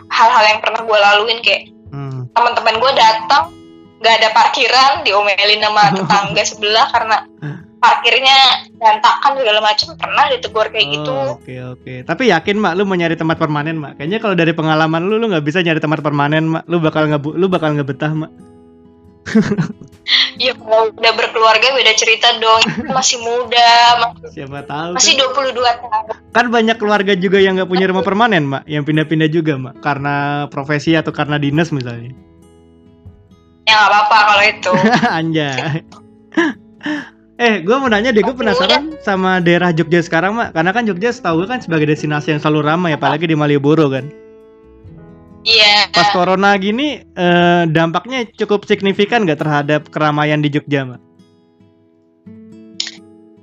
hal-hal 0.09 0.43
yang 0.45 0.59
pernah 0.59 0.81
gue 0.81 0.97
laluin 0.97 1.39
kayak 1.39 1.71
Hmm. 1.87 2.23
teman-teman 2.31 2.75
gue 2.77 2.91
datang 2.93 3.51
nggak 4.01 4.15
ada 4.17 4.29
parkiran 4.33 5.05
diomelin 5.05 5.61
sama 5.61 5.93
tetangga 5.93 6.43
sebelah 6.43 6.87
karena 6.89 7.17
parkirnya 7.81 8.37
berantakan 8.77 9.41
segala 9.41 9.59
macam 9.61 9.87
pernah 9.97 10.25
ditegur 10.29 10.67
kayak 10.69 10.87
gitu 11.01 11.09
Oh, 11.11 11.37
Oke 11.41 11.55
oke. 11.57 11.93
Tapi 12.05 12.29
yakin 12.29 12.61
mak, 12.61 12.77
lu 12.77 12.85
mau 12.85 12.93
nyari 12.93 13.17
tempat 13.17 13.41
permanen 13.41 13.81
mak? 13.81 13.97
Kayaknya 13.97 14.19
kalau 14.21 14.35
dari 14.37 14.53
pengalaman 14.53 15.01
lu, 15.09 15.17
lu 15.17 15.25
nggak 15.33 15.41
bisa 15.41 15.65
nyari 15.65 15.81
tempat 15.81 16.05
permanen 16.05 16.45
mak. 16.45 16.63
Lu 16.69 16.77
bakal 16.77 17.09
nggak, 17.09 17.21
lu 17.25 17.45
bakal 17.49 17.73
nggak 17.73 17.89
betah 17.89 18.13
mak. 18.13 18.31
ya 20.41 20.57
kalau 20.57 20.89
udah 20.97 21.13
berkeluarga 21.13 21.77
beda 21.77 21.93
cerita 21.93 22.33
dong 22.41 22.57
masih 22.89 23.21
muda 23.21 23.69
masih, 24.01 24.33
Siapa 24.33 24.65
tahu. 24.65 24.97
masih 24.97 25.13
Kan, 25.13 25.53
22 25.53 25.61
tahun 25.61 26.03
kan 26.33 26.45
banyak 26.49 26.77
keluarga 26.81 27.13
juga 27.13 27.37
yang 27.37 27.53
nggak 27.53 27.69
punya 27.69 27.85
rumah 27.85 28.01
permanen 28.01 28.49
mak, 28.49 28.65
yang 28.65 28.81
pindah-pindah 28.81 29.29
juga 29.29 29.61
mak, 29.61 29.77
karena 29.85 30.45
profesi 30.49 30.97
atau 30.97 31.13
karena 31.13 31.37
dinas 31.37 31.69
misalnya. 31.69 32.17
Ya 33.72 33.76
nggak 33.78 33.89
apa-apa 33.89 34.17
kalau 34.28 34.43
itu 34.43 34.74
Anjay. 35.17 35.80
eh, 37.38 37.55
gue 37.59 37.74
mau 37.74 37.88
nanya 37.88 38.11
deh, 38.11 38.19
gue 38.19 38.36
penasaran 38.36 38.99
sama 38.99 39.39
daerah 39.39 39.72
Jogja 39.72 39.99
sekarang 39.99 40.36
mak, 40.36 40.51
karena 40.51 40.69
kan 40.69 40.84
Jogja 40.84 41.09
setahu 41.09 41.41
gue 41.41 41.47
kan 41.47 41.57
sebagai 41.57 41.88
destinasi 41.88 42.36
yang 42.36 42.39
selalu 42.39 42.61
ramai, 42.63 42.91
apalagi 42.91 43.26
di 43.26 43.34
Malioboro 43.34 43.88
kan. 43.88 44.05
iya 45.41 45.89
Pas 45.89 46.11
corona 46.11 46.53
gini, 46.55 47.01
eh, 47.01 47.63
dampaknya 47.65 48.30
cukup 48.30 48.63
signifikan 48.63 49.24
nggak 49.24 49.39
terhadap 49.39 49.82
keramaian 49.88 50.38
di 50.38 50.51
Jogja 50.51 50.86
mak? 50.86 51.01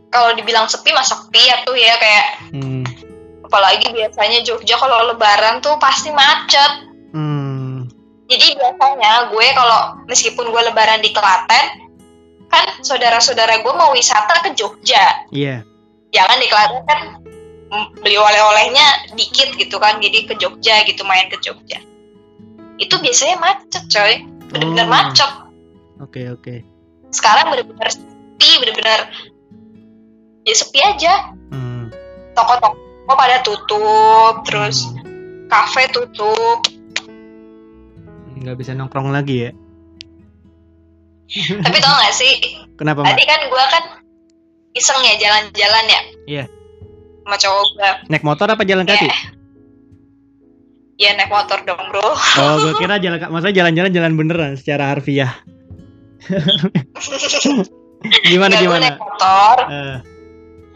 kalau 0.09 0.33
dibilang 0.35 0.64
sepi 0.64 0.89
mah 0.91 1.05
sepi 1.05 1.43
ya 1.43 1.57
tuh 1.62 1.76
ya 1.76 1.95
kayak 1.97 2.26
Hmm. 2.51 2.81
apalagi 3.45 3.93
biasanya 3.93 4.41
Jogja 4.41 4.74
kalau 4.76 5.05
lebaran 5.07 5.61
tuh 5.61 5.76
pasti 5.76 6.09
macet 6.11 6.87
Hmm. 7.09 7.57
Jadi 8.29 8.47
biasanya 8.55 9.33
gue 9.33 9.47
kalau 9.57 9.81
meskipun 10.05 10.53
gue 10.53 10.62
lebaran 10.68 11.01
di 11.01 11.11
Klaten 11.11 11.66
kan 12.49 12.64
saudara-saudara 12.81 13.61
gue 13.61 13.74
mau 13.74 13.93
wisata 13.93 14.41
ke 14.41 14.53
Jogja 14.53 15.29
Iya. 15.29 15.64
jangan 16.12 16.39
di 16.39 16.49
Klaten 16.49 16.81
kan 16.85 17.01
beli 18.01 18.16
oleh-olehnya 18.16 19.12
dikit 19.12 19.53
gitu 19.57 19.76
kan 19.76 20.01
jadi 20.01 20.24
ke 20.24 20.35
Jogja 20.37 20.85
gitu 20.85 21.05
main 21.05 21.29
ke 21.29 21.37
Jogja 21.41 21.76
itu 22.79 22.95
biasanya 22.97 23.37
macet 23.37 23.85
coy 23.89 24.12
bener-bener 24.49 24.87
Oh. 24.87 24.93
macet 24.93 25.31
Oke 25.99 26.24
oke. 26.31 26.55
sekarang 27.11 27.53
bener-bener 27.53 27.89
sepi 27.91 28.51
bener-bener 28.61 29.01
ya 30.45 30.55
sepi 30.55 30.81
aja 30.81 31.33
Hmm. 31.53 31.93
toko-toko 32.33 32.76
pada 33.09 33.45
tutup 33.45 34.45
terus 34.45 34.89
Hmm. 34.89 35.45
kafe 35.49 35.89
tutup 35.93 36.64
nggak 38.39 38.57
bisa 38.57 38.72
nongkrong 38.72 39.11
lagi 39.11 39.36
ya? 39.45 39.51
tapi 41.61 41.76
tau 41.76 41.93
gak 41.95 42.14
sih 42.14 42.34
Kenapa 42.74 43.05
tadi 43.05 43.20
kan 43.22 43.41
gue 43.45 43.64
kan 43.68 43.84
iseng 44.72 44.97
ya 44.99 45.14
jalan-jalan 45.18 45.84
ya 45.86 46.01
Iya. 46.26 46.45
sama 47.20 47.36
cowok 47.36 47.66
gue 47.70 47.91
Naik 48.09 48.24
motor 48.24 48.49
apa 48.49 48.62
jalan 48.62 48.84
kaki? 48.84 49.09
ya 50.97 51.12
naik 51.14 51.28
motor 51.28 51.61
dong 51.62 51.82
bro 51.89 52.16
Oh, 52.16 52.55
gue 52.59 52.72
kira 52.80 52.97
jalan, 52.97 53.20
maksudnya 53.28 53.57
jalan-jalan 53.57 53.93
jalan 53.93 54.12
beneran 54.14 54.53
secara 54.55 54.91
harfiah. 54.91 55.30
gimana 58.24 58.49
Nggak, 58.49 58.59
gue 58.59 58.64
gimana? 58.64 58.84
naik 58.89 58.99
motor 58.99 59.57
Eh, 59.68 59.97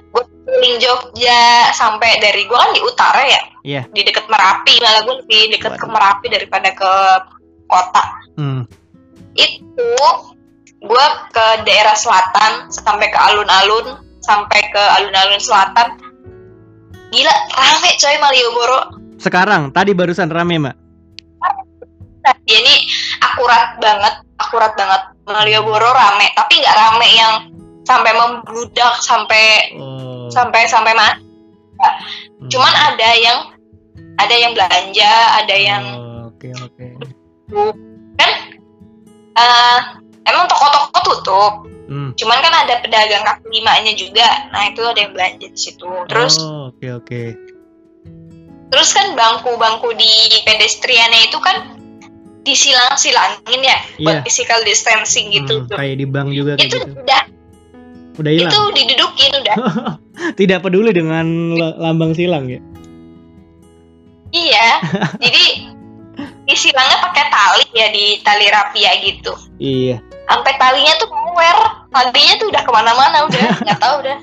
gue 0.04 0.22
keliling 0.44 0.76
Jogja 0.78 1.42
sampai 1.72 2.18
dari 2.18 2.44
gue 2.44 2.54
kan 2.54 2.70
di 2.70 2.82
utara 2.82 3.22
ya 3.24 3.42
Iya. 3.62 3.82
di 3.88 4.02
deket 4.02 4.26
Merapi 4.26 4.74
malah 4.78 5.00
gue 5.02 5.14
lebih 5.22 5.42
deket 5.50 5.72
ke. 5.72 5.86
Merapi 5.86 6.26
daripada 6.28 6.68
ke 6.70 6.92
kota. 7.72 8.04
Hmm. 8.36 8.62
itu 9.32 9.96
gue 10.84 11.06
ke 11.32 11.46
daerah 11.64 11.96
selatan 11.96 12.68
sampai 12.68 13.08
ke 13.08 13.16
alun-alun 13.16 13.96
sampai 14.20 14.60
ke 14.68 14.82
alun-alun 15.00 15.40
selatan. 15.40 15.96
Gila 17.12 17.32
rame 17.56 17.90
coy 17.96 18.16
Malioboro. 18.20 18.80
Sekarang, 19.16 19.72
tadi 19.72 19.96
barusan 19.96 20.28
rame 20.28 20.60
dia 22.46 22.60
ini 22.60 22.74
akurat 23.22 23.78
banget 23.82 24.14
akurat 24.38 24.72
banget. 24.78 25.02
Malioboro 25.22 25.90
rame 25.94 26.26
tapi 26.34 26.58
nggak 26.58 26.76
rame 26.76 27.08
yang 27.14 27.34
sampai 27.86 28.12
membludak 28.14 28.94
sampai 29.02 29.74
Oh. 29.78 30.26
sampai 30.30 30.66
sampai 30.66 30.94
Hmm. 30.94 32.50
cuman 32.50 32.74
ada 32.74 33.10
yang 33.18 33.38
ada 34.18 34.34
yang 34.34 34.52
belanja 34.54 35.12
ada 35.42 35.56
yang 35.56 35.82
Oh, 35.98 36.30
Oke 36.30 36.50
kan 38.14 38.30
eh, 39.34 39.78
emang 40.24 40.44
toko-toko 40.46 40.98
tutup 41.04 41.54
Hmm. 41.82 42.16
cuman 42.16 42.40
kan 42.40 42.54
ada 42.56 42.80
pedagang 42.80 43.20
kaki 43.20 43.52
limanya 43.52 43.92
juga 43.92 44.24
nah 44.48 44.64
itu 44.64 44.80
ada 44.80 44.96
yang 44.96 45.12
belanja 45.12 45.44
di 45.44 45.60
situ 45.60 45.84
terus 46.08 46.40
Oh, 46.40 46.72
oke 46.72 46.88
oke. 46.88 47.22
terus 48.68 48.90
kan 48.90 49.12
bangku-bangku 49.12 49.92
di 49.92 50.08
pedestriannya 50.40 51.28
itu 51.28 51.36
kan 51.36 51.76
disilang-silangin 52.42 53.60
ya 53.60 53.76
buat 53.98 54.14
Iya. 54.14 54.22
physical 54.24 54.64
distancing 54.64 55.30
gitu 55.30 55.54
Hmm, 55.58 55.68
tuh. 55.68 55.76
kayak 55.76 55.96
di 55.96 56.06
bank 56.06 56.32
juga 56.32 56.56
kayak 56.56 56.64
itu 56.64 56.78
gitu. 56.80 56.96
udah 56.96 57.22
Udah 58.14 58.30
hilang. 58.30 58.48
itu 58.48 58.60
didudukin 58.74 59.30
udah 59.36 59.56
Tidak 60.40 60.58
peduli 60.58 60.90
dengan 60.90 61.26
la- 61.52 61.76
lambang 61.78 62.12
silang 62.12 62.48
ya. 62.48 62.60
iya 64.30 64.80
jadi 65.24 65.44
disilangnya 66.42 66.98
pakai 67.00 67.24
tali 67.28 67.64
ya 67.72 67.88
di 67.88 68.04
tali 68.20 68.46
rapia 68.48 68.92
gitu 68.98 69.32
Iya. 69.56 70.02
sampai 70.26 70.52
talinya 70.56 70.92
tuh 70.96 71.08
ngewer 71.08 71.58
talinya 71.88 72.34
tuh 72.36 72.46
udah 72.50 72.62
ke 72.62 72.70
mana-mana 72.70 73.16
udah 73.24 73.40
nggak 73.64 73.78
tahu 73.78 73.94
udah 74.02 74.16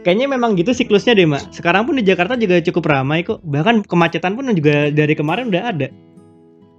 Kayaknya 0.00 0.32
memang 0.32 0.56
gitu 0.56 0.72
siklusnya 0.72 1.12
deh, 1.12 1.28
Mak. 1.28 1.52
Sekarang 1.52 1.84
pun 1.84 1.92
di 1.92 2.00
Jakarta 2.00 2.32
juga 2.32 2.56
cukup 2.64 2.88
ramai 2.88 3.20
kok. 3.20 3.36
Bahkan 3.44 3.84
kemacetan 3.84 4.32
pun 4.32 4.48
juga 4.48 4.88
dari 4.88 5.12
kemarin 5.12 5.52
udah 5.52 5.60
ada. 5.60 5.92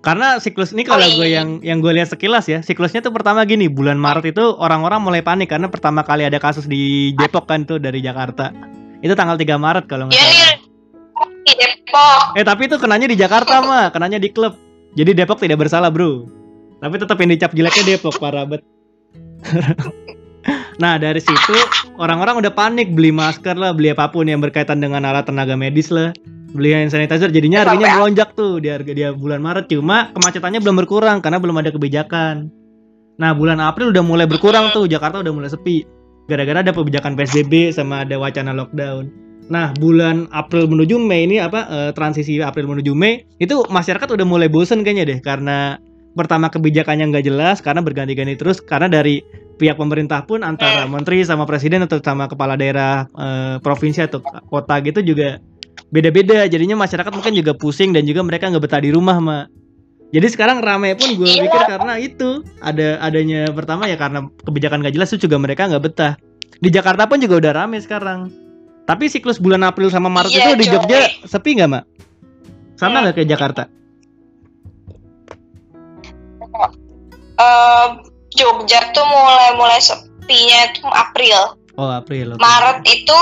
Karena 0.02 0.42
siklus 0.42 0.74
ini 0.74 0.82
kalau 0.82 1.06
Oh, 1.06 1.22
gue 1.22 1.30
iya. 1.30 1.46
yang 1.46 1.62
yang 1.62 1.78
gue 1.78 1.94
lihat 1.94 2.10
sekilas 2.10 2.50
ya, 2.50 2.66
siklusnya 2.66 3.06
tuh 3.06 3.14
pertama 3.14 3.46
gini, 3.46 3.70
bulan 3.70 4.02
Maret 4.02 4.34
itu 4.34 4.42
orang-orang 4.58 4.98
mulai 4.98 5.22
panik 5.22 5.54
karena 5.54 5.70
pertama 5.70 6.02
kali 6.02 6.26
ada 6.26 6.42
kasus 6.42 6.66
di 6.66 7.14
Depok 7.14 7.46
kan 7.46 7.62
tuh 7.62 7.78
dari 7.78 8.02
Jakarta. 8.02 8.50
Itu 8.98 9.14
tanggal 9.14 9.38
3 9.38 9.54
Maret 9.54 9.86
kalau 9.86 10.10
nggak 10.10 10.18
ya 10.18 10.26
salah. 10.26 10.34
nih 10.34 10.71
di 11.42 11.54
Depok 11.58 12.38
Eh 12.38 12.46
tapi 12.46 12.70
itu 12.70 12.78
kenanya 12.78 13.08
di 13.10 13.18
Jakarta 13.18 13.60
mah, 13.62 13.90
kenanya 13.92 14.22
di 14.22 14.30
klub. 14.32 14.56
Jadi 14.96 15.12
Depok 15.16 15.40
tidak 15.40 15.64
bersalah 15.64 15.92
bro. 15.92 16.28
Tapi 16.82 16.96
tetap 16.98 17.18
yang 17.22 17.32
dicap 17.32 17.52
jeleknya 17.54 17.84
Depok 17.96 18.18
parah 18.18 18.46
bet. 18.48 18.62
nah 20.82 20.98
dari 20.98 21.22
situ 21.22 21.54
orang-orang 22.02 22.42
udah 22.42 22.52
panik 22.54 22.94
beli 22.94 23.14
masker 23.14 23.54
lah, 23.54 23.74
beli 23.74 23.94
apa 23.94 24.10
pun 24.10 24.26
yang 24.26 24.42
berkaitan 24.42 24.82
dengan 24.82 25.06
alat 25.06 25.30
tenaga 25.30 25.54
medis 25.54 25.94
lah, 25.94 26.10
beli 26.54 26.74
hand 26.74 26.90
sanitizer. 26.90 27.30
Jadinya 27.30 27.62
harganya 27.66 27.94
Sampai- 27.94 27.98
melonjak 27.98 28.30
tuh 28.34 28.58
di 28.58 28.68
harga 28.70 28.92
dia 28.92 29.10
bulan 29.14 29.40
Maret. 29.40 29.70
Cuma 29.70 30.10
kemacetannya 30.14 30.60
belum 30.62 30.76
berkurang 30.86 31.18
karena 31.22 31.38
belum 31.38 31.56
ada 31.62 31.70
kebijakan. 31.70 32.50
Nah 33.22 33.32
bulan 33.38 33.62
April 33.62 33.94
udah 33.94 34.02
mulai 34.02 34.26
berkurang 34.26 34.74
tuh, 34.74 34.90
Jakarta 34.90 35.22
udah 35.22 35.34
mulai 35.34 35.50
sepi. 35.52 35.86
Gara-gara 36.26 36.64
ada 36.64 36.74
kebijakan 36.74 37.14
PSBB 37.14 37.76
sama 37.76 38.02
ada 38.08 38.18
wacana 38.18 38.56
lockdown. 38.56 39.31
Nah, 39.52 39.76
bulan 39.76 40.32
April 40.32 40.72
menuju 40.72 40.96
Mei 40.96 41.28
ini 41.28 41.44
apa 41.44 41.68
eh, 41.68 41.92
transisi 41.92 42.40
April 42.40 42.72
menuju 42.72 42.96
Mei 42.96 43.28
itu 43.36 43.68
masyarakat 43.68 44.08
udah 44.08 44.24
mulai 44.24 44.48
bosen 44.48 44.80
kayaknya 44.80 45.04
deh 45.12 45.20
karena 45.20 45.76
pertama 46.16 46.48
kebijakannya 46.48 47.12
nggak 47.12 47.26
jelas 47.28 47.60
karena 47.60 47.84
berganti-ganti 47.84 48.40
terus 48.40 48.64
karena 48.64 48.88
dari 48.88 49.20
pihak 49.60 49.76
pemerintah 49.76 50.24
pun 50.24 50.44
antara 50.44 50.88
menteri 50.88 51.24
sama 51.28 51.44
presiden 51.44 51.84
atau 51.84 52.00
sama 52.00 52.32
kepala 52.32 52.56
daerah 52.56 53.12
eh, 53.12 53.56
provinsi 53.60 54.08
atau 54.08 54.24
kota 54.24 54.80
gitu 54.88 55.04
juga 55.04 55.44
beda-beda 55.92 56.48
jadinya 56.48 56.80
masyarakat 56.80 57.12
mungkin 57.12 57.36
juga 57.36 57.52
pusing 57.52 57.92
dan 57.92 58.08
juga 58.08 58.24
mereka 58.24 58.48
nggak 58.48 58.64
betah 58.64 58.80
di 58.80 58.92
rumah 58.96 59.20
mak 59.20 59.46
Jadi 60.12 60.28
sekarang 60.28 60.60
rame 60.60 60.92
pun 61.00 61.16
gue 61.16 61.24
Iya. 61.24 61.48
pikir 61.48 61.62
karena 61.72 61.94
itu 61.96 62.44
ada 62.60 63.00
adanya 63.00 63.48
pertama 63.56 63.88
ya 63.88 63.96
karena 63.96 64.28
kebijakan 64.44 64.84
gak 64.84 64.96
jelas 65.00 65.08
itu 65.16 65.24
juga 65.24 65.40
mereka 65.40 65.72
nggak 65.72 65.84
betah. 65.88 66.20
Di 66.60 66.68
Jakarta 66.68 67.08
pun 67.08 67.24
juga 67.24 67.40
udah 67.40 67.64
rame 67.64 67.80
sekarang. 67.80 68.28
Tapi 68.82 69.06
siklus 69.08 69.38
bulan 69.38 69.62
April 69.62 69.88
sama 69.88 70.08
Maret 70.08 70.30
Iya, 70.30 70.42
itu 70.44 70.52
di 70.58 70.66
coy. 70.66 70.74
Jogja 70.74 71.00
sepi 71.24 71.50
nggak 71.56 71.70
mak? 71.70 71.84
Sama 72.76 72.92
Hmm. 72.92 73.02
nggak 73.04 73.16
kayak 73.16 73.30
Jakarta? 73.30 73.64
Eh, 77.38 77.88
Jogja 78.32 78.80
tuh 78.92 79.06
mulai-mulai 79.06 79.80
sepinya 79.80 80.60
itu 80.68 80.86
April. 80.88 81.40
Oh 81.74 81.90
April. 81.90 82.36
oke. 82.36 82.40
Maret 82.40 82.80
itu 82.86 83.20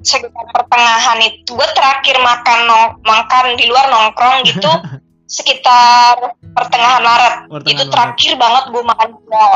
sekitar 0.00 0.46
pertengahan 0.48 1.18
itu 1.20 1.50
gue 1.50 1.68
terakhir 1.74 2.16
makan 2.16 2.58
nong 2.64 2.86
makan 3.02 3.58
di 3.58 3.66
luar 3.66 3.90
nongkrong 3.90 4.46
gitu 4.46 4.70
sekitar 5.28 6.16
pertengahan 6.48 7.02
Maret. 7.02 7.34
Pertengahan 7.48 7.66
itu 7.66 7.82
Maret. 7.82 7.92
terakhir 7.92 8.32
banget 8.36 8.64
gue 8.68 8.82
makan 8.84 9.08
di 9.10 9.20
mall. 9.26 9.54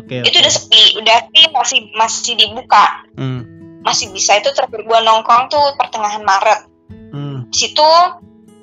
Oke. 0.00 0.16
Itu 0.22 0.32
oke. 0.32 0.40
udah 0.40 0.52
sepi, 0.52 0.82
udah 0.96 1.16
sih 1.28 1.44
masih 1.50 1.78
masih 1.92 2.32
dibuka, 2.34 2.84
Hmm. 3.14 3.42
Masih 3.84 4.08
bisa 4.10 4.34
itu 4.34 4.48
terakhir 4.50 4.80
gue 4.80 4.98
nongkrong 5.00 5.46
tuh 5.46 5.76
pertengahan 5.76 6.24
Maret. 6.24 6.60
Hmm. 7.12 7.38
Di 7.52 7.68
situ 7.68 7.90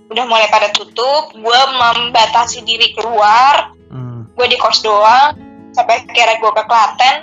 udah 0.09 0.25
mulai 0.27 0.49
pada 0.49 0.73
tutup, 0.73 1.31
gue 1.31 1.59
membatasi 1.71 2.65
diri 2.65 2.91
keluar, 2.91 3.71
Hmm. 3.87 4.27
gue 4.33 4.45
di 4.47 4.57
kos 4.57 4.81
doang 4.81 5.35
sampai 5.71 6.03
akhirnya 6.03 6.35
gue 6.37 6.51
ke 6.51 6.63
Klaten 6.65 7.15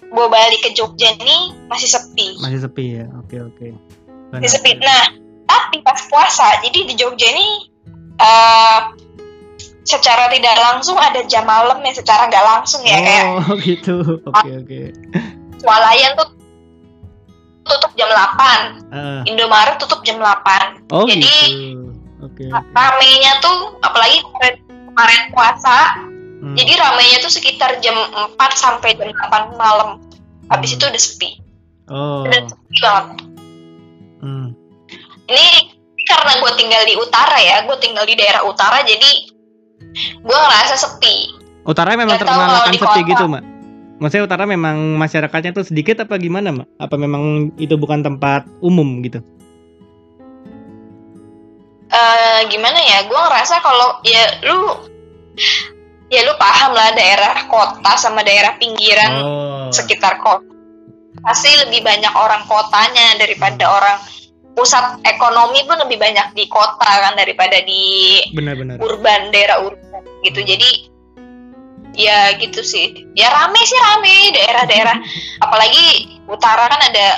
gue 0.00 0.26
balik 0.26 0.58
ke 0.60 0.70
Jogja 0.70 1.14
nih 1.14 1.54
masih 1.66 1.86
sepi 1.86 2.34
Masih 2.38 2.66
sepi 2.66 2.98
ya. 2.98 3.06
Oke 3.22 3.38
oke. 3.38 3.68
Benar. 4.30 4.42
masih 4.42 4.50
sepi 4.54 4.74
nah 4.78 5.06
tapi 5.46 5.78
pas 5.82 5.98
puasa 6.06 6.62
jadi 6.62 6.82
di 6.82 6.94
Jogja 6.94 7.30
ini 7.30 7.46
eh 8.16 8.80
secara 9.82 10.30
tidak 10.30 10.54
langsung 10.58 10.94
ada 10.94 11.22
jam 11.26 11.42
malam 11.42 11.78
ya 11.82 11.90
secara 11.90 12.26
nggak 12.26 12.42
langsung 12.42 12.82
ya 12.82 12.98
kayak 12.98 13.24
Oh 13.46 13.58
gitu. 13.66 13.96
Oke 14.26 14.50
oke. 14.62 14.80
swalayan 15.58 16.14
tuh 16.14 16.26
tutup 17.70 17.92
jam 17.94 18.08
8 18.08 18.90
Ah, 18.90 19.22
Indomaret 19.24 19.78
tutup 19.78 20.02
jam 20.02 20.18
8 20.18 20.82
oh 20.90 21.06
Jadi- 21.06 21.22
gitu. 21.22 21.88
Oke. 22.20 22.44
ramenya 22.52 23.40
tuh 23.40 23.80
apalagi 23.80 24.20
kemarin, 24.20 24.56
kemarin 24.86 25.22
puasa 25.30 25.78
Hmm. 26.40 26.52
jadi 26.52 26.72
ramenya 26.74 27.20
tuh 27.20 27.28
sekitar 27.28 27.80
jam 27.80 27.96
4 27.96 28.36
sampai 28.52 28.92
jam 28.92 29.08
8 29.08 29.56
malam 29.56 30.00
habis 30.46 30.72
itu 30.72 30.82
udah 30.82 30.98
sepi 30.98 31.40
Oh. 31.86 32.24
udah 32.24 32.40
sepi 32.44 32.76
banget 32.78 33.18
Hmm. 34.20 34.52
ini 35.26 35.46
karena 36.02 36.32
gue 36.36 36.52
tinggal 36.54 36.82
di 36.82 36.94
utara 36.94 37.38
ya 37.38 37.62
gue 37.62 37.76
tinggal 37.78 38.04
di 38.04 38.14
daerah 38.14 38.42
utara 38.42 38.82
jadi 38.82 39.10
gue 40.18 40.38
ngerasa 40.38 40.76
sepi 40.76 41.40
Utara 41.60 41.92
memang 41.92 42.16
terkenal 42.16 42.56
akan 42.58 42.72
sepi 42.72 43.00
gitu, 43.04 43.24
Mak. 43.26 43.42
Maksudnya 44.00 44.24
utara 44.24 44.48
memang 44.48 44.96
masyarakatnya 44.96 45.52
tuh 45.52 45.68
sedikit 45.68 46.00
apa 46.00 46.16
gimana, 46.16 46.48
Mak? 46.56 46.68
Apa 46.80 46.96
memang 46.96 47.52
itu 47.60 47.76
bukan 47.76 48.00
tempat 48.00 48.48
umum 48.64 49.04
gitu? 49.04 49.20
Eh, 51.90 52.40
gimana 52.48 52.78
ya 52.78 53.02
gue 53.02 53.18
ngerasa 53.18 53.58
kalau 53.60 53.98
ya 54.06 54.22
lu 54.46 54.78
ya 56.06 56.22
lu 56.22 56.38
paham 56.38 56.70
lah 56.70 56.94
daerah 56.94 57.50
kota 57.50 57.98
sama 57.98 58.22
daerah 58.22 58.54
pinggiran 58.56 59.12
Oh. 59.18 59.66
sekitar 59.74 60.22
kota 60.22 60.46
pasti 61.20 61.50
lebih 61.66 61.82
banyak 61.82 62.14
orang 62.14 62.46
kotanya 62.46 63.18
daripada 63.18 63.66
Hmm. 63.66 63.76
orang 63.76 63.98
pusat 64.54 65.02
ekonomi 65.02 65.66
pun 65.66 65.82
lebih 65.82 65.98
banyak 65.98 66.30
di 66.32 66.46
kota 66.46 66.86
kan 66.86 67.18
daripada 67.18 67.58
di 67.58 68.22
Benar-benar. 68.38 68.78
urban 68.78 69.34
daerah 69.34 69.58
urban 69.58 70.02
gitu 70.22 70.40
Hmm. 70.40 70.48
jadi 70.48 70.68
ya 71.92 72.34
gitu 72.36 72.60
sih 72.60 73.06
ya 73.12 73.28
rame 73.28 73.60
sih 73.60 73.78
rame 73.80 74.14
daerah-daerah 74.32 74.96
apalagi 75.44 75.86
utara 76.26 76.66
kan 76.66 76.80
ada 76.80 77.08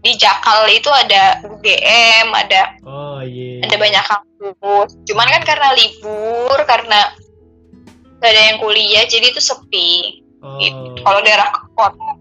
di 0.00 0.16
Jakal 0.16 0.64
itu 0.68 0.88
ada 0.88 1.44
UGM 1.44 2.32
ada 2.32 2.62
Oh 2.82 3.20
iya. 3.20 3.60
ada 3.60 3.76
banyak 3.76 4.00
kampus 4.02 4.96
cuman 5.04 5.28
kan 5.28 5.42
karena 5.44 5.68
libur 5.74 6.56
karena 6.64 7.12
gak 8.16 8.30
ada 8.30 8.42
yang 8.48 8.58
kuliah 8.58 9.04
jadi 9.04 9.28
itu 9.28 9.40
sepi 9.40 10.20
Oh. 10.40 10.56
gitu. 10.56 11.04
kalau 11.04 11.20
daerah 11.20 11.52
kota 11.74 12.16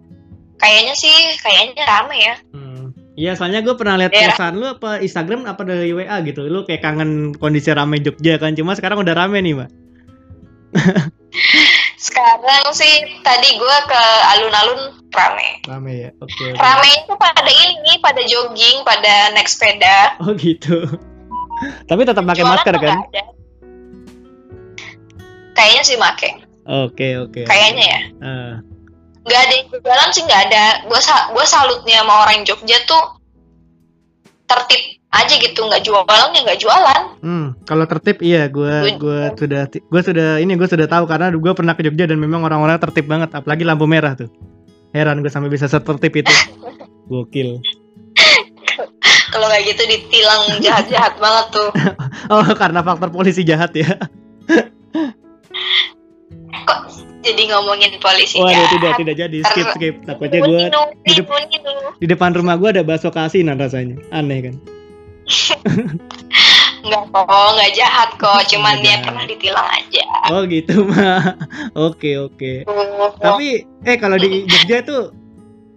kayaknya 0.57 0.91
sih 0.91 1.07
kayaknya 1.39 1.87
rame 1.87 2.19
ya 2.19 2.35
Hmm. 2.51 2.91
Iya, 3.15 3.35
soalnya 3.35 3.59
gue 3.59 3.75
pernah 3.75 3.95
lihat 3.95 4.11
Daerah. 4.11 4.31
posan 4.31 4.53
lu 4.55 4.67
apa 4.69 4.99
Instagram 4.99 5.43
apa 5.43 5.63
dari 5.63 5.91
WA 5.91 6.19
gitu. 6.23 6.39
Lu 6.41 6.63
kayak 6.63 6.79
kangen 6.79 7.31
kondisi 7.31 7.67
rame 7.69 7.99
Jogja 7.99 8.39
kan. 8.39 8.55
Cuma 8.55 8.75
sekarang 8.75 9.03
udah 9.03 9.11
rame 9.11 9.39
nih, 9.39 9.55
Mbak. 9.55 9.69
sekarang 11.99 12.71
sih 12.71 12.95
tadi 13.21 13.59
gue 13.59 13.77
ke 13.85 14.03
alun-alun 14.31 15.03
rame 15.11 15.59
Rame 15.67 15.93
ya. 15.99 16.09
Oke. 16.17 16.31
oke. 16.47 16.55
rame 16.55 16.89
itu 16.95 17.13
pada 17.19 17.43
ini 17.43 17.93
pada 17.99 18.21
jogging 18.23 18.87
pada 18.87 19.35
naik 19.35 19.51
sepeda 19.51 20.15
Oh 20.23 20.31
gitu. 20.33 20.87
Tapi 21.59 22.07
tetap 22.07 22.23
pakai 22.23 22.45
masker 22.47 22.75
kan? 22.79 23.03
kayaknya 25.51 25.83
sih 25.83 25.99
make 25.99 26.39
Oke, 26.63 27.19
oke. 27.19 27.43
kayaknya 27.43 27.83
ya 27.83 28.01
Ah. 28.23 28.53
nggak 29.19 29.41
ada 29.43 29.53
yang 29.53 29.67
jualan 29.67 30.09
sih 30.15 30.23
nggak 30.23 30.41
ada 30.49 30.63
gue 30.87 30.99
sa 31.03 31.35
gue 31.35 31.43
salutnya 31.43 31.99
sama 31.99 32.23
orang 32.23 32.47
Jogja 32.47 32.79
tuh 32.87 33.19
tertib 34.47 34.98
aja 35.09 35.33
gitu 35.35 35.59
nggak 35.59 35.81
jualan 35.81 36.05
ya 36.29 36.41
nggak 36.43 36.59
jualan 36.59 37.01
Hmm, 37.19 37.51
kalau 37.63 37.83
tertib 37.83 38.21
iya, 38.21 38.45
gue 38.45 38.95
Gua- 38.95 38.95
gua 38.95 39.35
sudah 39.35 39.61
gue 39.67 40.01
sudah 40.01 40.29
ini 40.37 40.53
gue 40.53 40.63
sudah 40.65 40.85
tahu 40.85 41.03
karena 41.03 41.27
gue 41.29 41.51
pernah 41.51 41.73
ke 41.73 41.83
Jogja 41.83 42.05
dan 42.05 42.15
memang 42.15 42.39
orang-orang 42.41 42.79
tertib 42.79 43.05
banget, 43.05 43.27
apalagi 43.29 43.61
lampu 43.61 43.83
merah 43.83 44.13
tuh. 44.13 44.31
Heran 44.89 45.19
gue 45.19 45.27
sampai 45.27 45.47
bisa 45.47 45.65
setertib 45.65 46.15
itu. 46.15 46.31
Gokil. 47.11 47.59
kalau 49.29 49.45
nggak 49.45 49.61
gitu 49.63 49.83
ditilang 49.83 50.41
jahat-jahat 50.57 51.13
banget 51.15 51.45
tuh 51.51 51.69
Oh, 52.33 52.45
karena 52.53 52.79
faktor 52.79 53.09
polisi 53.09 53.41
jahat 53.41 53.73
ya. 53.73 53.85
kok 56.63 56.79
jadi 57.19 57.41
ngomongin 57.49 57.99
polisi 57.99 58.37
Waduh, 58.37 58.49
jahat? 58.49 58.71
tidak 58.71 58.91
tidak 58.95 59.15
jadi. 59.19 59.37
Skip 59.43 59.67
skip. 59.73 59.95
Takutnya 60.03 60.39
gue 60.41 60.59
di 61.03 61.13
dep- 61.13 61.49
di 61.97 62.05
depan 62.07 62.31
rumah 62.31 62.55
gue 62.55 62.69
ada 62.71 62.81
bakso 62.81 63.09
keasinan 63.09 63.57
rasanya. 63.57 63.99
Aneh 64.09 64.39
kan? 64.41 64.55
Nggak 66.79 67.03
kok 67.11 67.49
nggak 67.53 67.71
jahat 67.75 68.09
kok 68.17 68.41
cuman 68.49 68.79
Nggak 68.79 68.83
dia 68.83 68.95
pernah 69.05 69.23
ditilang 69.27 69.67
aja 69.69 70.03
Oh 70.29 70.41
gitu 70.45 70.85
mah. 70.85 71.37
Oke 71.89 72.17
oke. 72.21 72.65
Tapi 73.17 73.65
eh 73.85 73.97
kalau 73.97 74.17
di 74.21 74.45
Jogja 74.45 74.85
tuh 74.85 75.09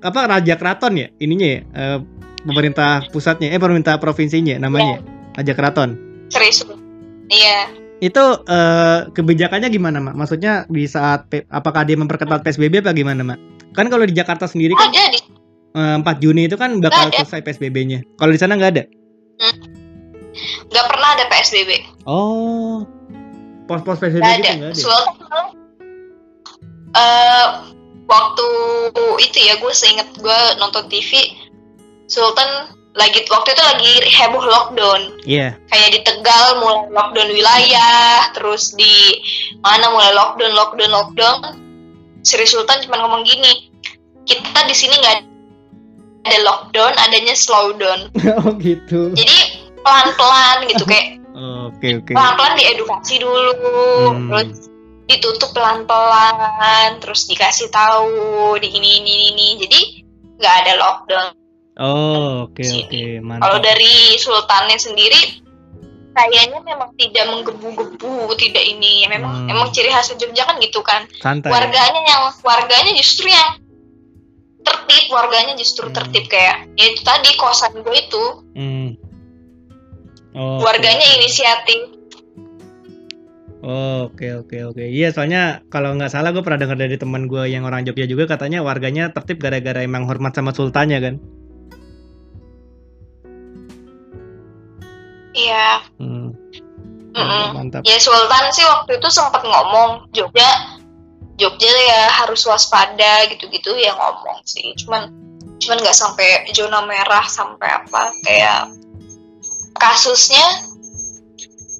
apa 0.02 0.28
Raja 0.28 0.54
Keraton 0.58 0.98
ya 0.98 1.08
ininya 1.22 1.46
ya 1.46 1.60
eh, 1.62 1.98
pemerintah 2.42 3.06
pusatnya 3.14 3.54
eh 3.54 3.60
pemerintah 3.62 3.96
provinsinya 4.02 4.58
namanya 4.58 4.98
Raja 5.38 5.52
Keraton. 5.54 5.90
serius 6.32 6.64
iya 7.28 7.70
Itu 8.02 8.42
eh, 8.50 8.98
kebijakannya 9.14 9.70
gimana 9.70 10.02
mak? 10.02 10.18
Maksudnya 10.18 10.66
di 10.66 10.90
saat 10.90 11.30
apakah 11.46 11.86
dia 11.86 11.94
memperketat 11.94 12.42
PSBB 12.42 12.82
apa 12.82 12.90
gimana 12.90 13.22
mak? 13.22 13.38
Kan 13.78 13.86
kalau 13.88 14.02
di 14.02 14.12
Jakarta 14.12 14.50
sendiri 14.50 14.74
kan 14.74 14.90
ada 14.90 15.06
di 15.14 15.20
eh, 15.78 15.96
4 16.02 16.02
Juni 16.18 16.50
itu 16.50 16.58
kan 16.58 16.82
bakal 16.82 17.14
selesai 17.14 17.46
PSBB-nya. 17.46 18.02
Kalau 18.18 18.34
di 18.34 18.40
sana 18.42 18.58
nggak 18.58 18.72
ada? 18.74 18.84
Nggak 20.68 20.86
pernah 20.86 21.08
ada 21.16 21.24
PSBB 21.26 21.70
Oh, 22.04 22.86
pos-pos 23.66 23.98
PSBB 23.98 24.22
nggak 24.22 24.36
gitu 24.36 24.46
ada 24.46 24.50
nggak 24.52 24.70
ada? 24.70 24.78
Sultan 24.78 25.14
malah, 25.22 25.46
eh 26.92 27.46
waktu 28.04 28.48
itu 29.18 29.38
ya 29.40 29.54
gue 29.56 29.72
seinget 29.72 30.08
gue 30.14 30.38
nonton 30.60 30.84
TV 30.86 31.32
Sultan 32.06 32.68
lagi 32.92 33.24
waktu 33.24 33.56
itu 33.56 33.62
lagi 33.64 33.92
heboh 34.04 34.44
lockdown 34.44 35.16
Iya. 35.24 35.56
kayak 35.72 35.88
di 35.90 36.00
Tegal 36.04 36.60
mulai 36.60 36.92
lockdown 36.92 37.30
wilayah 37.32 38.28
terus 38.36 38.76
di 38.76 39.16
mana 39.64 39.88
mulai 39.88 40.12
lockdown 40.12 40.52
lockdown 40.52 40.92
lockdown 40.92 41.36
Sri 42.20 42.44
Sultan 42.44 42.84
cuma 42.84 43.00
ngomong 43.00 43.24
gini 43.24 43.72
kita 44.28 44.68
di 44.68 44.76
sini 44.76 44.92
nggak 45.00 45.16
ada 46.28 46.38
lockdown 46.44 46.92
adanya 47.00 47.32
slowdown 47.32 48.12
oh 48.44 48.52
gitu. 48.60 49.16
jadi 49.16 49.51
pelan-pelan 49.82 50.56
gitu 50.66 50.84
kayak 50.84 51.18
Oke 51.68 51.88
oke. 51.96 52.12
pelan-pelan 52.12 52.54
diedukasi 52.54 53.14
dulu 53.18 53.52
Hmm. 54.08 54.28
terus 54.30 54.68
ditutup 55.04 55.50
pelan-pelan 55.52 56.98
terus 56.98 57.26
dikasih 57.26 57.68
tahu 57.68 58.12
di 58.56 58.68
ini 58.70 59.00
ini 59.00 59.12
ini 59.28 59.46
jadi 59.60 59.80
nggak 60.38 60.54
ada 60.60 60.72
lockdown 60.76 61.28
Oh 61.74 62.46
oke 62.46 62.60
oke 62.60 63.02
mantap. 63.20 63.42
kalau 63.42 63.58
dari 63.58 63.94
sultannya 64.16 64.76
sendiri 64.76 65.40
kayaknya 66.12 66.60
memang 66.60 66.92
tidak 66.94 67.24
menggebu-gebu 67.26 68.12
tidak 68.36 68.60
ini 68.62 69.08
memang 69.08 69.44
Hmm. 69.44 69.50
emang 69.50 69.72
ciri 69.72 69.88
khas 69.88 70.12
Jogja 70.12 70.44
kan 70.44 70.60
gitu 70.60 70.80
kan 70.80 71.08
santai. 71.16 71.48
warganya 71.48 72.00
yang 72.02 72.22
warganya 72.38 72.92
justru 72.92 73.26
yang 73.26 73.56
tertib 74.60 75.04
warganya 75.08 75.56
justru 75.56 75.88
Hmm. 75.88 75.96
tertib 75.96 76.28
kayak 76.28 76.68
ya 76.72 76.84
itu 76.86 77.00
tadi 77.02 77.30
kosan 77.34 77.72
gue 77.74 77.96
itu 77.98 78.24
Hmm. 78.52 78.88
Oh, 80.32 80.60
oke, 80.60 80.64
warganya 80.64 81.06
oke. 81.06 81.16
inisiatif 81.20 81.80
Oke 83.62 84.34
oke 84.34 84.58
oke. 84.74 84.82
Iya 84.82 85.14
soalnya 85.14 85.62
kalau 85.70 85.94
nggak 85.94 86.10
salah 86.10 86.34
gue 86.34 86.42
pernah 86.42 86.58
dengar 86.66 86.74
dari 86.74 86.98
teman 86.98 87.30
gue 87.30 87.46
yang 87.46 87.62
orang 87.62 87.86
Jogja 87.86 88.10
juga 88.10 88.26
katanya 88.26 88.58
warganya 88.58 89.14
tertib 89.14 89.38
gara-gara 89.38 89.86
emang 89.86 90.02
hormat 90.10 90.34
sama 90.34 90.50
sultannya 90.50 90.98
kan. 90.98 91.14
Iya. 95.30 95.86
Hmm. 96.02 96.34
Mantap. 97.54 97.86
Ya 97.86 98.02
Sultan 98.02 98.50
sih 98.50 98.66
waktu 98.66 98.98
itu 98.98 99.08
sempat 99.14 99.46
ngomong 99.46 100.10
Jogja 100.10 100.82
Jogja 101.38 101.70
ya 101.70 102.10
harus 102.18 102.42
waspada 102.50 103.30
gitu-gitu 103.30 103.78
ya 103.78 103.94
ngomong 103.94 104.42
sih. 104.42 104.74
Cuman 104.74 105.06
cuman 105.62 105.78
nggak 105.78 105.94
sampai 105.94 106.50
zona 106.50 106.82
merah 106.82 107.22
sampai 107.30 107.70
apa 107.70 108.10
kayak 108.26 108.74
kasusnya 109.82 110.46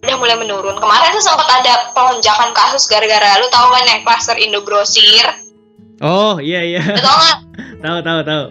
udah 0.02 0.16
mulai 0.18 0.34
menurun. 0.34 0.74
Kemarin 0.82 1.14
tuh 1.14 1.22
sempat 1.22 1.46
ada 1.46 1.94
pelonjakan 1.94 2.50
kasus 2.50 2.90
gara-gara 2.90 3.38
lu 3.38 3.46
tahu 3.54 3.70
kan 3.70 3.86
yang 3.86 4.02
klaster 4.02 4.34
Indogrosir. 4.34 5.26
Oh 6.02 6.42
iya 6.42 6.66
iya. 6.66 6.82
Lu 6.82 6.98
tau 6.98 7.18
tahu 7.86 7.98
tahu 8.02 8.20
tahu. 8.26 8.44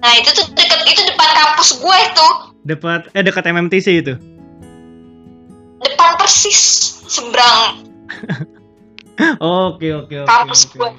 Nah 0.00 0.12
itu 0.16 0.32
tuh 0.32 0.48
deket 0.56 0.80
itu 0.88 1.02
depan 1.04 1.28
kampus 1.32 1.80
gue 1.80 1.96
itu 1.96 2.28
Dekat 2.64 3.12
eh 3.12 3.20
dekat 3.24 3.44
MMTC 3.44 3.88
itu. 4.00 4.14
depan 5.84 6.16
persis 6.16 6.60
seberang 7.12 7.84
Oke 9.68 9.92
oke 9.92 10.24
oke. 10.24 10.28
Kampus 10.28 10.64
oke. 10.72 10.80
gue. 10.80 10.90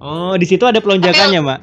Oh 0.00 0.34
di 0.40 0.48
situ 0.48 0.64
ada 0.64 0.80
pelonjakannya 0.80 1.40
mak. 1.44 1.60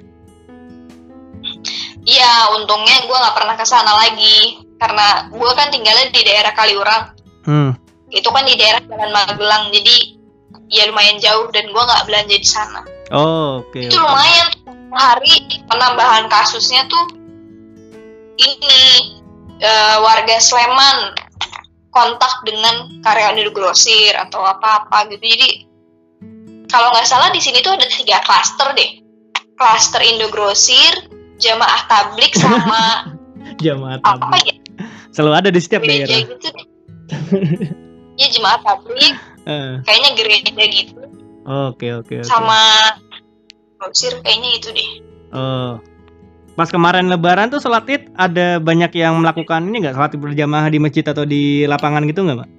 Iya, 2.05 2.34
untungnya 2.57 3.03
gue 3.03 3.17
nggak 3.17 3.36
pernah 3.36 3.55
ke 3.57 3.65
sana 3.67 3.93
lagi 3.99 4.59
karena 4.80 5.27
gue 5.30 5.51
kan 5.53 5.67
tinggalnya 5.69 6.07
di 6.09 6.21
daerah 6.23 6.51
Kaliurang. 6.55 7.03
Hmm. 7.43 7.71
Itu 8.09 8.34
kan 8.34 8.47
di 8.47 8.57
daerah 8.57 8.82
Jalan 8.88 9.11
Magelang, 9.13 9.69
jadi 9.69 9.95
ya 10.71 10.89
lumayan 10.89 11.17
jauh 11.21 11.51
dan 11.53 11.69
gue 11.69 11.84
nggak 11.84 12.05
belanja 12.07 12.36
di 12.39 12.47
sana. 12.47 12.82
Oh 13.13 13.61
oke. 13.61 13.77
Itu 13.89 13.99
lumayan 13.99 14.49
hari 14.93 15.61
penambahan 15.69 16.30
kasusnya 16.30 16.86
tuh 16.89 17.05
ini 18.39 18.82
eh, 19.59 19.97
warga 19.99 20.39
Sleman 20.39 21.13
kontak 21.89 22.45
dengan 22.45 23.01
karyawan 23.01 23.38
Indogrosir 23.41 24.13
atau 24.15 24.45
apa-apa 24.45 25.09
gitu. 25.13 25.25
Jadi 25.25 25.49
kalau 26.69 26.93
nggak 26.93 27.09
salah 27.09 27.34
di 27.34 27.41
sini 27.41 27.65
tuh 27.65 27.75
ada 27.75 27.86
tiga 27.89 28.21
klaster 28.23 28.71
deh. 28.77 29.01
Klaster 29.59 29.99
Indogrosir, 30.05 31.11
jamaah 31.41 31.82
tablik 31.91 32.32
sama 32.38 33.11
Jamaah 33.65 33.99
apa 34.05 34.39
tablik. 34.39 34.55
ya 34.55 34.68
Selalu 35.10 35.34
ada 35.36 35.49
di 35.49 35.57
setiap 35.57 35.82
gereja 35.82 36.05
daerah. 36.05 36.20
gitu 36.28 36.47
deh. 36.47 36.66
ya 38.16 38.28
jemaah 38.28 38.60
tablik 38.60 39.16
Eh, 39.43 39.82
kayaknya 39.82 40.10
gereja 40.14 40.49
gitu 40.68 40.93
Oke 41.41 41.89
oke 41.95 42.16
oke. 42.16 42.18
sama 42.22 42.60
grosir 43.76 44.14
kayaknya 44.20 44.49
itu 44.53 44.70
deh 44.70 44.89
Oh. 45.30 45.78
Pas 46.51 46.68
kemarin 46.68 47.07
lebaran 47.07 47.47
tuh 47.47 47.57
sholat 47.57 47.88
id 47.88 48.12
ada 48.14 48.57
banyak 48.57 48.91
yang 48.93 49.16
melakukan 49.16 49.64
ini 49.64 49.80
nggak 49.80 49.95
sholat 49.95 50.12
berjamaah 50.14 50.68
di 50.68 50.78
masjid 50.78 51.01
atau 51.01 51.24
di 51.24 51.41
lapangan 51.64 52.03
gitu 52.03 52.22
nggak 52.22 52.38
mak? 52.38 52.49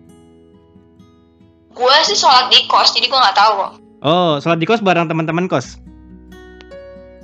gue 1.71 1.97
sih 2.05 2.15
sholat 2.15 2.49
di 2.49 2.65
kos 2.65 2.91
jadi 2.91 3.07
gue 3.07 3.19
nggak 3.19 3.37
tahu 3.37 3.53
kok 3.55 3.73
Oh 4.01 4.33
sholat 4.39 4.57
di 4.57 4.65
kos 4.65 4.81
bareng 4.81 5.07
teman-teman 5.07 5.45
kos. 5.47 5.77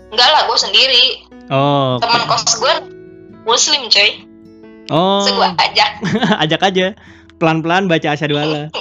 enggak 0.08 0.28
lah 0.28 0.42
gue 0.44 0.58
sendiri 0.60 1.04
Oh. 1.48 1.96
teman 1.96 2.26
kos 2.26 2.44
gue 2.52 2.74
muslim 3.42 3.86
coy 3.86 4.25
Oh. 4.92 5.24
Terus 5.24 5.34
gue 5.34 5.48
ajak 5.60 5.90
Ajak 6.44 6.60
aja. 6.62 6.86
Pelan-pelan 7.36 7.90
baca 7.90 8.08
asyhadu 8.14 8.38
alla. 8.38 8.70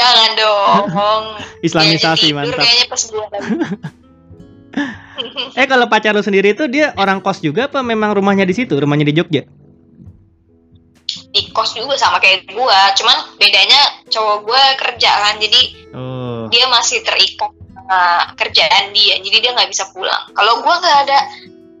jangan 0.00 0.30
dong 0.38 1.24
Islamisasi 1.60 2.32
tidur 2.32 2.40
mantap. 2.40 2.62
kayaknya 2.62 2.86
pas 2.88 3.02
gue 3.04 3.20
Eh 5.58 5.66
kalau 5.68 5.86
pacar 5.90 6.14
lu 6.16 6.22
sendiri 6.24 6.54
itu 6.56 6.64
dia 6.70 6.94
orang 6.96 7.20
kos 7.20 7.42
juga 7.44 7.68
apa 7.68 7.84
memang 7.84 8.16
rumahnya 8.16 8.48
di 8.48 8.54
situ, 8.56 8.72
rumahnya 8.78 9.04
di 9.04 9.12
Jogja? 9.12 9.42
di 11.30 11.46
kos 11.50 11.74
juga 11.78 11.94
sama 11.98 12.18
kayak 12.22 12.46
gue 12.50 12.78
cuman 12.98 13.16
bedanya 13.38 13.80
cowok 14.10 14.36
gue 14.46 14.62
kerja 14.78 15.10
kan 15.10 15.34
jadi 15.38 15.62
Oh. 15.90 16.46
dia 16.54 16.70
masih 16.70 17.02
terikat 17.02 17.50
sama 17.74 18.30
kerjaan 18.38 18.94
dia 18.94 19.18
jadi 19.18 19.36
dia 19.42 19.50
nggak 19.58 19.70
bisa 19.74 19.90
pulang 19.90 20.22
kalau 20.38 20.62
gue 20.62 20.70
nggak 20.74 20.98
ada 21.06 21.18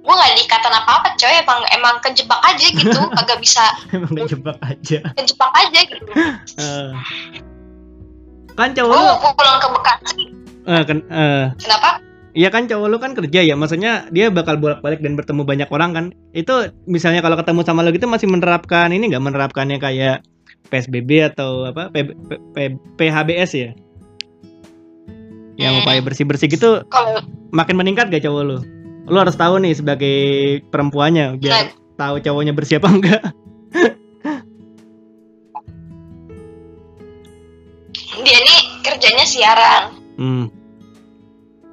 gue 0.00 0.14
nggak 0.16 0.32
diikatan 0.34 0.72
apa 0.72 0.90
apa 0.96 1.08
coy 1.14 1.34
emang 1.36 1.60
emang 1.70 1.94
kejebak 2.00 2.40
aja 2.40 2.66
gitu 2.66 3.00
kagak 3.20 3.38
bisa 3.38 3.64
Emang 3.92 4.16
kejebak 4.16 4.56
aja. 4.64 4.98
kejebak 5.14 5.50
aja 5.52 5.80
gitu 5.84 6.12
Eh. 6.60 6.90
Kan 8.56 8.72
cowok 8.72 8.92
gue 8.92 9.04
lu 9.06 9.30
pulang 9.32 9.58
ke 9.60 9.68
Bekasi 9.70 10.24
eh, 10.60 10.82
kan, 10.84 10.98
eh, 11.08 11.44
kenapa 11.56 11.90
Iya 12.30 12.46
kan 12.46 12.70
cowok 12.70 12.86
lu 12.86 13.02
kan 13.02 13.10
kerja 13.10 13.42
ya, 13.42 13.58
maksudnya 13.58 14.06
dia 14.14 14.30
bakal 14.30 14.54
bolak-balik 14.54 15.02
dan 15.02 15.18
bertemu 15.18 15.42
banyak 15.42 15.66
orang 15.66 15.90
kan. 15.90 16.04
Itu 16.30 16.70
misalnya 16.86 17.26
kalau 17.26 17.34
ketemu 17.34 17.66
sama 17.66 17.82
lo 17.82 17.90
gitu 17.90 18.06
masih 18.06 18.30
menerapkan 18.30 18.86
ini 18.94 19.10
nggak 19.10 19.18
menerapkannya 19.18 19.82
kayak 19.82 20.22
PSBB 20.70 21.34
atau 21.34 21.66
apa 21.66 21.90
P- 21.90 22.14
P- 22.14 22.42
P- 22.54 22.78
PHBS 22.94 23.50
ya? 23.58 23.70
Yang 25.58 25.82
upaya 25.82 26.00
bersih-bersih 26.00 26.46
gitu 26.46 26.86
kalau 26.86 27.18
makin 27.50 27.74
meningkat 27.74 28.14
gak 28.14 28.22
cowok 28.22 28.42
lu? 28.46 28.56
Lu 29.10 29.18
harus 29.18 29.34
tahu 29.34 29.58
nih 29.58 29.74
sebagai 29.74 30.18
perempuannya 30.70 31.36
biar 31.36 31.74
tahu 31.98 32.22
cowoknya 32.22 32.54
bersih 32.54 32.78
apa 32.78 32.88
enggak. 32.88 33.22
dia 38.20 38.36
nih 38.36 38.60
kerjanya 38.84 39.24
siaran 39.24 39.84
Hmm. 40.20 40.52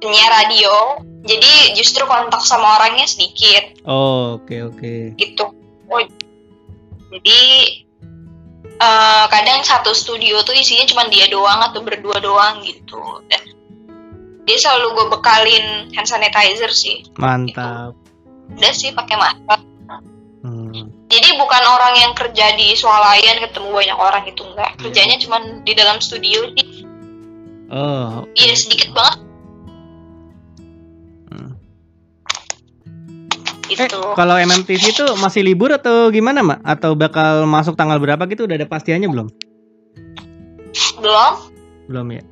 penyiar 0.00 0.32
radio 0.32 0.96
jadi 1.20 1.76
justru 1.76 2.00
kontak 2.08 2.40
sama 2.40 2.80
orangnya 2.80 3.04
sedikit 3.04 3.76
Oh, 3.84 4.40
oke 4.40 4.56
oke. 4.72 5.12
gitu 5.20 5.44
oh, 5.84 6.02
jadi 7.12 7.40
eh, 8.80 9.24
kadang 9.28 9.60
satu 9.60 9.92
studio 9.92 10.40
tuh 10.40 10.56
isinya 10.56 10.88
cuma 10.88 11.04
dia 11.12 11.28
doang 11.28 11.60
atau 11.60 11.84
berdua 11.84 12.16
doang 12.24 12.64
gitu 12.64 13.20
dan 13.28 13.42
dia 14.48 14.56
selalu 14.56 14.86
gue 14.90 15.06
bekalin 15.12 15.66
hand 15.92 16.08
sanitizer 16.08 16.72
sih 16.72 17.04
Mantap. 17.14 17.92
udah 18.50 18.72
sih 18.72 18.90
pakai 18.90 19.16
masker 19.16 19.60
Hmm. 20.38 20.70
jadi 21.10 21.34
bukan 21.34 21.62
orang 21.66 21.98
yang 21.98 22.12
kerja 22.14 22.54
di 22.54 22.70
swalayan 22.72 23.42
ketemu 23.42 23.74
banyak 23.74 23.98
orang 23.98 24.22
gitu 24.22 24.46
enggak 24.46 24.70
kerjanya 24.78 25.18
cuma 25.18 25.36
di 25.60 25.74
dalam 25.74 25.98
studio 25.98 26.46
sih 26.54 26.86
Oh. 27.68 28.22
iya 28.32 28.54
sedikit 28.54 28.94
banget 28.94 29.18
Hmm. 31.28 31.52
Eh, 33.68 33.76
gitu 33.76 33.98
kalau 34.14 34.38
MMTV 34.38 34.80
itu 34.80 35.04
masih 35.18 35.44
libur 35.44 35.68
atau 35.68 36.08
gimana, 36.08 36.40
Mak? 36.40 36.64
Atau 36.64 36.96
bakal 36.96 37.44
masuk 37.44 37.76
tanggal 37.76 38.00
berapa 38.00 38.24
gitu 38.24 38.48
udah 38.48 38.56
ada 38.56 38.64
pastiannya 38.64 39.10
belum? 39.10 39.28
belum 40.98 41.32
Belum 41.90 42.06
ya. 42.08 42.22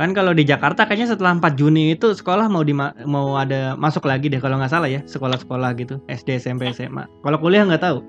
Kan 0.00 0.16
kalau 0.16 0.32
di 0.32 0.48
Jakarta 0.48 0.88
kayaknya 0.88 1.12
setelah 1.12 1.36
4 1.36 1.60
Juni 1.60 1.92
itu 1.92 2.16
sekolah 2.16 2.48
mau 2.48 2.64
di 2.64 2.72
mau 3.04 3.36
ada 3.36 3.76
masuk 3.76 4.08
lagi 4.08 4.32
deh 4.32 4.40
kalau 4.40 4.56
nggak 4.56 4.72
salah 4.72 4.88
ya, 4.88 5.04
sekolah-sekolah 5.04 5.76
gitu, 5.76 6.00
SD, 6.08 6.40
SMP, 6.40 6.72
SMA. 6.72 7.04
Kalau 7.20 7.36
kuliah 7.36 7.68
nggak 7.68 7.84
tahu. 7.84 8.00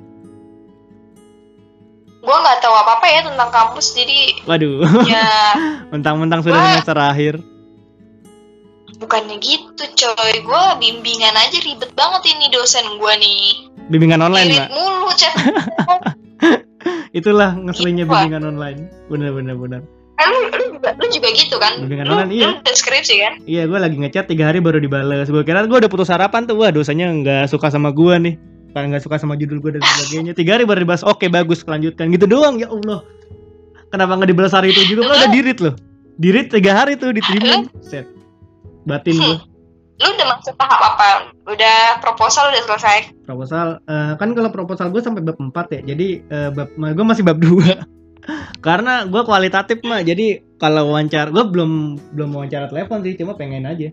gue 2.22 2.38
nggak 2.38 2.62
tahu 2.62 2.76
apa 2.78 3.02
apa 3.02 3.06
ya 3.10 3.26
tentang 3.26 3.50
kampus 3.50 3.98
jadi 3.98 4.46
Waduh, 4.46 4.86
ya 5.10 5.26
mentang-mentang 5.92 6.46
sudah 6.46 6.62
semester 6.70 6.94
akhir. 6.94 7.42
bukannya 9.02 9.42
gitu 9.42 9.84
coy 9.98 10.46
gue 10.46 10.64
bimbingan 10.78 11.34
aja 11.34 11.58
ribet 11.66 11.90
banget 11.98 12.22
ini 12.30 12.54
dosen 12.54 12.86
gue 13.02 13.14
nih 13.18 13.42
Bimbingan 13.90 14.22
online, 14.22 14.54
Mak. 14.54 14.70
mulu 14.70 15.10
Itulah 17.18 17.58
ngeselinnya 17.58 18.06
Gitu, 18.06 18.14
bimbingan 18.14 18.46
online. 18.46 18.80
Bener 19.10 19.34
bener 19.34 19.58
bener. 19.58 19.82
Eh, 20.22 20.30
lu, 20.30 20.40
lu, 20.54 20.66
juga, 20.78 20.90
lu 21.02 21.06
juga 21.10 21.28
gitu 21.34 21.56
kan 21.58 21.74
Bimbingan 21.82 22.06
lu, 22.06 22.14
online, 22.14 22.32
iya. 22.32 22.48
lu 22.54 22.62
deskripsi 22.62 23.16
kan 23.18 23.34
Iya, 23.44 23.66
gue 23.66 23.80
lagi 23.82 23.98
ngechat 23.98 24.30
tiga 24.30 24.46
hari 24.46 24.62
baru 24.62 24.78
dibales. 24.78 25.26
Gue 25.28 25.42
kira 25.42 25.66
gue 25.66 25.74
udah 25.74 25.90
putus 25.90 26.14
harapan 26.14 26.46
tuh. 26.46 26.54
Wah, 26.56 26.70
dosanya 26.70 27.10
nggak 27.10 27.50
suka 27.50 27.74
sama 27.74 27.90
gue 27.90 28.14
nih. 28.22 28.36
Karena 28.72 28.96
nggak 28.96 29.04
suka 29.04 29.18
sama 29.18 29.34
judul 29.34 29.58
gue 29.60 29.72
dan 29.76 29.84
sebagainya. 29.84 30.32
Tiga 30.32 30.56
hari 30.56 30.64
baru 30.64 30.86
dibahas. 30.86 31.02
Oke, 31.02 31.26
bagus, 31.28 31.66
lanjutkan. 31.66 32.08
Gitu 32.08 32.30
doang, 32.30 32.56
ya 32.56 32.70
Allah. 32.70 33.02
Kenapa 33.90 34.16
nggak 34.16 34.30
dibalas 34.30 34.54
hari 34.54 34.72
itu 34.72 34.86
juga? 34.88 35.10
Kan 35.10 35.18
udah 35.18 35.32
dirit 35.34 35.58
loh. 35.60 35.76
Dirit 36.16 36.48
tiga 36.48 36.72
hari 36.72 36.96
tuh 36.96 37.12
diterima. 37.12 37.66
Set. 37.82 38.06
Batin 38.86 39.18
gue. 39.18 39.38
lu 40.02 40.10
udah 40.18 40.34
masuk 40.34 40.58
tahap 40.58 40.82
apa 40.82 41.30
udah 41.46 42.02
proposal 42.02 42.50
udah 42.50 42.66
selesai 42.66 43.14
Proposal. 43.22 43.78
eh, 43.86 44.18
kan 44.18 44.34
kalau 44.34 44.50
proposal 44.50 44.90
gue 44.90 44.98
sampai 44.98 45.22
bab 45.22 45.38
4 45.38 45.54
ya. 45.78 45.94
Jadi 45.94 46.08
eh, 46.26 46.50
bab, 46.50 46.74
gue 46.74 47.06
masih 47.06 47.22
bab 47.22 47.38
2 47.38 48.01
Karena 48.62 49.06
gue 49.10 49.22
kualitatif 49.26 49.82
mah. 49.86 50.06
Jadi 50.06 50.58
kalau 50.62 50.94
wawancara, 50.94 51.34
gue 51.34 51.46
belum 51.46 51.72
belum 52.14 52.30
wawancara 52.38 52.70
telepon 52.70 53.02
sih. 53.02 53.18
Cuma 53.18 53.34
pengen 53.34 53.66
aja. 53.66 53.90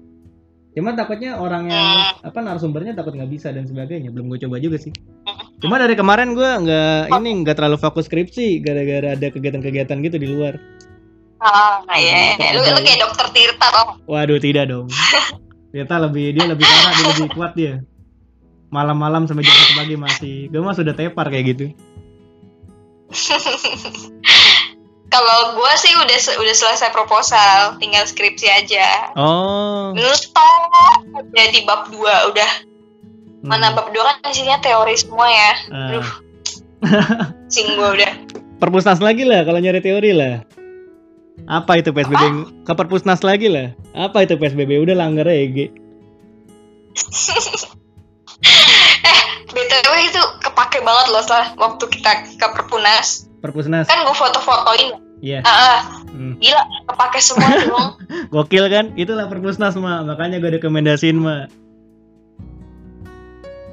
Cuma 0.77 0.95
takutnya 0.95 1.41
orang 1.41 1.73
yang 1.73 1.97
apa 2.23 2.39
narasumbernya 2.39 2.95
takut 2.95 3.17
nggak 3.17 3.33
bisa 3.33 3.51
dan 3.51 3.67
sebagainya. 3.67 4.13
Belum 4.13 4.31
gue 4.31 4.39
coba 4.47 4.61
juga 4.61 4.77
sih. 4.79 4.93
Cuma 5.59 5.81
dari 5.81 5.99
kemarin 5.99 6.39
gue 6.39 6.47
nggak 6.47 7.19
ini 7.19 7.31
nggak 7.43 7.57
terlalu 7.59 7.83
fokus 7.83 8.07
skripsi 8.07 8.63
gara-gara 8.63 9.19
ada 9.19 9.27
kegiatan-kegiatan 9.33 9.99
gitu 10.07 10.17
di 10.21 10.29
luar. 10.31 10.55
Ah, 11.39 11.83
iya. 11.99 12.35
Lu, 12.55 12.63
lu 12.63 12.83
kayak 12.83 12.99
dokter 12.99 13.27
Tirta 13.31 13.67
tau. 13.71 13.87
Waduh 14.07 14.39
tidak 14.39 14.71
dong. 14.71 14.87
Tirta 15.75 15.99
lebih 15.99 16.35
dia 16.35 16.47
lebih 16.47 16.67
parah 16.67 16.93
dia 16.95 17.07
lebih 17.17 17.29
kuat 17.35 17.53
dia. 17.59 17.75
Malam-malam 18.69 19.25
sampai 19.25 19.49
jam 19.49 19.75
pagi 19.75 19.97
masih. 19.97 20.53
Gue 20.53 20.61
mah 20.61 20.77
sudah 20.77 20.93
tepar 20.93 21.27
kayak 21.33 21.57
gitu. 21.57 21.65
Kalau 25.09 25.57
gue 25.57 25.73
sih 25.81 25.93
udah 25.97 26.19
udah 26.37 26.55
selesai 26.55 26.93
proposal, 26.93 27.81
tinggal 27.81 28.05
skripsi 28.05 28.45
aja. 28.45 29.17
Oh. 29.17 29.97
Nustok 29.97 30.69
aja 31.17 31.45
di 31.49 31.65
bab 31.65 31.89
2 31.89 31.97
udah. 32.29 32.51
Hmm. 33.41 33.49
Mana 33.49 33.73
bab 33.73 33.89
2 33.89 33.97
kan 33.97 34.21
isinya 34.29 34.61
teori 34.61 34.93
semua 35.01 35.33
ya. 35.33 35.53
Ah. 35.73 35.89
Aduh. 35.89 36.09
Sing 37.55 37.73
gue 37.73 37.91
udah. 37.97 38.13
perpusnas 38.59 38.99
lagi 38.99 39.23
lah 39.23 39.47
kalau 39.47 39.63
nyari 39.63 39.81
teori 39.81 40.13
lah. 40.13 40.45
Apa 41.49 41.81
itu 41.81 41.95
PSBB? 41.95 42.67
Ke 42.67 42.75
perpusnas 42.75 43.25
lagi 43.25 43.49
lah. 43.49 43.73
Apa 43.95 44.27
itu 44.27 44.37
PSBB? 44.37 44.83
Udah 44.83 44.99
langgar 44.99 45.31
ya, 45.31 45.47
EG. 45.47 45.71
kepake 50.59 50.83
banget 50.83 51.07
loh 51.15 51.23
setelah 51.23 51.55
waktu 51.55 51.85
kita 51.87 52.11
ke 52.35 52.47
Perpunas. 52.51 53.31
Perpusnas. 53.39 53.87
Kan 53.87 54.03
gue 54.03 54.17
foto-fotoin. 54.19 54.99
Iya. 55.23 55.47
Ah, 55.47 55.55
ah, 55.55 55.81
Hmm. 56.11 56.35
gila 56.43 56.59
kepake 56.91 57.23
semua 57.23 57.47
dong. 57.63 57.95
Gokil 58.35 58.67
kan? 58.67 58.91
Itulah 58.99 59.31
perpusnas, 59.31 59.79
Mak. 59.79 60.03
Makanya 60.03 60.43
gue 60.43 60.59
rekomendasiin, 60.59 61.15
Mak. 61.15 61.47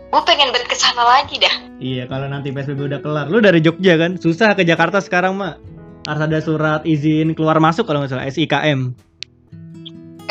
gue 0.05 0.21
pengen 0.23 0.53
bet 0.53 0.69
ke 0.69 0.77
sana 0.77 1.01
lagi 1.01 1.41
dah. 1.41 1.55
Iya, 1.75 2.05
kalau 2.05 2.29
nanti 2.29 2.53
PSBB 2.53 2.87
udah 2.87 3.01
kelar. 3.01 3.27
Lu 3.27 3.41
dari 3.41 3.59
Jogja 3.59 3.97
kan? 3.97 4.15
Susah 4.15 4.53
ke 4.53 4.61
Jakarta 4.61 5.01
sekarang, 5.01 5.33
Mak. 5.35 5.57
Harus 6.05 6.21
ada 6.21 6.39
surat 6.39 6.81
izin 6.85 7.33
keluar 7.33 7.57
masuk 7.57 7.89
kalau 7.89 8.05
nggak 8.05 8.13
salah, 8.13 8.29
SIKM. 8.29 8.93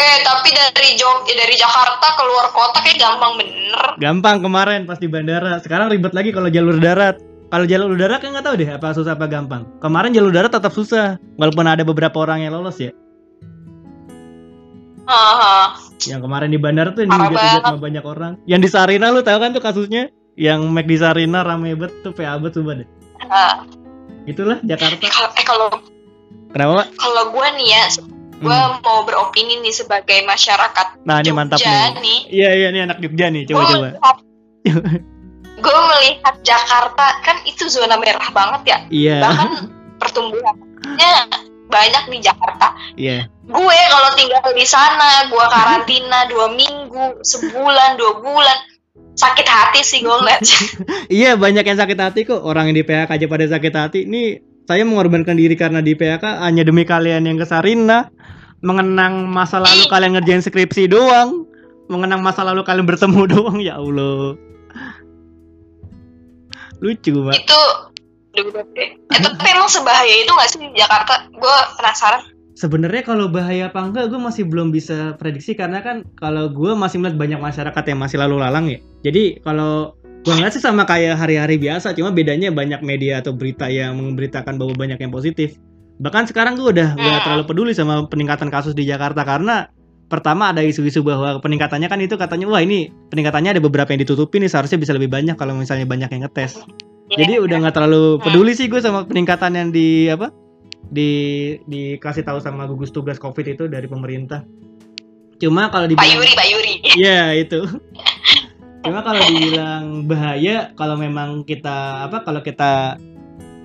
Eh, 0.04 0.20
tapi 0.20 0.52
dari 0.52 1.00
Jog 1.00 1.24
dari 1.24 1.56
Jakarta 1.56 2.12
keluar 2.14 2.52
kota 2.52 2.84
kayak 2.84 3.00
gampang 3.00 3.40
bener. 3.40 3.82
Gampang 3.96 4.44
kemarin 4.44 4.84
pas 4.84 5.00
di 5.00 5.08
bandara. 5.08 5.56
Sekarang 5.64 5.88
ribet 5.88 6.12
lagi 6.12 6.28
kalau 6.28 6.52
jalur 6.52 6.76
darat. 6.76 7.16
Kalau 7.48 7.64
jalur 7.64 7.94
udara 7.94 8.18
kan 8.18 8.34
nggak 8.34 8.44
tahu 8.44 8.56
deh 8.58 8.66
apa 8.68 8.90
susah 8.92 9.14
apa 9.14 9.30
gampang. 9.30 9.62
Kemarin 9.78 10.10
jalur 10.10 10.34
darat 10.34 10.50
tetap 10.50 10.74
susah, 10.74 11.22
walaupun 11.38 11.62
ada 11.64 11.86
beberapa 11.86 12.18
orang 12.18 12.42
yang 12.42 12.52
lolos 12.52 12.76
ya. 12.76 12.90
Haha. 15.04 15.76
Yang 16.02 16.20
kemarin 16.24 16.48
di 16.50 16.58
bandara 16.58 16.90
tuh 16.90 17.04
yang 17.04 17.12
dihujat-hujat 17.12 17.44
banget. 17.54 17.64
sama 17.68 17.78
banyak 17.78 18.04
orang. 18.04 18.32
Yang 18.44 18.60
di 18.60 18.68
Sarina 18.68 19.06
lu 19.12 19.20
tahu 19.22 19.38
kan 19.38 19.50
tuh 19.52 19.62
kasusnya? 19.62 20.10
Yang 20.34 20.60
Mac 20.66 20.86
di 20.90 20.96
Sarina 20.98 21.46
rame 21.46 21.78
banget 21.78 21.94
tuh 22.02 22.10
PA 22.10 22.34
banget 22.36 22.52
sumpah 22.58 22.74
deh. 22.82 22.88
Nah, 23.22 23.54
Itulah 24.24 24.58
Jakarta. 24.64 24.98
eh, 24.98 25.12
kalau 25.12 25.30
eh, 25.30 25.44
kalau 25.46 25.68
Kenapa, 26.50 26.72
Pak? 26.80 26.86
kalau 26.96 27.22
gue 27.30 27.46
nih 27.60 27.68
ya, 27.70 27.82
gue 28.36 28.50
Hmm. 28.50 28.80
mau 28.80 29.02
beropini 29.02 29.60
nih 29.60 29.70
sebagai 29.70 30.22
masyarakat 30.22 31.02
Nah, 31.02 31.18
ini 31.18 31.30
mantap 31.30 31.58
Jogja 31.58 31.94
nih. 31.94 32.00
nih. 32.00 32.18
Iya, 32.28 32.50
iya, 32.52 32.66
ini 32.68 32.80
anak 32.82 32.98
Jogja 32.98 33.26
nih. 33.28 33.42
Coba 33.44 33.54
Gue 33.56 33.66
coba. 33.68 33.78
melihat, 33.88 34.16
gue 35.56 35.78
melihat 35.88 36.34
Jakarta 36.42 37.06
kan 37.20 37.36
itu 37.44 37.64
zona 37.66 37.96
merah 37.96 38.28
banget 38.30 38.62
ya. 38.66 38.78
Iya. 38.88 39.18
Bahkan 39.20 39.50
pertumbuhannya 39.98 41.12
banyak 41.66 42.04
di 42.08 42.18
Jakarta. 42.20 42.66
Iya. 42.94 43.28
Gue 43.44 43.78
kalau 43.88 44.10
tinggal 44.14 44.44
di 44.50 44.64
sana, 44.64 45.28
gue 45.28 45.44
karantina 45.44 46.26
dua 46.32 46.48
minggu, 46.50 47.20
sebulan, 47.20 47.96
dua 47.96 48.12
bulan, 48.18 48.58
sakit 49.14 49.46
hati 49.46 49.80
sih 49.80 50.00
gue 50.00 50.12
ngeliatnya. 50.12 50.58
Iya, 51.12 51.36
banyak 51.36 51.62
yang 51.62 51.78
sakit 51.78 51.98
hati 51.98 52.20
kok. 52.24 52.40
Orang 52.40 52.68
yang 52.68 52.76
di 52.76 52.84
PHK 52.84 53.10
aja 53.10 53.26
pada 53.26 53.44
sakit 53.46 53.72
hati. 53.72 53.98
Ini 54.04 54.22
saya 54.64 54.82
mengorbankan 54.82 55.36
diri 55.36 55.52
karena 55.54 55.78
di 55.78 55.92
PHK 55.92 56.40
hanya 56.40 56.64
demi 56.64 56.82
kalian 56.82 57.22
yang 57.22 57.36
ke 57.36 57.44
Sarina. 57.44 58.08
Mengenang 58.64 59.28
masa 59.28 59.60
lalu 59.60 59.84
kalian 59.92 60.16
ngerjain 60.16 60.40
skripsi 60.40 60.88
doang. 60.88 61.44
Mengenang 61.92 62.24
masa 62.24 62.40
lalu 62.42 62.64
kalian 62.64 62.88
bertemu 62.88 63.28
doang. 63.36 63.60
Ya 63.60 63.76
Allah. 63.76 64.40
Lucu, 66.80 67.12
Mbak. 67.12 67.36
itu. 67.38 67.62
Eh, 68.34 68.90
tapi 69.14 69.46
emang 69.46 69.70
sebahaya 69.70 70.10
itu 70.10 70.32
gak 70.34 70.48
sih 70.50 70.58
di 70.58 70.74
Jakarta? 70.74 71.30
Gue 71.30 71.56
penasaran. 71.78 72.34
Sebenarnya 72.54 73.02
kalau 73.06 73.26
bahaya 73.30 73.70
apa 73.70 73.82
enggak 73.82 74.10
gue 74.10 74.18
masih 74.18 74.46
belum 74.46 74.70
bisa 74.70 75.14
prediksi 75.18 75.58
karena 75.58 75.82
kan 75.82 76.06
kalau 76.18 76.50
gue 76.50 76.74
masih 76.74 77.02
melihat 77.02 77.18
banyak 77.18 77.40
masyarakat 77.42 77.84
yang 77.86 77.98
masih 77.98 78.18
lalu 78.18 78.36
lalang 78.42 78.66
ya. 78.70 78.78
Jadi 79.06 79.38
kalau 79.42 79.94
gue 80.22 80.34
ngeliat 80.34 80.54
sih 80.54 80.62
sama 80.62 80.86
kayak 80.86 81.18
hari-hari 81.18 81.58
biasa, 81.58 81.94
cuma 81.94 82.10
bedanya 82.14 82.50
banyak 82.50 82.82
media 82.82 83.22
atau 83.22 83.34
berita 83.34 83.70
yang 83.70 83.98
memberitakan 83.98 84.54
bahwa 84.58 84.74
banyak 84.74 84.98
yang 84.98 85.10
positif. 85.14 85.58
Bahkan 85.94 86.26
sekarang 86.30 86.58
gue 86.58 86.74
udah 86.74 86.98
gak 86.98 87.06
Hmm. 87.06 87.22
terlalu 87.22 87.44
peduli 87.46 87.72
sama 87.74 88.02
peningkatan 88.10 88.50
kasus 88.50 88.74
di 88.74 88.82
Jakarta 88.82 89.22
karena 89.22 89.70
pertama 90.10 90.50
ada 90.50 90.60
isu-isu 90.60 91.00
bahwa 91.02 91.38
peningkatannya 91.40 91.88
kan 91.88 91.98
itu 92.02 92.14
katanya 92.18 92.46
wah 92.50 92.60
ini 92.62 92.90
peningkatannya 93.10 93.58
ada 93.58 93.62
beberapa 93.62 93.90
yang 93.94 94.02
ditutupi 94.02 94.42
nih 94.42 94.50
seharusnya 94.50 94.78
bisa 94.78 94.92
lebih 94.94 95.10
banyak 95.10 95.34
kalau 95.38 95.54
misalnya 95.54 95.86
banyak 95.86 96.10
yang 96.10 96.26
ngetes. 96.26 96.60
Jadi 97.14 97.38
udah 97.38 97.56
nggak 97.62 97.74
terlalu 97.74 98.18
peduli 98.20 98.52
sih 98.58 98.66
gue 98.66 98.80
sama 98.82 99.06
peningkatan 99.06 99.54
yang 99.54 99.68
di 99.70 100.10
apa 100.10 100.34
di 100.90 101.10
dikasih 101.64 102.26
tahu 102.26 102.38
sama 102.42 102.66
gugus 102.66 102.90
tugas 102.90 103.16
covid 103.16 103.54
itu 103.54 103.64
dari 103.70 103.86
pemerintah. 103.86 104.42
Cuma 105.38 105.70
kalau 105.70 105.86
Pak 105.86 105.92
dibilang 105.94 106.14
Yuri, 106.20 106.30
Pak 106.36 106.46
Yuri. 106.50 106.74
Iya 107.00 107.20
itu. 107.38 107.60
Cuma 108.84 109.00
kalau 109.00 109.22
dibilang 109.24 110.04
bahaya 110.04 110.74
kalau 110.76 110.94
memang 111.00 111.42
kita 111.48 112.06
apa 112.06 112.22
kalau 112.22 112.44
kita 112.44 113.00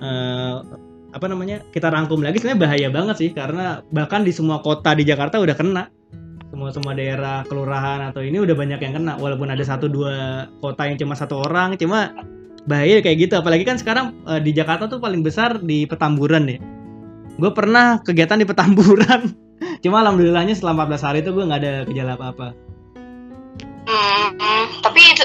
eh, 0.00 0.54
apa 1.10 1.26
namanya 1.26 1.62
kita 1.74 1.90
rangkum 1.90 2.22
lagi 2.22 2.38
sebenarnya 2.38 2.60
bahaya 2.62 2.88
banget 2.88 3.16
sih 3.18 3.30
karena 3.34 3.82
bahkan 3.90 4.22
di 4.22 4.30
semua 4.30 4.62
kota 4.62 4.94
di 4.94 5.02
Jakarta 5.02 5.42
udah 5.42 5.56
kena. 5.58 5.84
Semua 6.50 6.70
semua 6.74 6.92
daerah 6.98 7.46
kelurahan 7.46 8.10
atau 8.10 8.26
ini 8.26 8.42
udah 8.42 8.58
banyak 8.58 8.82
yang 8.82 8.94
kena 8.98 9.14
walaupun 9.22 9.54
ada 9.54 9.62
satu 9.62 9.86
dua 9.86 10.46
kota 10.58 10.86
yang 10.86 10.98
cuma 10.98 11.14
satu 11.14 11.46
orang 11.46 11.78
cuma 11.78 12.10
bahaya 12.66 12.98
kayak 13.02 13.30
gitu. 13.30 13.34
Apalagi 13.38 13.62
kan 13.66 13.78
sekarang 13.78 14.14
eh, 14.26 14.42
di 14.42 14.50
Jakarta 14.54 14.90
tuh 14.90 14.98
paling 14.98 15.22
besar 15.22 15.62
di 15.62 15.86
Petamburan 15.86 16.46
ya. 16.50 16.58
Gue 17.38 17.50
pernah 17.54 18.02
kegiatan 18.02 18.38
di 18.38 18.46
Petamburan. 18.46 19.30
Cuma 19.84 20.04
alhamdulillahnya 20.04 20.52
selama 20.52 20.84
14 20.92 21.06
hari 21.08 21.18
itu 21.24 21.30
gue 21.32 21.44
nggak 21.48 21.60
ada 21.64 21.72
gejala 21.88 22.12
apa-apa. 22.20 22.52
Hmm, 23.88 24.28
hmm. 24.36 24.64
tapi 24.84 25.00
itu 25.00 25.24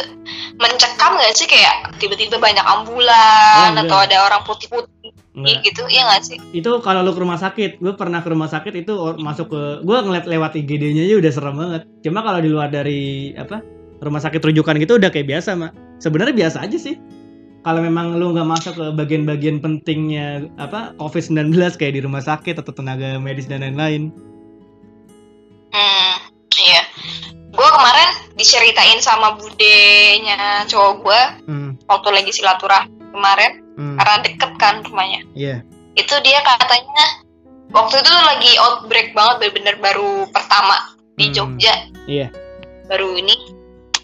mencekam 0.56 1.20
gak 1.20 1.36
sih? 1.36 1.44
Kayak 1.44 1.92
tiba-tiba 2.00 2.40
banyak 2.40 2.64
ambulan 2.64 3.76
Oh, 3.76 3.84
enggak. 3.84 3.88
atau 3.92 3.98
ada 4.00 4.18
orang 4.32 4.42
putih-putih 4.48 5.12
Nggak. 5.36 5.68
gitu, 5.68 5.84
iya 5.92 6.04
gak 6.16 6.24
sih? 6.24 6.40
itu 6.56 6.72
kalau 6.80 7.04
lu 7.04 7.12
ke 7.12 7.20
rumah 7.20 7.36
sakit 7.36 7.84
gue 7.84 7.94
pernah 8.00 8.24
ke 8.24 8.30
rumah 8.32 8.48
sakit 8.48 8.72
itu 8.88 8.94
masuk 9.20 9.52
ke 9.52 9.62
gue 9.84 9.98
ngeliat 10.00 10.26
lewat 10.32 10.56
IGD-nya 10.56 11.04
aja 11.12 11.16
udah 11.20 11.32
serem 11.36 11.56
banget 11.60 11.82
cuma 12.08 12.24
kalau 12.24 12.40
di 12.40 12.48
luar 12.48 12.72
dari 12.72 13.36
apa 13.36 13.60
rumah 14.00 14.24
sakit 14.24 14.40
rujukan 14.40 14.80
gitu 14.80 14.96
udah 14.96 15.12
kayak 15.12 15.28
biasa 15.28 15.60
mak 15.60 15.76
sebenarnya 16.00 16.32
biasa 16.32 16.64
aja 16.64 16.80
sih 16.80 16.96
kalau 17.68 17.84
memang 17.84 18.16
lu 18.16 18.32
nggak 18.32 18.48
masuk 18.48 18.74
ke 18.80 18.86
bagian-bagian 18.96 19.60
pentingnya 19.60 20.48
apa 20.56 20.96
COVID-19 21.04 21.52
kayak 21.76 22.00
di 22.00 22.02
rumah 22.08 22.24
sakit 22.24 22.56
atau 22.64 22.72
tenaga 22.72 23.20
medis 23.20 23.52
dan 23.52 23.60
lain-lain 23.60 24.16
Hmm, 25.76 26.16
iya. 26.56 26.88
Gue 27.52 27.68
kemarin 27.68 28.10
diceritain 28.40 29.00
sama 29.04 29.36
budenya 29.36 30.64
cowok 30.68 30.94
gue 31.04 31.22
hmm, 31.52 31.70
waktu 31.88 32.10
lagi 32.12 32.32
silaturahmi 32.32 33.12
kemarin 33.16 33.65
hmm, 33.76 33.96
karena 33.96 34.16
deket 34.22 34.52
kan 34.56 34.76
rumahnya. 34.82 35.22
iya 35.32 35.56
Itu 35.94 36.16
dia 36.20 36.40
katanya 36.40 37.06
waktu 37.70 37.96
itu 37.98 38.12
lagi 38.12 38.52
outbreak 38.58 39.12
banget 39.12 39.36
bener-bener 39.42 39.76
baru 39.80 40.28
pertama 40.30 40.76
di 41.14 41.28
Hmm, 41.28 41.34
Jogja. 41.34 41.74
iya. 42.06 42.28
Baru 42.86 43.16
ini. 43.16 43.34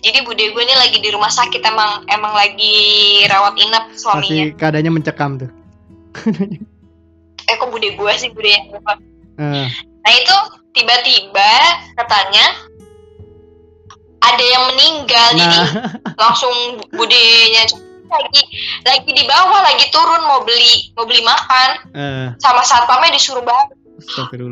Jadi 0.01 0.23
bude 0.23 0.41
gue 0.41 0.63
ini 0.63 0.75
lagi 0.75 0.97
di 0.97 1.09
rumah 1.09 1.29
sakit 1.29 1.61
emang 1.61 2.07
emang 2.07 2.33
lagi 2.33 2.73
rawat 3.27 3.53
inap 3.55 3.85
suaminya. 3.93 4.49
masih 4.49 4.57
keadaannya 4.57 4.91
mencekam 4.91 5.31
tuh 5.37 5.51
Eh 7.43 7.55
kok 7.55 7.69
bude 7.69 7.89
gue 7.91 8.11
sih 8.17 8.29
bude 8.29 8.47
yang 8.47 8.65
Eh, 9.37 9.67
Nah 10.01 10.11
itu 10.11 10.35
tiba-tiba 10.71 11.51
katanya 11.93 12.45
ada 14.21 14.43
yang 14.43 14.63
meninggal 14.69 15.27
jadi 15.33 15.57
nah 15.59 15.69
langsung 16.15 16.53
budenya 16.91 17.61
lagi 18.11 18.41
lagi 18.83 19.09
di 19.15 19.23
bawah 19.23 19.59
lagi 19.63 19.85
turun 19.89 20.21
mau 20.27 20.43
beli 20.43 20.91
mau 20.99 21.07
beli 21.07 21.23
makan. 21.23 21.69
Eh, 21.95 22.27
sama 22.43 22.61
satpamnya 22.67 23.15
disuruh 23.15 23.41
balik 23.41 23.71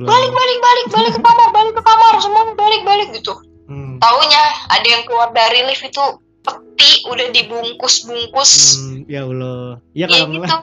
balik 0.05 0.31
balik 0.31 0.57
balik 0.61 0.85
balik 0.93 1.11
ke 1.17 1.21
kamar 1.21 1.49
balik 1.51 1.73
ke 1.75 1.83
kamar 1.83 2.13
semuanya 2.23 2.53
balik 2.55 2.81
balik 2.87 3.07
gitu. 3.13 3.33
Hmm, 3.69 4.01
taunya 4.01 4.43
ada 4.73 4.87
yang 4.87 5.03
keluar 5.05 5.29
dari 5.29 5.61
lift 5.69 5.85
itu 5.85 6.03
peti 6.41 7.05
udah 7.05 7.27
dibungkus 7.35 8.05
bungkus 8.07 8.51
hmm, 8.79 9.05
ya 9.05 9.25
Allah. 9.27 9.77
Ya 9.93 10.05
ya 10.09 10.25
kalau 10.25 10.41
gitu. 10.41 10.57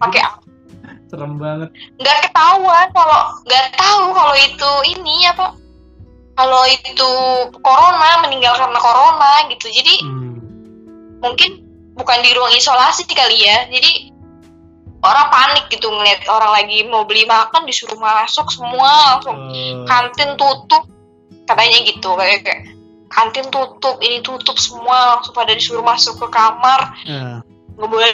pakai 0.00 0.22
serem 1.08 1.32
banget. 1.36 1.70
Nggak 2.00 2.18
ketahuan 2.28 2.86
kalau 2.92 3.20
nggak 3.48 3.66
tahu 3.76 4.04
kalau 4.12 4.36
itu 4.36 4.70
ini 4.96 5.16
apa 5.28 5.46
kalau 6.38 6.62
itu 6.68 7.10
corona 7.60 8.24
meninggal 8.24 8.56
karena 8.56 8.78
corona 8.80 9.32
gitu. 9.52 9.66
Jadi 9.68 9.94
Hmm. 10.00 10.40
mungkin 11.20 11.69
bukan 11.92 12.18
di 12.20 12.30
ruang 12.32 12.52
isolasi 12.52 13.04
kali 13.04 13.40
ya 13.40 13.66
jadi 13.66 14.10
orang 15.00 15.26
panik 15.28 15.64
gitu 15.68 15.88
ngeliat 15.88 16.24
orang 16.26 16.52
lagi 16.54 16.84
mau 16.84 17.04
beli 17.04 17.24
makan 17.24 17.64
disuruh 17.64 17.96
masuk 17.96 18.46
semua 18.48 19.16
langsung 19.16 19.36
Oh. 19.40 19.84
kantin 19.84 20.36
tutup 20.36 20.84
katanya 21.44 21.78
gitu 21.82 22.08
kayak 22.14 22.44
kayak 22.44 22.62
kantin 23.08 23.48
tutup 23.48 23.96
ini 23.98 24.20
tutup 24.20 24.54
semua 24.54 25.16
langsung 25.16 25.32
pada 25.32 25.50
disuruh 25.50 25.82
masuk 25.82 26.14
ke 26.16 26.26
kamar 26.28 26.94
Ah, 27.04 27.40
nggak 27.74 27.88
boleh 27.88 28.10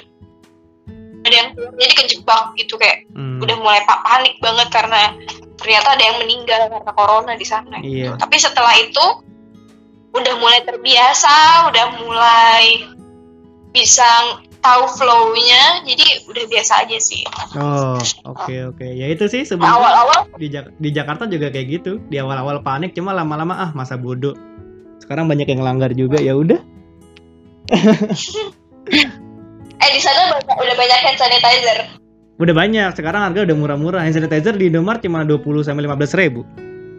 ada 1.20 1.34
yang 1.34 1.48
jadi 1.74 1.92
kejebak 1.96 2.54
gitu 2.54 2.74
kayak 2.76 3.02
hmm. 3.10 3.42
udah 3.42 3.56
mulai 3.58 3.82
pa- 3.82 4.00
panik 4.00 4.38
banget 4.38 4.70
karena 4.70 5.10
ternyata 5.58 5.88
ada 5.90 6.02
yang 6.02 6.16
meninggal 6.16 6.70
karena 6.70 6.92
corona 6.92 7.32
di 7.34 7.42
sana 7.42 7.76
gitu. 7.82 8.08
Iya. 8.08 8.10
tapi 8.14 8.36
setelah 8.38 8.72
itu 8.78 9.04
udah 10.14 10.34
mulai 10.38 10.62
terbiasa 10.62 11.34
udah 11.66 11.86
mulai 11.98 12.64
bisa 13.76 14.08
tahu 14.58 14.88
flow-nya 14.96 15.84
jadi 15.84 16.26
udah 16.26 16.44
biasa 16.48 16.88
aja 16.88 16.96
sih 16.98 17.22
Oh, 17.54 18.00
oke 18.26 18.74
oke. 18.74 18.82
Ya 18.84 19.06
itu 19.08 19.28
sih 19.28 19.44
sebenarnya 19.44 19.76
awal-awal 19.78 20.18
di, 20.36 20.48
Jak- 20.48 20.74
di 20.76 20.90
Jakarta 20.90 21.24
juga 21.24 21.48
kayak 21.48 21.66
gitu. 21.80 22.00
Di 22.08 22.18
awal-awal 22.18 22.60
panik 22.60 22.92
cuma 22.92 23.12
lama-lama 23.12 23.54
ah 23.56 23.70
masa 23.72 23.96
bodoh. 23.96 24.34
Sekarang 25.00 25.24
banyak 25.30 25.46
yang 25.46 25.62
langgar 25.62 25.92
juga 25.92 26.18
ya 26.20 26.34
udah. 26.36 26.58
eh 29.76 29.90
di 29.92 30.00
sana 30.00 30.36
udah 30.36 30.74
banyak 30.76 30.98
hand 31.04 31.18
sanitizer 31.18 31.78
Udah 32.36 32.52
banyak. 32.52 32.92
Sekarang 32.92 33.24
harga 33.24 33.48
udah 33.48 33.56
murah-murah. 33.56 34.04
Hand 34.04 34.18
sanitizer 34.18 34.52
di 34.52 34.68
Indomaret 34.68 35.00
cuma 35.00 35.24
20 35.24 35.40
sampai 35.64 35.88
15 35.88 36.20
ribu. 36.20 36.44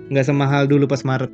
Nggak 0.09 0.25
semahal 0.25 0.65
dulu 0.65 0.89
pas 0.89 1.05
Maret. 1.05 1.30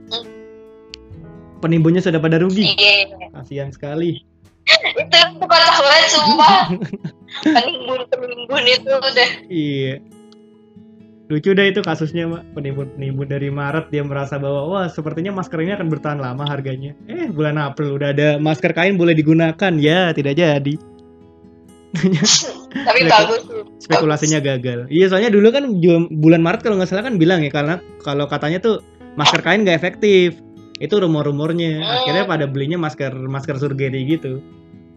Penimbunnya 1.64 2.04
sudah 2.04 2.20
pada 2.20 2.41
rugi. 2.44 2.76
iya 2.76 3.08
Kasihan 3.32 3.72
sekali. 3.72 4.20
Itu 4.64 5.16
itu 5.18 5.43
kocak 5.43 5.78
banget 5.84 6.07
sumpah 6.11 6.57
penimbun 7.55 8.01
penimbun 8.07 8.64
itu 8.68 8.91
udah 8.91 9.30
Iya. 9.51 9.93
Lucu 11.32 11.55
deh 11.55 11.72
itu 11.72 11.82
kasusnya, 11.82 12.28
Mak. 12.30 12.51
Penimbun-penimbun 12.53 13.26
dari 13.26 13.47
Maret 13.47 13.89
dia 13.89 14.03
merasa 14.03 14.36
bahwa 14.36 14.70
wah, 14.70 14.86
sepertinya 14.91 15.32
masker 15.34 15.66
ini 15.66 15.74
akan 15.74 15.88
bertahan 15.89 16.20
lama 16.20 16.43
harganya. 16.45 16.93
Eh, 17.09 17.32
bulan 17.32 17.55
April 17.57 17.95
udah 17.95 18.14
ada 18.14 18.38
masker 18.38 18.76
kain 18.76 18.99
boleh 18.99 19.16
digunakan. 19.16 19.72
Ya, 19.80 20.11
tidak 20.11 20.36
jadi. 20.36 20.76
tapi 22.88 23.01
bagus. 23.07 23.41
Spekulasinya 23.82 24.43
gagal. 24.43 24.91
Iya, 24.93 25.09
soalnya 25.09 25.32
dulu 25.32 25.47
kan 25.49 25.64
bulan 26.11 26.43
Maret 26.43 26.61
kalau 26.61 26.78
nggak 26.78 26.91
salah 26.91 27.07
kan 27.07 27.16
bilang 27.16 27.41
ya 27.41 27.49
karena 27.49 27.80
kalau 28.03 28.28
katanya 28.28 28.59
tuh 28.59 28.76
masker 29.16 29.41
kain 29.41 29.64
nggak 29.64 29.80
efektif. 29.80 30.38
Itu 30.84 31.00
rumor-rumornya. 31.00 31.80
Hmm. 31.80 31.96
Akhirnya 32.04 32.24
pada 32.28 32.44
belinya 32.44 32.76
masker 32.76 33.16
masker 33.16 33.56
surgery 33.56 34.04
gitu. 34.04 34.44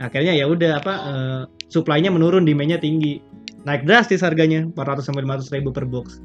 Akhirnya 0.03 0.34
ya 0.34 0.51
udah 0.51 0.82
apa 0.82 0.93
eh, 0.93 1.41
supply-nya 1.70 2.11
menurun, 2.11 2.43
demand-nya 2.43 2.82
tinggi. 2.82 3.22
Naik 3.62 3.87
drastis 3.87 4.22
harganya 4.22 4.66
400 4.74 5.07
sampai 5.07 5.22
500 5.22 5.55
ribu 5.55 5.70
per 5.70 5.87
box. 5.87 6.18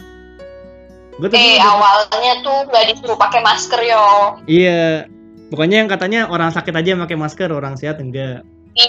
Gue 1.18 1.30
tuh 1.30 1.38
eh 1.38 1.62
awalnya 1.62 2.41
tuh 2.41 2.66
nggak 2.66 2.84
disuruh 2.89 3.18
pakai 3.18 3.41
masker 3.41 3.78
yo 3.82 4.05
Iya. 4.49 5.05
Pokoknya 5.51 5.84
yang 5.84 5.89
katanya 5.91 6.20
orang 6.26 6.49
sakit 6.49 6.72
aja 6.72 6.95
yang 6.95 7.03
pakai 7.03 7.20
masker, 7.20 7.51
orang 7.51 7.76
sehat 7.76 7.99
enggak. 7.99 8.41
iya 8.72 8.88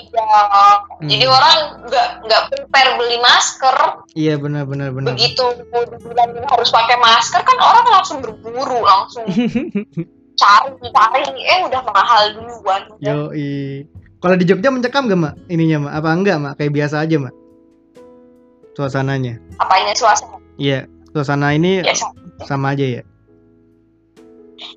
jadi 1.03 1.27
Hmm. 1.27 1.35
orang 1.35 1.57
nggak 1.91 2.09
nggak 2.23 2.43
prepare 2.55 2.91
beli 2.95 3.19
masker 3.19 3.77
Iya 4.15 4.39
benar 4.39 4.63
benar 4.71 4.95
benar. 4.95 5.11
begitu 5.11 5.43
dibilang 5.59 6.39
harus 6.47 6.71
pakai 6.71 6.95
masker 7.03 7.43
kan 7.43 7.59
orang 7.59 7.87
langsung 7.91 8.23
berburu 8.23 8.79
langsung 8.79 9.27
cari 10.43 10.75
cari 10.91 11.23
eh 11.47 11.59
udah 11.71 11.81
mahal 11.87 12.23
duluan 12.35 12.83
Yo 12.99 13.31
Kalau 14.23 14.39
di 14.39 14.47
Jogja 14.47 14.71
mencekam 14.71 15.11
gak 15.11 15.19
mak? 15.19 15.35
Ininya 15.51 15.87
mak? 15.87 15.93
Apa 15.99 16.09
enggak 16.15 16.39
mak? 16.39 16.55
Kayak 16.59 16.75
biasa 16.79 17.03
aja 17.03 17.17
mak? 17.19 17.35
Suasananya. 18.75 19.39
apanya 19.59 19.95
suasana 19.95 20.39
Iya. 20.57 20.87
Suasana 21.11 21.53
ini 21.53 21.83
biasa 21.83 22.07
sama 22.47 22.73
aja 22.75 22.87
ya. 22.99 23.03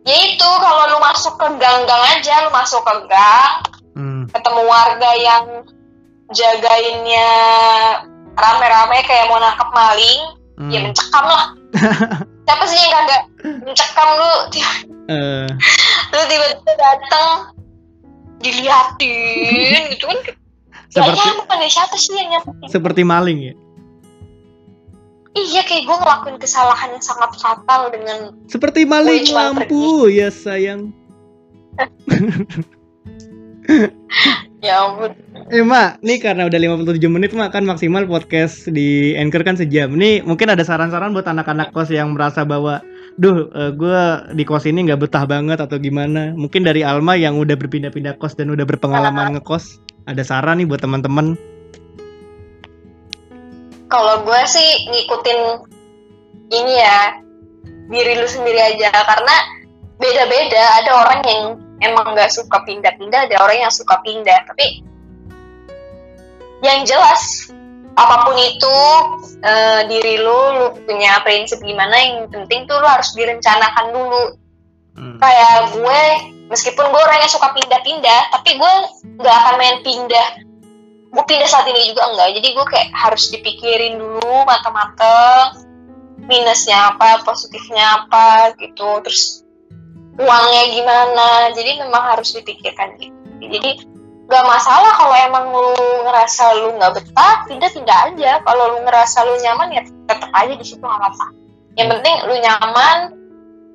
ya 0.03 0.15
itu 0.17 0.49
kalau 0.61 0.83
lu 0.91 0.99
masuk 0.99 1.33
ke 1.37 1.47
gang-gang 1.57 2.03
aja 2.13 2.33
lu 2.45 2.51
masuk 2.53 2.81
ke 2.81 2.95
gang 3.09 3.53
Hmm. 3.95 4.27
ketemu 4.27 4.61
warga 4.67 5.11
yang 5.15 5.45
jagainnya 6.35 7.29
rame-rame 8.35 8.99
kayak 9.07 9.31
mau 9.31 9.39
nangkep 9.39 9.69
maling 9.71 10.21
hmm. 10.59 10.67
ya 10.67 10.79
mencekam 10.83 11.23
lah 11.23 11.45
siapa 12.45 12.63
sih 12.69 12.77
yang 12.77 12.93
kagak 12.93 13.23
mencekam 13.65 14.09
lu? 14.15 14.33
Eh, 15.09 15.47
lu 16.13 16.21
tiba-tiba 16.29 16.73
datang 16.77 17.57
diliatin 18.41 19.81
gitu 19.93 20.05
kan. 20.05 20.19
Seperti 20.93 21.19
nyaman 21.19 21.57
deh 21.59 21.71
siapa 21.71 21.95
sih 21.97 22.13
yang 22.15 22.29
nyaman 22.31 22.69
seperti 22.69 23.01
maling 23.03 23.39
ya. 23.51 23.55
iya 25.35 25.67
kayak 25.67 25.83
gue 25.83 25.97
ngelakuin 25.99 26.39
kesalahan 26.39 26.95
yang 26.95 27.03
sangat 27.03 27.35
fatal 27.35 27.91
dengan 27.91 28.31
Seperti 28.47 28.87
maling 28.87 29.27
lampu 29.35 30.07
ya 30.07 30.31
sayang. 30.31 30.95
ya 34.65 34.85
ampun 34.85 35.11
Eh 35.53 35.61
mak, 35.61 36.01
nih 36.01 36.17
karena 36.17 36.49
udah 36.49 36.57
57 36.81 37.05
menit 37.05 37.37
mak 37.37 37.53
kan 37.53 37.61
maksimal 37.61 38.01
podcast 38.09 38.65
di 38.73 39.13
Anchor 39.13 39.45
kan 39.45 39.53
sejam. 39.53 39.93
Nih 39.93 40.25
mungkin 40.25 40.49
ada 40.49 40.65
saran-saran 40.65 41.13
buat 41.13 41.29
anak-anak 41.29 41.69
kos 41.69 41.93
yang 41.93 42.17
merasa 42.17 42.41
bahwa, 42.41 42.81
duh, 43.21 43.45
gue 43.77 44.01
di 44.33 44.41
kos 44.41 44.65
ini 44.65 44.89
nggak 44.89 45.05
betah 45.05 45.29
banget 45.29 45.61
atau 45.61 45.77
gimana. 45.77 46.33
Mungkin 46.33 46.65
dari 46.65 46.81
Alma 46.81 47.13
yang 47.13 47.37
udah 47.37 47.53
berpindah-pindah 47.61 48.17
kos 48.17 48.33
dan 48.33 48.49
udah 48.49 48.65
berpengalaman 48.65 49.37
ngekos, 49.37 49.77
ada 50.09 50.25
saran 50.25 50.57
nih 50.57 50.65
buat 50.65 50.81
teman-teman. 50.81 51.37
kalau 53.85 54.25
gue 54.25 54.41
sih 54.49 54.69
ngikutin 54.91 55.39
ini 56.51 56.73
ya 56.73 57.15
diri 57.87 58.17
lu 58.17 58.27
sendiri 58.27 58.59
aja 58.59 58.91
karena 58.91 59.35
beda-beda 60.01 60.63
ada 60.81 60.91
orang 61.05 61.21
yang 61.23 61.43
emang 61.83 62.15
nggak 62.15 62.31
suka 62.31 62.63
pindah-pindah 62.63 63.27
ada 63.27 63.35
orang 63.43 63.67
yang 63.67 63.73
suka 63.73 63.99
pindah 64.03 64.47
tapi 64.47 64.83
yang 66.63 66.87
jelas 66.87 67.51
apa 67.95 68.27
pun 68.27 68.35
itu 68.35 68.77
eh, 69.39 69.81
diri 69.87 70.19
lu 70.19 70.39
lu 70.59 70.65
punya 70.83 71.23
prinsip 71.23 71.63
gimana 71.63 71.95
yang 71.95 72.27
penting 72.27 72.67
tuh 72.67 72.75
lu 72.79 72.87
harus 72.87 73.15
direncanakan 73.15 73.91
dulu. 73.91 74.25
Hmm. 74.95 75.19
kayak 75.19 75.75
gue 75.75 76.01
meskipun 76.47 76.87
gue 76.87 77.01
orang 77.03 77.19
yang 77.19 77.27
suka 77.27 77.51
pindah-pindah 77.51 78.31
tapi 78.31 78.55
gue 78.55 78.73
nggak 79.19 79.37
akan 79.43 79.55
main 79.59 79.77
pindah. 79.83 80.29
Gue 81.11 81.23
pindah 81.27 81.47
saat 81.47 81.67
ini 81.67 81.91
juga 81.91 82.11
enggak 82.11 82.39
jadi 82.39 82.47
gue 82.55 82.65
kayak 82.71 82.89
harus 82.95 83.27
dipikirin 83.27 83.99
dulu 83.99 84.47
matang-matang 84.47 85.67
minusnya 86.31 86.95
apa 86.95 87.27
positifnya 87.27 88.07
apa 88.07 88.55
gitu. 88.55 89.03
Terus 89.03 89.44
uangnya 90.19 90.63
gimana. 90.71 91.27
Jadi 91.51 91.71
memang 91.79 92.03
harus 92.15 92.35
dipikirkan 92.35 92.95
gitu. 92.99 93.15
Jadi 93.45 93.71
nggak 94.25 94.45
masalah 94.49 94.91
kalau 94.97 95.15
emang 95.15 95.45
lu 95.53 95.69
ngerasa 96.01 96.43
lu 96.65 96.67
nggak 96.81 96.93
betah 96.97 97.35
pindah-pindah 97.45 97.99
aja. 98.11 98.31
Kalau 98.41 98.63
lu 98.75 98.79
ngerasa 98.83 99.17
lu 99.27 99.35
nyaman 99.39 99.69
ya 99.75 99.81
tetap 99.85 100.31
aja 100.33 100.53
di 100.55 100.65
situ 100.65 100.81
nggak 100.81 100.99
apa-apa. 100.99 101.27
Yang 101.75 101.87
penting 101.99 102.15
lu 102.25 102.35
nyaman 102.39 102.97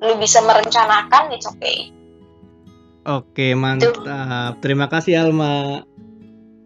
lu 0.01 0.13
bisa 0.17 0.41
merencanakan 0.41 1.31
it's 1.31 1.47
okay. 1.47 1.93
Oke 3.01 3.57
mantap, 3.57 4.61
terima 4.61 4.85
kasih 4.85 5.25
Alma 5.25 5.81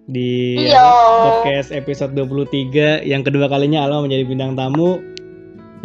di 0.05 0.67
iya. 0.67 0.84
podcast 1.23 1.71
episode 1.71 2.11
23 2.13 3.07
yang 3.07 3.23
kedua 3.23 3.47
kalinya 3.47 3.88
Alma 3.88 4.03
menjadi 4.03 4.23
bintang 4.28 4.53
tamu. 4.59 5.14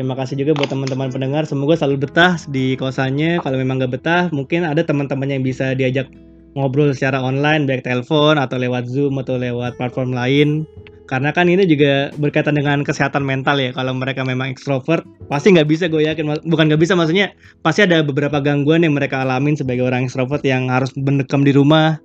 Terima 0.00 0.16
kasih 0.16 0.40
juga 0.40 0.56
buat 0.56 0.72
teman-teman 0.72 1.12
pendengar. 1.12 1.44
Semoga 1.44 1.76
selalu 1.76 2.08
betah 2.08 2.40
di 2.48 2.72
kosannya. 2.80 3.36
Kalau 3.44 3.60
memang 3.60 3.84
nggak 3.84 4.00
betah, 4.00 4.32
mungkin 4.32 4.64
ada 4.64 4.80
teman-teman 4.80 5.28
yang 5.28 5.44
bisa 5.44 5.76
diajak 5.76 6.08
ngobrol 6.56 6.88
secara 6.96 7.20
online, 7.20 7.68
baik 7.68 7.84
telepon 7.84 8.40
atau 8.40 8.56
lewat 8.56 8.88
Zoom 8.88 9.20
atau 9.20 9.36
lewat 9.36 9.76
platform 9.76 10.16
lain. 10.16 10.64
Karena 11.04 11.36
kan 11.36 11.52
ini 11.52 11.68
juga 11.68 12.08
berkaitan 12.16 12.56
dengan 12.56 12.80
kesehatan 12.80 13.28
mental 13.28 13.60
ya. 13.60 13.76
Kalau 13.76 13.92
mereka 13.92 14.24
memang 14.24 14.48
ekstrovert, 14.48 15.04
pasti 15.28 15.52
nggak 15.52 15.68
bisa 15.68 15.84
gue 15.84 16.08
yakin. 16.08 16.48
Bukan 16.48 16.72
nggak 16.72 16.80
bisa, 16.80 16.96
maksudnya 16.96 17.36
pasti 17.60 17.84
ada 17.84 18.00
beberapa 18.00 18.40
gangguan 18.40 18.80
yang 18.80 18.96
mereka 18.96 19.20
alamin 19.20 19.52
sebagai 19.52 19.84
orang 19.84 20.08
ekstrovert 20.08 20.40
yang 20.48 20.72
harus 20.72 20.96
mendekam 20.96 21.44
di 21.44 21.52
rumah. 21.52 22.00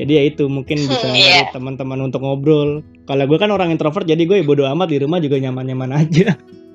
Jadi 0.00 0.16
ya 0.16 0.22
itu 0.24 0.48
mungkin 0.48 0.80
bisa 0.88 1.12
Hmm, 1.12 1.20
iya. 1.20 1.44
teman-teman 1.52 2.08
untuk 2.08 2.24
ngobrol. 2.24 2.80
Kalau 3.04 3.24
gue 3.28 3.36
kan 3.36 3.52
orang 3.52 3.68
introvert, 3.68 4.08
jadi 4.08 4.24
gue 4.24 4.40
bodo 4.48 4.64
amat 4.64 4.88
di 4.88 4.96
rumah 4.96 5.20
juga 5.20 5.36
nyaman-nyaman 5.36 5.92
aja. 5.92 6.32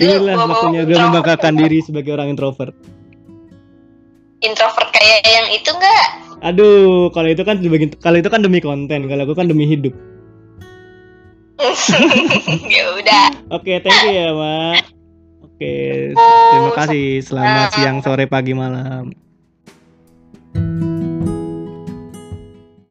Inilah 0.00 0.34
waktunya 0.48 0.82
gue 0.88 0.96
membanggakan 0.96 1.54
diri 1.56 1.84
sebagai 1.84 2.16
orang 2.16 2.32
introvert. 2.32 2.72
introvert 4.44 4.92
kayak 4.92 5.24
yang 5.24 5.48
itu 5.48 5.72
enggak 5.72 6.06
Aduh, 6.44 7.08
kalau 7.10 7.32
itu 7.32 7.40
kan 7.40 7.56
demi 7.64 7.88
kalau 7.96 8.20
itu 8.20 8.28
kan 8.28 8.44
demi 8.44 8.60
konten, 8.60 9.08
kalau 9.08 9.24
gue 9.24 9.36
kan 9.36 9.48
demi 9.48 9.64
hidup. 9.64 9.96
ya 12.76 12.84
udah 13.00 13.26
Oke, 13.48 13.80
thank 13.80 14.00
you 14.04 14.12
ya, 14.12 14.28
Mak. 14.36 14.92
Oke, 15.40 16.12
terima 16.12 16.72
kasih. 16.76 17.24
Selamat 17.24 17.68
siang, 17.72 18.04
sore, 18.04 18.28
pagi, 18.28 18.52
malam. 18.52 19.16